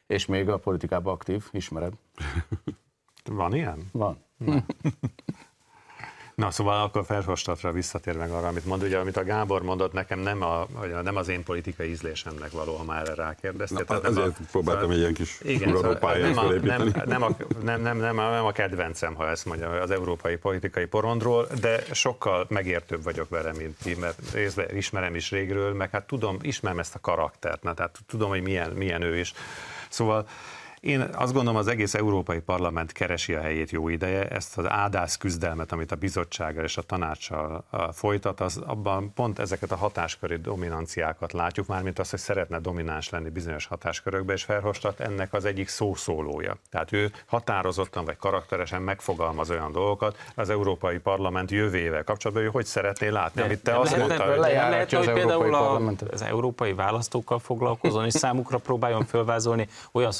és 0.06 0.26
még 0.26 0.48
a 0.48 0.56
politikában 0.56 1.12
aktív, 1.12 1.44
ismered. 1.50 1.92
Van 3.24 3.54
ilyen? 3.54 3.88
Van. 3.92 4.24
Na, 6.38 6.50
szóval 6.50 6.82
akkor 6.82 7.04
Ferhostatra 7.04 7.72
visszatér 7.72 8.16
meg 8.16 8.30
arra, 8.30 8.46
amit 8.46 8.64
mond, 8.64 8.82
ugye, 8.82 8.98
amit 8.98 9.16
a 9.16 9.24
Gábor 9.24 9.62
mondott, 9.62 9.92
nekem 9.92 10.18
nem, 10.18 10.42
a, 10.42 10.66
nem 11.02 11.16
az 11.16 11.28
én 11.28 11.42
politikai 11.42 11.90
ízlésemnek 11.90 12.50
való, 12.50 12.74
ha 12.74 12.84
már 12.84 13.06
rákérdeztél. 13.06 13.84
Na, 13.88 13.96
azért 13.96 14.40
próbáltam 14.50 14.90
egy 14.90 14.98
ilyen 14.98 15.14
kis 15.14 15.38
igen, 15.42 15.76
szóval 15.76 16.16
nem, 16.18 16.38
a, 16.38 16.52
nem, 16.52 16.92
nem, 17.04 17.22
a, 17.22 17.36
nem, 17.62 17.82
nem, 17.82 17.98
nem, 17.98 18.18
a, 18.18 18.30
nem 18.30 18.44
a 18.44 18.52
kedvencem, 18.52 19.14
ha 19.14 19.28
ezt 19.28 19.46
mondja 19.46 19.70
az 19.70 19.90
európai 19.90 20.36
politikai 20.36 20.86
porondról, 20.86 21.46
de 21.60 21.82
sokkal 21.92 22.46
megértőbb 22.48 23.02
vagyok 23.02 23.28
vele, 23.28 23.52
mint 23.52 23.76
ti, 23.82 23.94
mert 23.94 24.32
részben 24.32 24.76
ismerem 24.76 25.14
is 25.14 25.30
régről, 25.30 25.74
meg 25.74 25.90
hát 25.90 26.06
tudom, 26.06 26.36
ismerem 26.40 26.78
ezt 26.78 26.94
a 26.94 27.00
karaktert, 27.00 27.62
na, 27.62 27.74
tehát 27.74 27.98
tudom, 28.06 28.28
hogy 28.28 28.42
milyen, 28.42 28.70
milyen 28.70 29.02
ő 29.02 29.18
is. 29.18 29.32
Szóval 29.88 30.26
Én 30.80 31.00
azt 31.00 31.32
gondolom, 31.32 31.58
az 31.58 31.66
egész 31.66 31.94
Európai 31.94 32.40
Parlament 32.40 32.92
keresi 32.92 33.34
a 33.34 33.40
helyét 33.40 33.70
jó 33.70 33.88
ideje, 33.88 34.28
ezt 34.28 34.58
az 34.58 34.70
ádász 34.70 35.16
küzdelmet, 35.16 35.72
amit 35.72 35.92
a 35.92 35.96
bizottsággal 35.96 36.64
és 36.64 36.76
a 36.76 36.82
tanácssal 36.82 37.64
folytat, 37.92 38.40
az 38.40 38.56
abban 38.66 39.12
pont 39.14 39.38
ezeket 39.38 39.70
a 39.70 39.76
hatásköri 39.76 40.36
dominanciákat 40.36 41.32
látjuk, 41.32 41.66
mármint 41.66 41.98
azt, 41.98 42.10
hogy 42.10 42.18
szeretne 42.18 42.58
domináns 42.58 43.10
lenni 43.10 43.28
bizonyos 43.28 43.66
hatáskörökbe, 43.66 44.32
és 44.32 44.44
Ferhostat 44.44 45.00
ennek 45.00 45.32
az 45.32 45.44
egyik 45.44 45.68
szószólója. 45.68 46.56
Tehát 46.70 46.92
ő 46.92 47.12
határozottan 47.26 48.04
vagy 48.04 48.16
karakteresen 48.16 48.82
megfogalmaz 48.82 49.50
olyan 49.50 49.72
dolgokat 49.72 50.16
az 50.34 50.50
Európai 50.50 50.98
Parlament 50.98 51.50
jövőjével 51.50 52.04
kapcsolatban, 52.04 52.44
hogy 52.44 52.52
hogy 52.52 52.66
szeretné 52.66 53.08
látni, 53.08 53.42
amit 53.42 53.62
te 53.62 53.78
azt 53.78 53.90
lehet, 53.90 54.08
mondtad. 54.08 54.38
lehet, 54.38 54.70
lehet, 54.70 54.92
hogy 54.92 55.12
például 55.12 55.54
a, 55.54 55.80
az 56.10 56.22
európai 56.22 56.72
választókkal 56.72 57.38
foglalkozon, 57.38 58.04
és 58.04 58.12
számukra 58.12 58.58
próbáljon 58.58 59.04
fölvázolni 59.04 59.68
olyan 59.92 60.12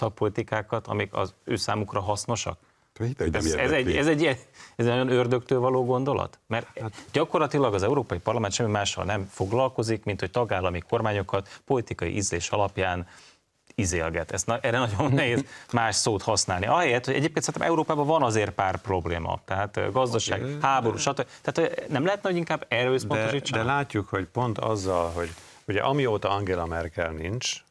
szakpolitikákat, 0.59 0.87
amik 0.87 1.15
az 1.15 1.35
ő 1.45 1.57
számukra 1.57 2.01
hasznosak? 2.01 2.59
Ez, 3.33 3.55
ez, 3.55 3.71
egy, 3.71 3.97
ez, 3.97 4.07
egy, 4.07 4.25
ez 4.25 4.87
egy 4.87 4.87
olyan 4.87 5.11
ördögtől 5.11 5.61
való 5.61 5.85
gondolat? 5.85 6.39
Mert 6.47 6.79
hát, 6.81 6.93
gyakorlatilag 7.13 7.75
az 7.75 7.83
Európai 7.83 8.19
Parlament 8.19 8.53
semmi 8.53 8.71
mással 8.71 9.05
nem 9.05 9.29
foglalkozik, 9.31 10.05
mint 10.05 10.21
hogy 10.21 10.31
tagállami 10.31 10.81
kormányokat 10.81 11.61
politikai 11.65 12.17
ízlés 12.17 12.51
alapján 12.51 13.07
izélget. 13.75 14.31
Ezt, 14.31 14.47
na, 14.47 14.59
erre 14.59 14.79
nagyon 14.79 15.13
nehéz 15.13 15.45
más 15.73 15.97
szót 15.97 16.23
használni. 16.23 16.67
Ahelyett, 16.67 17.05
hogy 17.05 17.15
egyébként 17.15 17.45
szerintem 17.45 17.71
Európában 17.71 18.07
van 18.07 18.23
azért 18.23 18.51
pár 18.51 18.77
probléma, 18.81 19.41
tehát 19.45 19.93
gazdaság, 19.93 20.41
okay. 20.43 20.57
háború, 20.61 20.97
stb. 20.97 21.27
Tehát 21.43 21.89
nem 21.89 22.05
lehetne, 22.05 22.29
hogy 22.29 22.39
inkább 22.39 22.65
erről 22.69 22.97
de, 22.97 23.41
de 23.51 23.63
látjuk, 23.63 24.09
hogy 24.09 24.25
pont 24.25 24.59
azzal, 24.59 25.11
hogy 25.11 25.31
ugye 25.67 25.81
amióta 25.81 26.31
Angela 26.31 26.67
Merkel 26.67 27.11
nincs, 27.11 27.63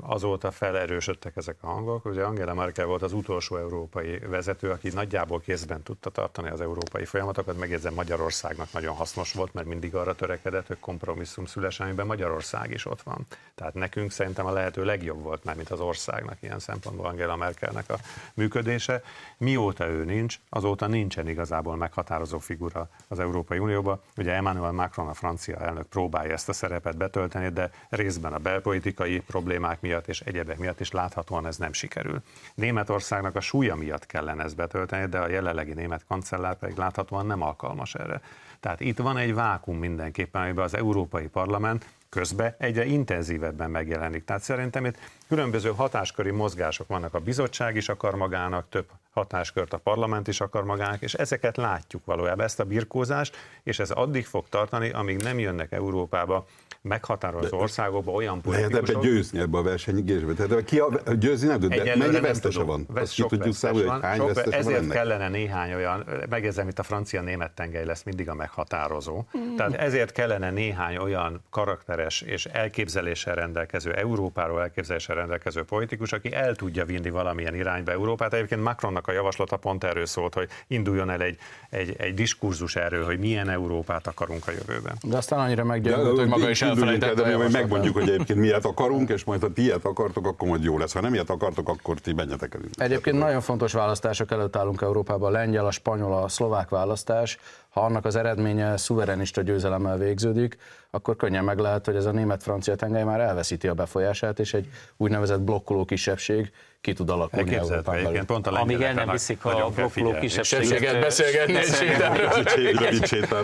azóta 0.00 0.50
felerősödtek 0.50 1.36
ezek 1.36 1.56
a 1.60 1.66
hangok. 1.66 2.04
Ugye 2.04 2.22
Angela 2.22 2.54
Merkel 2.54 2.86
volt 2.86 3.02
az 3.02 3.12
utolsó 3.12 3.56
európai 3.56 4.18
vezető, 4.18 4.70
aki 4.70 4.88
nagyjából 4.88 5.40
kézben 5.40 5.82
tudta 5.82 6.10
tartani 6.10 6.48
az 6.50 6.60
európai 6.60 7.04
folyamatokat. 7.04 7.58
Megjegyzem, 7.58 7.94
Magyarországnak 7.94 8.72
nagyon 8.72 8.94
hasznos 8.94 9.32
volt, 9.32 9.54
mert 9.54 9.66
mindig 9.66 9.94
arra 9.94 10.14
törekedett, 10.14 10.66
hogy 10.66 10.78
kompromisszum 10.78 11.44
szülesen, 11.44 11.86
amiben 11.86 12.06
Magyarország 12.06 12.70
is 12.70 12.86
ott 12.86 13.02
van. 13.02 13.26
Tehát 13.54 13.74
nekünk 13.74 14.10
szerintem 14.10 14.46
a 14.46 14.52
lehető 14.52 14.84
legjobb 14.84 15.22
volt 15.22 15.44
már, 15.44 15.56
mint 15.56 15.70
az 15.70 15.80
országnak 15.80 16.36
ilyen 16.40 16.58
szempontból 16.58 17.06
Angela 17.06 17.36
Merkelnek 17.36 17.90
a 17.90 17.96
működése. 18.34 19.02
Mióta 19.36 19.88
ő 19.88 20.04
nincs, 20.04 20.40
azóta 20.48 20.86
nincsen 20.86 21.28
igazából 21.28 21.76
meghatározó 21.76 22.38
figura 22.38 22.88
az 23.08 23.18
Európai 23.18 23.58
Unióban. 23.58 24.00
Ugye 24.16 24.32
Emmanuel 24.32 24.72
Macron, 24.72 25.08
a 25.08 25.14
francia 25.14 25.56
elnök 25.56 25.86
próbálja 25.86 26.32
ezt 26.32 26.48
a 26.48 26.52
szerepet 26.52 26.96
betölteni, 26.96 27.48
de 27.48 27.70
részben 27.88 28.32
a 28.32 28.38
belpolitikai 28.38 29.20
problémák 29.20 29.50
problémák 29.52 29.80
miatt 29.80 30.08
és 30.08 30.20
egyebek 30.20 30.58
miatt 30.58 30.80
is 30.80 30.90
láthatóan 30.90 31.46
ez 31.46 31.56
nem 31.56 31.72
sikerül. 31.72 32.22
Németországnak 32.54 33.36
a 33.36 33.40
súlya 33.40 33.74
miatt 33.74 34.06
kellene 34.06 34.44
ezt 34.44 34.56
betölteni, 34.56 35.06
de 35.06 35.18
a 35.18 35.28
jelenlegi 35.28 35.72
német 35.72 36.04
kancellár 36.08 36.58
pedig 36.58 36.76
láthatóan 36.76 37.26
nem 37.26 37.42
alkalmas 37.42 37.94
erre. 37.94 38.20
Tehát 38.60 38.80
itt 38.80 38.98
van 38.98 39.16
egy 39.16 39.34
vákum 39.34 39.78
mindenképpen, 39.78 40.42
amiben 40.42 40.64
az 40.64 40.74
Európai 40.74 41.26
Parlament 41.26 41.86
közben 42.08 42.54
egyre 42.58 42.84
intenzívebben 42.84 43.70
megjelenik. 43.70 44.24
Tehát 44.24 44.42
szerintem 44.42 44.84
itt 44.84 44.98
különböző 45.28 45.72
hatásköri 45.76 46.30
mozgások 46.30 46.88
vannak. 46.88 47.14
A 47.14 47.18
bizottság 47.18 47.76
is 47.76 47.88
akar 47.88 48.14
magának 48.14 48.68
több 48.68 48.86
hatáskört, 49.12 49.72
a 49.72 49.78
parlament 49.78 50.28
is 50.28 50.40
akar 50.40 50.64
magának, 50.64 51.02
és 51.02 51.14
ezeket 51.14 51.56
látjuk 51.56 52.04
valójában, 52.04 52.44
ezt 52.44 52.60
a 52.60 52.64
birkózást, 52.64 53.36
és 53.62 53.78
ez 53.78 53.90
addig 53.90 54.26
fog 54.26 54.48
tartani, 54.48 54.90
amíg 54.90 55.22
nem 55.22 55.38
jönnek 55.38 55.72
Európába 55.72 56.46
meghatározó 56.82 57.58
országokban 57.58 58.14
olyan 58.14 58.40
politikusok... 58.40 58.86
Lehet 58.86 59.02
győzni 59.02 59.38
ebbe 59.38 59.58
a 59.58 59.62
versenygésbe. 59.62 60.32
Tehát 60.32 60.64
ki 60.64 60.78
a, 60.78 61.12
győzni 61.12 61.46
nem 61.46 61.60
tud, 61.60 61.74
de 61.74 61.96
mennyi 61.96 62.20
vesztese 62.20 62.62
van? 62.62 62.86
Vesz, 62.88 63.02
Azt 63.02 63.14
ki 63.14 63.22
tudjuk 63.22 63.54
számolni, 63.54 63.88
hogy 63.88 64.02
hány 64.02 64.16
sok, 64.16 64.26
vesztese 64.26 64.56
Ezért 64.56 64.74
van 64.74 64.84
ennek? 64.84 64.96
kellene 64.96 65.28
néhány 65.28 65.74
olyan, 65.74 66.04
megjegyzem, 66.28 66.68
itt 66.68 66.78
a 66.78 66.82
francia-német 66.82 67.50
tengely 67.50 67.84
lesz 67.84 68.02
mindig 68.02 68.28
a 68.28 68.34
meghatározó. 68.34 69.24
Mm. 69.38 69.56
Tehát 69.56 69.74
ezért 69.74 70.12
kellene 70.12 70.50
néhány 70.50 70.96
olyan 70.96 71.42
karakteres 71.50 72.20
és 72.20 72.46
elképzeléssel 72.46 73.34
rendelkező, 73.34 73.92
Európáról 73.92 74.60
elképzeléssel 74.60 75.16
rendelkező 75.16 75.62
politikus, 75.62 76.12
aki 76.12 76.32
el 76.32 76.54
tudja 76.54 76.84
vinni 76.84 77.10
valamilyen 77.10 77.54
irányba 77.54 77.92
Európát. 77.92 78.34
Egyébként 78.34 78.62
Macronnak 78.62 79.06
a 79.06 79.12
javaslata 79.12 79.56
pont 79.56 79.84
erről 79.84 80.06
szólt, 80.06 80.34
hogy 80.34 80.48
induljon 80.66 81.10
el 81.10 81.22
egy, 81.22 81.38
egy, 81.70 81.94
egy 81.98 82.14
diskurzus 82.14 82.76
erről, 82.76 83.04
hogy 83.04 83.18
milyen 83.18 83.48
Európát 83.48 84.06
akarunk 84.06 84.48
a 84.48 84.50
jövőben. 84.50 84.96
De 85.02 85.16
aztán 85.16 85.38
annyira 85.38 85.64
meggyőzött, 85.64 86.16
hogy 86.16 86.28
maga 86.28 86.50
is 86.50 86.62
elfelejtette. 86.72 87.34
Hogy 87.34 87.52
megmondjuk, 87.52 87.94
hogy 87.94 88.08
egyébként 88.08 88.38
miért 88.38 88.64
akarunk, 88.64 89.10
és 89.10 89.24
majd 89.24 89.40
ha 89.40 89.52
ti 89.52 89.62
ilyet 89.62 89.84
akartok, 89.84 90.26
akkor 90.26 90.48
majd 90.48 90.62
jó 90.62 90.78
lesz. 90.78 90.92
Ha 90.92 91.00
nem 91.00 91.14
ilyet 91.14 91.30
akartok, 91.30 91.68
akkor 91.68 91.98
ti 91.98 92.12
menjetek 92.12 92.54
el. 92.54 92.60
Egyébként 92.86 93.18
nagyon 93.18 93.40
fontos 93.40 93.72
választások 93.72 94.30
előtt 94.30 94.56
állunk 94.56 94.80
Európában, 94.80 95.28
a 95.28 95.32
lengyel, 95.32 95.66
a 95.66 95.70
spanyol, 95.70 96.22
a 96.22 96.28
szlovák 96.28 96.68
választás. 96.68 97.38
Ha 97.68 97.80
annak 97.80 98.04
az 98.04 98.16
eredménye 98.16 98.76
szuverenista 98.76 99.42
győzelemmel 99.42 99.98
végződik, 99.98 100.56
akkor 100.90 101.16
könnyen 101.16 101.44
meg 101.44 101.58
lehet, 101.58 101.86
hogy 101.86 101.96
ez 101.96 102.04
a 102.04 102.10
német-francia 102.10 102.74
tengely 102.74 103.04
már 103.04 103.20
elveszíti 103.20 103.68
a 103.68 103.74
befolyását, 103.74 104.38
és 104.38 104.54
egy 104.54 104.68
úgynevezett 104.96 105.40
blokkoló 105.40 105.84
kisebbség 105.84 106.52
ki 106.80 106.92
tud 106.92 107.10
alakulni 107.10 107.54
Európában. 107.54 108.26
Pont 108.26 108.46
a 108.46 108.60
Amíg 108.60 108.80
el 108.80 108.92
nem 108.92 109.10
viszik 109.10 109.44
a 109.44 109.70
blokkoló 109.74 110.18
kisebbséget 110.20 111.00
beszélgetni 111.00 111.56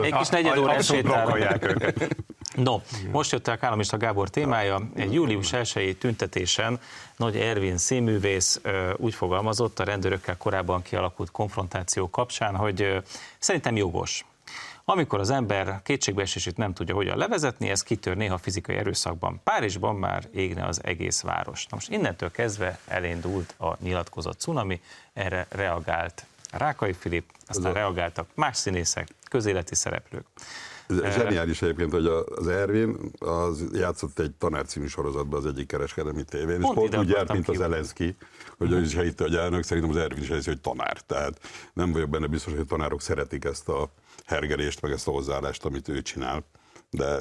egy 0.03 0.16
kis 0.16 0.29
negyed 0.29 0.59
órás 0.59 0.87
sétálnak. 0.87 1.59
No, 2.63 2.81
most 3.11 3.33
jött 3.33 3.49
el 3.49 3.59
Kállamista 3.59 3.97
Gábor 3.97 4.29
témája. 4.29 4.83
Egy 4.95 5.13
július 5.13 5.53
1 5.53 5.97
tüntetésen 5.99 6.81
Nagy 7.17 7.37
Ervin 7.37 7.77
színművész 7.77 8.61
úgy 8.97 9.15
fogalmazott 9.15 9.79
a 9.79 9.85
rendőrökkel 9.85 10.37
korábban 10.37 10.83
kialakult 10.83 11.31
konfrontáció 11.31 12.11
kapcsán, 12.11 12.57
hogy 12.57 13.03
szerintem 13.39 13.77
jogos. 13.77 14.25
Amikor 14.85 15.21
az 15.21 15.31
ember 15.31 15.81
kétségbeesését 15.85 16.57
nem 16.57 16.73
tudja 16.73 16.95
hogyan 16.95 17.17
levezetni, 17.17 17.69
ez 17.69 17.83
kitör 17.83 18.17
néha 18.17 18.39
fizikai 18.39 18.77
erőszakban. 18.77 19.41
Párizsban 19.45 19.97
már 19.97 20.25
égne 20.35 20.67
az 20.67 20.81
egész 20.85 21.21
város. 21.21 21.67
Na 21.67 21.77
most 21.77 21.91
innentől 21.91 22.31
kezdve 22.31 22.79
elindult 22.87 23.55
a 23.59 23.77
nyilatkozott 23.81 24.41
cunami, 24.41 24.81
erre 25.13 25.47
reagált 25.49 26.27
Rákai 26.51 26.93
Filip, 26.93 27.25
aztán 27.47 27.73
reagáltak 27.73 28.29
más 28.35 28.57
színészek, 28.57 29.09
közéleti 29.31 29.75
szereplők. 29.75 30.27
Ez 30.89 31.14
zseniális 31.14 31.62
egyébként, 31.62 31.93
hogy 31.93 32.07
az 32.36 32.49
Ervin 32.49 32.97
az 33.18 33.64
játszott 33.72 34.18
egy 34.18 34.32
tanár 34.39 34.66
című 34.66 34.86
sorozatban 34.86 35.39
az 35.39 35.47
egyik 35.47 35.66
kereskedelmi 35.66 36.24
tévén, 36.24 36.61
pont 36.61 36.76
és 36.76 36.89
pont 36.89 36.97
úgy 36.97 37.09
járt, 37.09 37.32
mint 37.32 37.49
az 37.49 37.61
Elenszki, 37.61 38.16
hogy 38.59 38.72
ő 38.72 38.80
is 38.80 38.95
hitte, 38.95 39.22
hogy 39.22 39.34
elnök, 39.34 39.62
szerintem 39.62 39.93
az 39.93 39.97
Ervin 39.97 40.22
is 40.22 40.28
hiszi, 40.28 40.51
hogy 40.51 40.61
tanár. 40.61 41.01
Tehát 41.01 41.41
nem 41.72 41.93
vagyok 41.93 42.09
benne 42.09 42.26
biztos, 42.26 42.53
hogy 42.53 42.62
a 42.62 42.64
tanárok 42.64 43.01
szeretik 43.01 43.45
ezt 43.45 43.68
a 43.68 43.91
hergelést, 44.26 44.80
meg 44.82 44.93
ezt 44.93 45.09
a 45.09 45.11
hozzáállást, 45.11 45.64
amit 45.64 45.89
ő 45.89 46.03
csinál. 46.03 46.45
De, 46.91 47.18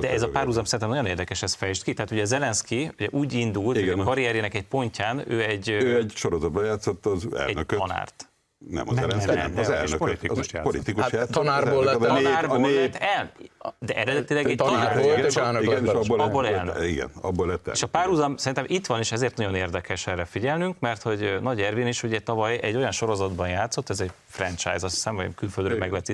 de 0.00 0.10
ez 0.10 0.22
a 0.22 0.28
párhuzam 0.28 0.64
szerintem 0.64 0.88
nagyon 0.88 1.06
érdekes, 1.06 1.42
ez 1.42 1.54
fejtsd 1.54 1.82
ki. 1.82 1.92
Tehát 1.92 2.10
ugye 2.10 2.24
Zelenszky 2.24 2.90
ugye 2.94 3.08
úgy 3.10 3.32
indult, 3.32 3.76
Igen, 3.76 3.92
hogy 3.92 4.00
a 4.00 4.04
karrierjének 4.04 4.54
egy 4.54 4.66
pontján 4.66 5.30
ő 5.30 5.42
egy... 5.42 5.68
Ő 5.68 5.96
egy 5.96 6.12
sorozatban 6.14 6.64
játszott 6.64 7.06
az 7.06 7.28
elnököt. 7.36 7.72
Egy 7.72 7.78
tanárt. 7.78 8.27
Nem, 8.58 8.88
az 8.88 8.96
nem, 8.96 9.08
nem, 9.08 9.18
nem, 9.18 9.36
nem, 9.36 9.52
az 9.56 9.70
elnök, 9.70 9.96
politikus, 9.96 10.52
az 10.52 10.62
politikus 10.62 11.02
hát, 11.02 11.12
játszott. 11.12 11.34
Tanárból 11.34 11.84
lett, 11.84 11.94
a 11.94 12.06
tanárból 12.06 12.70
lett 12.70 12.94
el, 12.94 13.32
de 13.78 13.94
eredetileg 13.94 14.50
egy 14.50 14.56
tanár 14.56 15.02
volt, 15.02 15.24
és 15.24 15.36
elnök 15.36 15.62
igen, 15.62 15.84
lett. 15.84 15.94
abból, 15.94 16.20
abból 16.20 16.46
elnök. 16.46 16.82
Igen, 16.82 17.10
abból 17.20 17.46
lett 17.46 17.66
el. 17.66 17.74
És 17.74 17.82
a 17.82 17.86
párhuzam 17.86 18.36
szerintem 18.36 18.64
itt 18.68 18.86
van, 18.86 18.98
és 18.98 19.12
ezért 19.12 19.36
nagyon 19.36 19.54
érdekes 19.54 20.06
erre 20.06 20.24
figyelnünk, 20.24 20.78
mert 20.78 21.02
hogy 21.02 21.38
Nagy 21.42 21.60
Ervin 21.60 21.86
is 21.86 22.02
ugye 22.02 22.20
tavaly 22.20 22.58
egy 22.62 22.76
olyan 22.76 22.92
sorozatban 22.92 23.48
játszott, 23.48 23.90
ez 23.90 24.00
egy 24.00 24.12
franchise, 24.26 24.84
azt 24.84 24.94
hiszem, 24.94 25.16
hogy 25.16 25.34
külföldről 25.34 25.78
megvett 25.78 26.06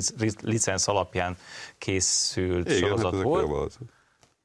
licensz 0.43 0.89
alapján 0.89 1.37
készült 1.79 2.69
igen, 2.69 2.79
sorozat 2.79 3.15
hát 3.15 3.23
volt 3.23 3.79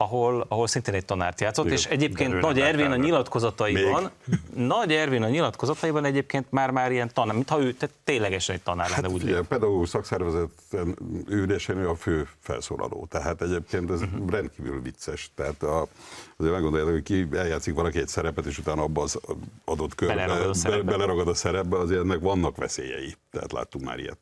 ahol, 0.04 0.46
ahol 0.48 0.68
szintén 0.68 0.94
egy 0.94 1.06
tanárt 1.06 1.42
játszott, 1.42 1.66
és 1.66 1.86
egyébként 1.86 2.40
Nagy 2.40 2.60
Ervin 2.60 2.92
a 2.92 2.96
nyilatkozataiban, 2.96 4.12
Még? 4.26 4.40
Nagy 4.68 4.92
Ervin 4.92 5.24
a 5.24 5.30
nyilatkozataiban 5.30 6.06
egyébként 6.06 6.46
már 6.50 6.72
már 6.72 6.92
ilyen 6.92 7.10
tanár, 7.14 7.36
mintha 7.36 7.62
ő 7.62 7.74
tehát 7.74 7.96
ténylegesen 8.04 8.56
egy 8.56 8.62
tanár 8.62 8.90
lenne, 8.90 9.02
hát, 9.02 9.12
úgy 9.12 9.32
A 9.32 9.44
pedagógus 9.44 9.90
szakszervezet 9.90 10.50
ülésén 11.28 11.78
ő 11.78 11.90
a 11.90 11.96
fő 11.96 12.28
felszólaló, 12.40 13.08
tehát 13.10 13.42
egyébként 13.42 13.92
ez 13.92 14.02
uh-huh. 14.02 14.30
rendkívül 14.30 14.82
vicces, 14.82 15.32
tehát 15.36 15.64
a, 15.64 15.88
azért 16.38 16.54
meggondoljátok, 16.54 16.94
hogy 16.94 17.04
ki 17.04 17.28
eljátszik 17.34 17.74
valaki 17.74 18.00
egy 18.00 18.08
szerepet, 18.08 18.46
és 18.46 18.58
utána 18.58 18.82
abba 18.82 19.02
az 19.02 19.20
adott 19.66 19.96
körbe 19.96 20.16
beleragad 20.16 20.50
a 20.50 20.54
szerepbe, 20.54 20.92
beleragad 20.92 21.28
a 21.28 21.34
szerepbe 21.34 21.78
azért 21.78 22.02
ennek 22.02 22.20
vannak 22.20 22.58
veszélyei, 22.58 23.16
tehát 23.32 23.52
láttunk 23.52 23.86
már 23.86 24.00
ilyet. 24.00 24.18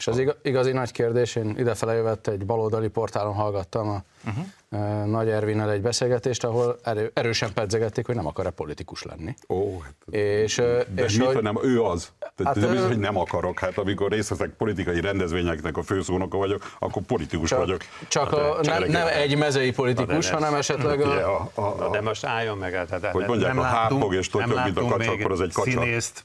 És 0.00 0.06
az 0.06 0.22
igazi 0.42 0.72
nagy 0.72 0.92
kérdés, 0.92 1.36
én 1.36 1.54
idefele 1.58 1.92
jövett 1.92 2.26
egy 2.26 2.46
baloldali 2.46 2.88
portálon 2.88 3.34
hallgattam 3.34 3.88
a 3.88 4.02
uh-huh. 4.26 4.44
Nagy 5.06 5.28
Ervinnel 5.28 5.70
egy 5.70 5.80
beszélgetést, 5.80 6.44
ahol 6.44 6.78
erő, 6.82 7.10
erősen 7.14 7.52
pedzegették, 7.52 8.06
hogy 8.06 8.14
nem 8.14 8.26
akar-e 8.26 8.50
politikus 8.50 9.02
lenni. 9.02 9.34
Ó, 9.48 9.78
hát, 9.80 9.94
és, 10.10 10.54
de 10.54 10.84
és 11.04 11.16
mit, 11.18 11.26
hogy, 11.26 11.42
nem, 11.42 11.58
ő 11.62 11.82
az. 11.82 12.12
Tehát 12.18 12.56
Hát, 12.56 12.66
nem 12.68 12.76
ö- 12.76 12.86
hogy 12.86 12.98
nem 12.98 13.16
akarok. 13.18 13.58
Hát 13.58 13.78
amikor 13.78 14.10
részt 14.10 14.28
veszek 14.28 14.50
politikai 14.50 15.00
rendezvényeknek 15.00 15.76
a 15.76 15.82
főszónoka 15.82 16.36
vagyok, 16.36 16.76
akkor 16.78 17.02
politikus 17.02 17.48
csak, 17.48 17.58
vagyok. 17.58 17.80
csak 18.08 18.32
a, 18.32 18.58
nem, 18.62 18.82
nem 18.82 19.06
egy 19.06 19.38
mezei 19.38 19.72
politikus, 19.72 20.28
de 20.28 20.32
ez- 20.32 20.40
hanem 20.42 20.54
esetleg 20.54 21.00
a, 21.00 21.36
a, 21.36 21.50
a, 21.54 21.60
Na, 21.60 21.86
a, 21.86 21.90
de 21.90 22.00
most 22.00 22.24
álljon 22.24 22.58
meg, 22.58 22.70
tehát 22.70 23.06
Hogy 23.06 23.26
mondják, 23.26 23.56
a 23.56 23.62
hápog 23.62 24.14
és 24.14 24.28
totyog, 24.28 24.54
nem 24.54 24.64
mint 24.64 24.78
a 24.78 24.84
kacsa, 24.84 25.10
akkor 25.12 25.32
az 25.32 25.40
egy 25.40 25.52
kacsa. 25.52 25.70
Színészt 25.70 26.24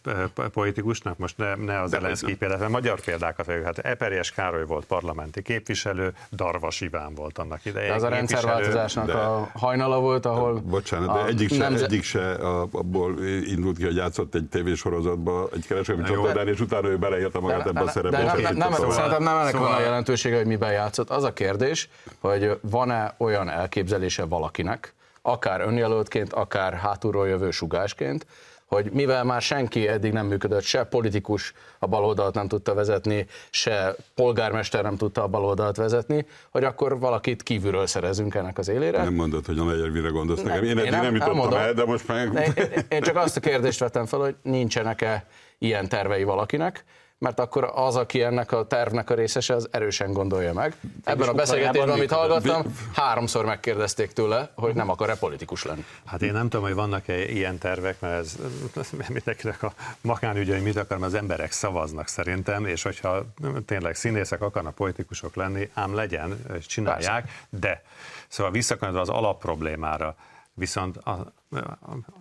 politikusnak, 0.53 1.17
most 1.17 1.37
ne, 1.37 1.55
ne 1.55 1.81
az 1.81 2.21
hogy 2.21 2.37
példát, 2.37 2.57
hanem 2.57 2.71
magyar 2.71 2.99
példákat 2.99 3.45
vegyük. 3.45 3.63
Hát 3.65 3.77
Eperjes 3.77 4.31
Károly 4.31 4.65
volt 4.65 4.85
parlamenti 4.85 5.41
képviselő, 5.41 6.13
Darvas 6.31 6.81
Iván 6.81 7.13
volt 7.13 7.37
annak 7.37 7.65
idején. 7.65 7.84
Az 7.93 8.03
a 8.03 8.07
rendszerváltozásnak 8.09 9.05
de- 9.05 9.13
a 9.13 9.49
hajnala 9.53 9.99
volt, 9.99 10.25
ahol 10.25 10.53
Bocsánat, 10.65 11.13
de 11.15 11.25
egyik 11.25 11.49
se, 11.49 11.57
nemze- 11.57 11.83
egyik 11.85 12.03
se 12.03 12.31
a, 12.31 12.67
abból 12.71 13.15
indult 13.45 13.77
ki, 13.77 13.83
hogy 13.83 13.95
játszott 13.95 14.35
egy 14.35 14.45
tévésorozatba, 14.45 15.49
egy 15.53 15.67
kereskedelmi 15.67 16.07
csatornán, 16.09 16.47
és 16.47 16.59
utána 16.59 16.87
ő 16.87 16.97
beleírta 16.97 17.39
magát 17.39 17.67
ebbe 17.67 17.81
a 17.81 17.87
szerepbe. 17.89 18.17
de 18.17 18.23
nem, 18.41 18.57
nem, 18.57 18.71
tovább. 18.71 18.91
szerintem 18.91 19.23
nem 19.23 19.37
ennek 19.37 19.51
Szóval- 19.53 19.67
van 19.69 19.77
a 19.77 19.81
jelentősége, 19.81 20.35
hogy 20.37 20.45
miben 20.45 20.71
játszott. 20.71 21.09
Az 21.09 21.23
a 21.23 21.33
kérdés, 21.33 21.89
hogy 22.19 22.59
van-e 22.61 23.15
olyan 23.17 23.49
elképzelése 23.49 24.25
valakinek, 24.25 24.93
akár 25.21 25.61
önjelöltként, 25.61 26.33
akár 26.33 26.73
hátulról 26.73 27.27
jövő 27.27 27.51
sugásként, 27.51 28.25
hogy 28.65 28.91
mivel 28.91 29.23
már 29.23 29.41
senki 29.41 29.87
eddig 29.87 30.11
nem 30.11 30.25
működött, 30.25 30.63
se 30.63 30.83
politikus 30.83 31.53
a 31.79 31.87
baloldalt 31.87 32.33
nem 32.33 32.47
tudta 32.47 32.73
vezetni, 32.73 33.25
se 33.49 33.95
polgármester 34.15 34.83
nem 34.83 34.97
tudta 34.97 35.23
a 35.23 35.27
baloldalt 35.27 35.77
vezetni, 35.77 36.25
hogy 36.49 36.63
akkor 36.63 36.99
valakit 36.99 37.43
kívülről 37.43 37.87
szerezünk 37.87 38.35
ennek 38.35 38.57
az 38.57 38.67
élére. 38.67 39.03
Nem 39.03 39.13
mondod, 39.13 39.45
hogy 39.45 39.57
a 39.59 39.63
Megyervire 39.63 40.09
gondolsz 40.09 40.41
Nem, 40.41 40.47
nekem. 40.47 40.63
Én 40.63 40.69
én 40.69 40.77
eddig 40.77 40.91
nem- 40.91 41.01
nem 41.01 41.13
jutottam 41.13 41.35
elmondom. 41.35 41.59
el, 41.59 41.73
de 41.73 41.85
most 41.85 42.07
meg... 42.07 42.53
Én, 42.57 42.85
én 42.89 43.01
csak 43.01 43.15
azt 43.15 43.37
a 43.37 43.39
kérdést 43.39 43.79
vettem 43.79 44.05
fel, 44.05 44.19
hogy 44.19 44.35
nincsenek-e 44.41 45.25
ilyen 45.57 45.89
tervei 45.89 46.23
valakinek, 46.23 46.83
mert 47.17 47.39
akkor 47.39 47.71
az, 47.75 47.95
aki 47.95 48.21
ennek 48.21 48.51
a 48.51 48.67
tervnek 48.67 49.09
a 49.09 49.13
részese, 49.13 49.53
az 49.53 49.67
erősen 49.71 50.13
gondolja 50.13 50.53
meg. 50.53 50.75
Ebben 51.03 51.27
a 51.27 51.33
beszélgetésben, 51.33 51.89
amit 51.89 52.11
hallgattam, 52.11 52.75
háromszor 52.93 53.45
megkérdezték 53.45 54.11
tőle, 54.11 54.51
hogy 54.55 54.75
nem 54.75 54.89
akar-e 54.89 55.15
politikus 55.15 55.63
lenni. 55.63 55.85
Hát 56.05 56.21
én 56.21 56.31
nem 56.31 56.49
tudom, 56.49 56.65
hogy 56.65 56.73
vannak-e 56.73 57.29
ilyen 57.29 57.57
tervek, 57.57 57.99
mert 57.99 58.15
ez 58.15 58.37
mindenkinek 59.07 59.63
a 59.63 59.73
magánügye, 60.01 60.53
hogy 60.53 60.63
mit 60.63 60.77
akar, 60.77 60.97
mert 60.97 61.13
az 61.13 61.17
emberek 61.17 61.51
szavaznak 61.51 62.07
szerintem, 62.07 62.65
és 62.65 62.83
hogyha 62.83 63.25
tényleg 63.65 63.95
színészek 63.95 64.41
akarnak 64.41 64.75
politikusok 64.75 65.35
lenni, 65.35 65.69
ám 65.73 65.95
legyen, 65.95 66.45
csinálják, 66.61 67.45
de 67.49 67.83
szóval 68.27 68.51
visszakanyarodva 68.51 69.01
az 69.01 69.17
alapproblémára, 69.17 70.15
viszont 70.53 70.97
a, 70.97 71.33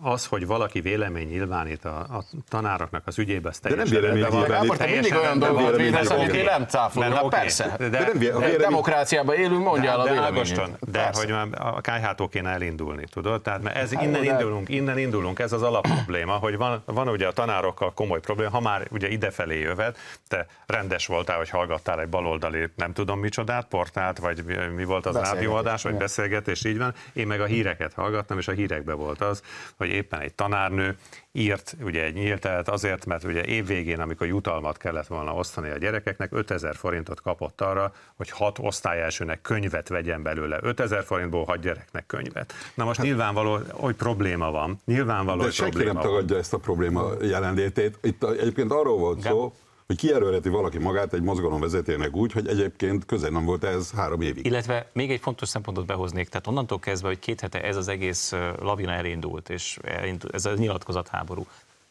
az, 0.01 0.25
hogy 0.25 0.45
valaki 0.47 0.79
vélemény 0.81 1.27
nyilvánít 1.27 1.85
a, 1.85 1.97
a 1.99 2.23
tanároknak 2.49 3.01
az 3.05 3.17
ügyébe, 3.19 3.49
az 3.49 3.59
nem 3.61 3.71
teljesen 3.71 3.99
vélemény 4.01 4.21
rendben 4.21 4.39
van. 4.39 4.47
nyilvánít. 4.47 4.69
Gábor, 4.69 4.77
te 4.77 4.93
mindig 4.93 5.15
olyan 5.15 5.39
vélemény 5.39 5.75
védesz, 5.91 5.99
nyilvánít. 6.09 6.29
amiké 6.29 6.43
nem 6.43 6.65
Hát 7.13 7.23
oké, 7.23 7.35
persze. 7.37 7.75
de- 7.77 7.89
De 7.89 7.99
nem 7.99 8.07
a 8.07 8.11
Egy 8.11 8.17
vélemény- 8.19 8.57
demokráciában 8.57 9.35
élünk, 9.35 9.63
mondja 9.63 9.91
el 9.91 9.99
a 9.99 10.03
de 10.03 10.09
véleményét. 10.11 10.37
Ágoston, 10.37 10.77
de 10.91 11.03
Persze. 11.03 11.21
hogy 11.21 11.31
már 11.31 11.47
a 11.75 11.81
kájhától 11.81 12.29
kéne 12.29 12.49
elindulni, 12.49 13.03
tudod? 13.11 13.41
Tehát 13.41 13.61
mert 13.61 13.75
ez, 13.75 13.93
Hát 13.93 14.03
innen 14.03 14.21
de- 14.21 14.27
indulunk, 14.31 14.69
innen 14.69 14.97
indulunk, 14.97 15.39
ez 15.39 15.51
az 15.51 15.61
alapprobléma, 15.61 16.33
hogy 16.33 16.57
van, 16.57 16.81
van 16.85 17.07
ugye 17.09 17.27
a 17.27 17.31
tanárokkal 17.31 17.93
komoly 17.93 18.19
probléma, 18.19 18.49
ha 18.49 18.59
már 18.59 18.87
ugye 18.91 19.07
idefelé 19.07 19.59
jövet, 19.59 19.97
te 20.27 20.45
rendes 20.65 21.05
voltál, 21.07 21.37
hogy 21.37 21.49
hallgattál 21.49 22.01
egy 22.01 22.09
baloldali, 22.09 22.69
nem 22.75 22.93
tudom 22.93 23.19
micsodát, 23.19 23.65
portált, 23.67 24.17
vagy 24.19 24.43
mi- 24.45 24.55
mi 24.75 24.83
volt 24.83 25.05
az 25.05 25.15
rádióadás, 25.15 25.83
vagy 25.83 25.95
beszélgetés, 25.95 26.63
így 26.65 26.77
van. 26.77 26.93
Én 27.13 27.27
meg 27.27 27.41
a 27.41 27.45
híreket 27.45 27.93
hallgattam, 27.93 28.37
és 28.37 28.47
a 28.47 28.51
hírekben 28.51 28.97
volt 28.97 29.14
az, 29.21 29.41
hogy 29.77 29.89
éppen 29.89 30.19
egy 30.19 30.33
tanárnő 30.33 30.97
írt 31.31 31.75
ugye 31.81 32.03
egy 32.03 32.13
nyíltelt 32.13 32.69
azért, 32.69 33.05
mert 33.05 33.23
ugye 33.23 33.43
évvégén, 33.45 33.99
amikor 33.99 34.27
jutalmat 34.27 34.77
kellett 34.77 35.07
volna 35.07 35.33
osztani 35.33 35.69
a 35.69 35.77
gyerekeknek, 35.77 36.31
5000 36.31 36.75
forintot 36.75 37.21
kapott 37.21 37.61
arra, 37.61 37.93
hogy 38.15 38.29
hat 38.29 38.59
osztályelsőnek 38.59 39.41
könyvet 39.41 39.87
vegyen 39.87 40.23
belőle. 40.23 40.59
5000 40.61 41.03
forintból 41.03 41.43
hat 41.45 41.59
gyereknek 41.59 42.05
könyvet. 42.05 42.53
Na 42.73 42.83
most 42.83 43.01
nyilvánvaló, 43.01 43.59
hogy 43.71 43.95
probléma 43.95 44.51
van. 44.51 44.79
Nyilvánvaló, 44.85 45.37
De 45.37 45.43
hogy 45.43 45.53
senki 45.53 45.71
probléma 45.71 45.93
nem 45.93 46.03
van. 46.03 46.11
tagadja 46.11 46.37
ezt 46.37 46.53
a 46.53 46.57
probléma 46.57 47.09
jelenlétét. 47.21 47.97
Itt 48.01 48.23
egyébként 48.23 48.71
arról 48.71 48.97
volt 48.97 49.21
szó, 49.21 49.53
hogy 49.87 49.97
kijelölheti 49.97 50.49
valaki 50.49 50.77
magát 50.77 51.13
egy 51.13 51.21
mozgalom 51.21 51.59
vezetőnek 51.59 52.15
úgy, 52.15 52.31
hogy 52.31 52.47
egyébként 52.47 53.05
közel 53.05 53.29
nem 53.29 53.45
volt 53.45 53.63
ez 53.63 53.91
három 53.91 54.21
évig. 54.21 54.45
Illetve 54.45 54.89
még 54.93 55.11
egy 55.11 55.19
fontos 55.19 55.49
szempontot 55.49 55.85
behoznék, 55.85 56.29
tehát 56.29 56.47
onnantól 56.47 56.79
kezdve, 56.79 57.07
hogy 57.07 57.19
két 57.19 57.39
hete 57.41 57.63
ez 57.63 57.75
az 57.75 57.87
egész 57.87 58.31
lavina 58.59 58.91
elindult, 58.91 59.49
és 59.49 59.79
elindult, 59.83 60.33
ez 60.33 60.45
a 60.45 60.53
nyilatkozatháború, 60.53 61.45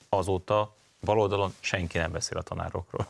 azóta 0.08 0.74
baloldalon 1.00 1.54
senki 1.60 1.98
nem 1.98 2.12
beszél 2.12 2.38
a 2.38 2.42
tanárokról. 2.42 3.06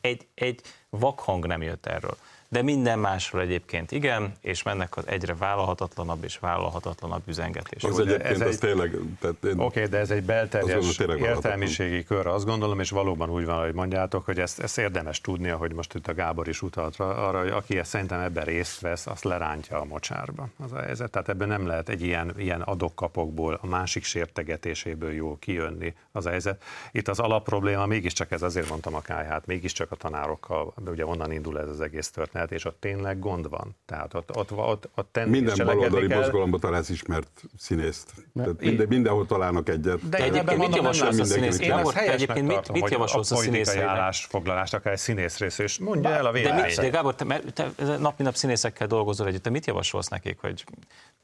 Egy, 0.00 0.26
egy 0.34 0.60
vakhang 0.88 1.46
nem 1.46 1.62
jött 1.62 1.86
erről. 1.86 2.16
De 2.54 2.62
minden 2.62 2.98
másról 2.98 3.42
egyébként 3.42 3.92
igen, 3.92 4.32
és 4.40 4.62
mennek 4.62 4.96
az 4.96 5.06
egyre 5.06 5.34
vállalhatatlanabb 5.34 6.24
és 6.24 6.38
vállalhatatlanabb 6.38 7.22
üzengetés. 7.26 7.84
Az 7.84 7.98
egyébként 7.98 8.22
ez 8.22 8.40
az 8.40 8.46
egy- 8.46 8.58
tényleg... 8.58 8.92
Én, 8.92 9.30
Oké, 9.42 9.52
okay, 9.56 9.84
de 9.86 9.98
ez 9.98 10.10
egy 10.10 10.22
belterjes 10.22 10.98
értelmiségi 10.98 12.04
kör, 12.04 12.26
azt 12.26 12.44
gondolom, 12.44 12.80
és 12.80 12.90
valóban 12.90 13.30
úgy 13.30 13.44
van, 13.44 13.58
ahogy 13.58 13.74
mondjátok, 13.74 14.24
hogy 14.24 14.38
ezt, 14.38 14.60
ezt 14.60 14.78
érdemes 14.78 15.20
tudnia, 15.20 15.56
hogy 15.56 15.72
most 15.72 15.94
itt 15.94 16.06
a 16.08 16.14
Gábor 16.14 16.48
is 16.48 16.62
utalt 16.62 16.96
ra- 16.96 17.18
arra, 17.18 17.38
hogy 17.40 17.48
aki 17.48 17.78
ezt 17.78 17.90
szerintem 17.90 18.20
ebben 18.20 18.44
részt 18.44 18.80
vesz, 18.80 19.06
azt 19.06 19.24
lerántja 19.24 19.80
a 19.80 19.84
mocsárba. 19.84 20.48
Az 20.64 20.72
a 20.72 20.80
helyzet. 20.80 21.10
Tehát 21.10 21.28
ebben 21.28 21.48
nem 21.48 21.66
lehet 21.66 21.88
egy 21.88 22.02
ilyen, 22.02 22.34
ilyen 22.36 22.60
adokkapokból, 22.60 23.58
a 23.62 23.66
másik 23.66 24.04
sértegetéséből 24.04 25.12
jól 25.12 25.38
kijönni 25.38 25.94
az 26.12 26.26
a 26.26 26.30
helyzet. 26.30 26.62
Itt 26.92 27.08
az 27.08 27.18
alapprobléma 27.18 27.86
mégiscsak 27.86 28.30
ez, 28.30 28.42
azért 28.42 28.68
mondtam 28.68 28.94
a 28.94 29.00
kájhát, 29.00 29.46
mégiscsak 29.46 29.90
a 29.92 29.96
tanárokkal, 29.96 30.74
ugye 30.86 31.06
onnan 31.06 31.32
indul 31.32 31.60
ez 31.60 31.68
az 31.68 31.80
egész 31.80 32.10
történet, 32.10 32.43
és 32.52 32.64
ott 32.64 32.80
tényleg 32.80 33.18
gond 33.18 33.48
van. 33.48 33.76
Tehát 33.86 34.14
ott, 34.14 34.36
ott, 34.36 34.52
ott, 34.52 34.88
ott 34.94 35.08
tenni 35.12 35.30
minden 35.30 35.66
baloldali 35.66 36.06
mozgalomba 36.06 36.58
találsz 36.58 36.88
ismert 36.88 37.42
színészt. 37.58 38.12
Tehát 38.34 38.60
minden, 38.60 38.86
mindenhol 38.88 39.26
találnak 39.26 39.68
egyet. 39.68 40.08
De 40.08 40.16
Tehát 40.16 40.34
egyébként 40.34 40.58
mit 40.58 40.76
javasolsz 40.76 41.18
a 41.18 41.24
színész? 41.24 41.56
te 41.56 41.64
helyesnek 41.64 42.08
egyébként 42.08 42.46
mit, 42.46 42.72
mit 42.72 42.90
javasolsz 42.90 43.30
a, 43.30 43.36
színészeinek? 43.36 43.88
állásfoglalást, 43.88 44.74
akár 44.74 44.92
egy 44.92 44.98
színész 44.98 45.38
rész, 45.38 45.58
és 45.58 45.78
mondja 45.78 46.10
el 46.10 46.26
a 46.26 46.32
De, 46.32 46.38
véleményét. 46.38 46.66
mit, 46.66 46.80
de 46.80 46.88
Gábor, 46.88 47.14
te, 47.14 47.42
te 47.54 47.70
nap 47.76 48.02
mint 48.02 48.16
nap 48.18 48.34
színészekkel 48.34 48.86
dolgozol 48.86 49.26
együtt, 49.26 49.42
te 49.42 49.50
mit 49.50 49.66
javasolsz 49.66 50.08
nekik, 50.08 50.38
hogy 50.40 50.64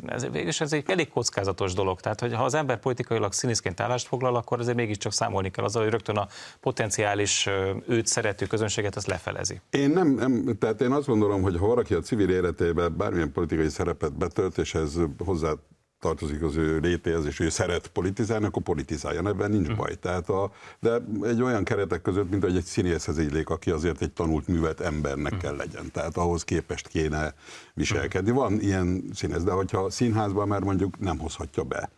ez, 0.06 0.30
végülis 0.30 0.60
ez 0.60 0.72
egy 0.72 0.84
elég 0.86 1.08
kockázatos 1.08 1.72
dolog, 1.72 2.00
tehát 2.00 2.20
hogy 2.20 2.34
ha 2.34 2.44
az 2.44 2.54
ember 2.54 2.78
politikailag 2.78 3.32
színészként 3.32 3.80
állást 3.80 4.06
foglal, 4.06 4.36
akkor 4.36 4.60
azért 4.60 4.76
mégiscsak 4.76 5.12
számolni 5.12 5.50
kell 5.50 5.64
azzal, 5.64 5.82
hogy 5.82 5.90
rögtön 5.90 6.16
a 6.16 6.28
potenciális 6.60 7.48
őt 7.88 8.06
szerető 8.06 8.46
közönséget 8.46 8.96
azt 8.96 9.06
lefelezi. 9.06 9.60
Én 9.70 9.90
nem, 9.90 10.08
nem, 10.08 10.56
tehát 10.58 10.80
én 10.80 10.92
azt 11.01 11.09
gondolom, 11.09 11.42
hogy 11.42 11.57
ha 11.57 11.66
valaki 11.66 11.94
a 11.94 12.01
civil 12.01 12.30
életében 12.30 12.96
bármilyen 12.96 13.32
politikai 13.32 13.68
szerepet 13.68 14.18
betölt, 14.18 14.59
és 14.59 14.74
ez 14.74 14.98
hozzá 15.24 15.53
tartozik 16.01 16.42
az 16.42 16.57
ő 16.57 16.78
létéhez, 16.78 17.24
és 17.24 17.40
ő 17.40 17.48
szeret 17.48 17.86
politizálni, 17.86 18.44
akkor 18.44 18.62
politizáljon, 18.62 19.26
ebben 19.26 19.51
nincs 19.51 19.74
baj. 19.74 19.94
Tehát 19.94 20.28
a, 20.28 20.53
de 20.80 21.03
egy 21.22 21.42
olyan 21.42 21.64
keretek 21.64 22.03
között, 22.03 22.30
mint 22.30 22.42
hogy 22.42 22.57
egy 22.57 22.64
színészhez 22.64 23.18
illék, 23.18 23.48
aki 23.48 23.70
azért 23.70 24.03
egy 24.03 24.12
tanult 24.12 24.46
művelt 24.46 24.80
embernek 24.80 25.36
kell 25.36 25.57
legyen. 25.57 25.90
Tehát 25.92 26.16
ahhoz 26.16 26.44
képest 26.44 26.88
kéne 26.88 27.34
viselkedni. 27.74 28.30
Van 28.30 28.61
ilyen 28.61 29.05
színész, 29.12 29.42
de 29.42 29.53
hogyha 29.53 29.90
színházban 29.90 30.48
már 30.48 30.62
mondjuk 30.62 30.98
nem 30.98 31.18
hozhatja 31.18 31.62
be. 31.62 31.90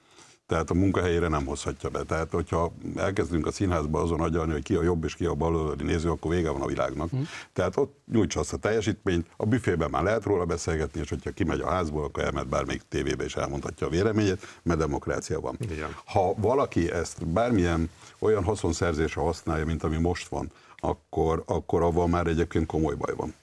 Tehát 0.53 0.71
a 0.71 0.75
munkahelyére 0.75 1.29
nem 1.29 1.47
hozhatja 1.47 1.89
be. 1.89 2.03
Tehát, 2.03 2.31
hogyha 2.31 2.73
elkezdünk 2.97 3.47
a 3.47 3.53
színházba 3.53 4.01
azon 4.01 4.21
agyalni, 4.21 4.53
hogy 4.53 4.63
ki 4.63 4.75
a 4.75 4.83
jobb 4.83 5.05
és 5.05 5.15
ki 5.15 5.25
a 5.25 5.35
baloldali 5.35 5.83
néző, 5.83 6.11
akkor 6.11 6.31
vége 6.31 6.51
van 6.51 6.61
a 6.61 6.67
világnak. 6.67 7.17
Mm. 7.17 7.21
Tehát 7.53 7.77
ott 7.77 7.97
nyújtsa 8.13 8.41
azt 8.41 8.53
a 8.53 8.57
teljesítményt, 8.57 9.27
a 9.37 9.47
büfében 9.47 9.91
már 9.91 10.03
lehet 10.03 10.25
róla 10.25 10.45
beszélgetni, 10.45 11.01
és 11.01 11.09
hogyha 11.09 11.31
kimegy 11.31 11.61
a 11.61 11.69
házból, 11.69 12.05
akkor 12.05 12.23
elmegy 12.23 12.47
bármelyik 12.47 12.83
tévébe 12.89 13.25
és 13.25 13.37
elmondhatja 13.37 13.87
a 13.87 13.91
véleményét, 13.91 14.47
mert 14.63 14.79
demokrácia 14.79 15.41
van. 15.41 15.57
Igen. 15.71 15.97
Ha 16.05 16.35
valaki 16.37 16.91
ezt 16.91 17.27
bármilyen 17.27 17.91
olyan 18.19 18.45
haszonszerzésre 18.45 19.21
használja, 19.21 19.65
mint 19.65 19.83
ami 19.83 19.97
most 19.97 20.29
van, 20.29 20.51
akkor, 20.77 21.43
akkor 21.47 21.83
avval 21.83 22.09
már 22.09 22.27
egyébként 22.27 22.67
komoly 22.67 22.95
baj 22.95 23.15
van. 23.17 23.35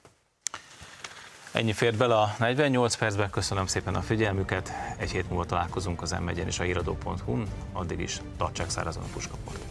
Ennyi 1.52 1.74
fért 1.74 1.98
bele 1.98 2.16
a 2.16 2.36
48 2.40 2.96
percbe, 2.96 3.30
köszönöm 3.30 3.66
szépen 3.66 3.96
a 3.96 4.02
figyelmüket, 4.02 4.72
egy 4.98 5.12
hét 5.12 5.30
múlva 5.30 5.46
találkozunk 5.46 6.02
az 6.02 6.12
m 6.12 6.28
és 6.28 6.60
a 6.60 6.64
híradó.hu-n, 6.64 7.48
addig 7.74 8.00
is 8.00 8.22
tartsák 8.38 8.70
szárazon 8.70 9.04
a 9.04 9.08
puskaportot. 9.14 9.66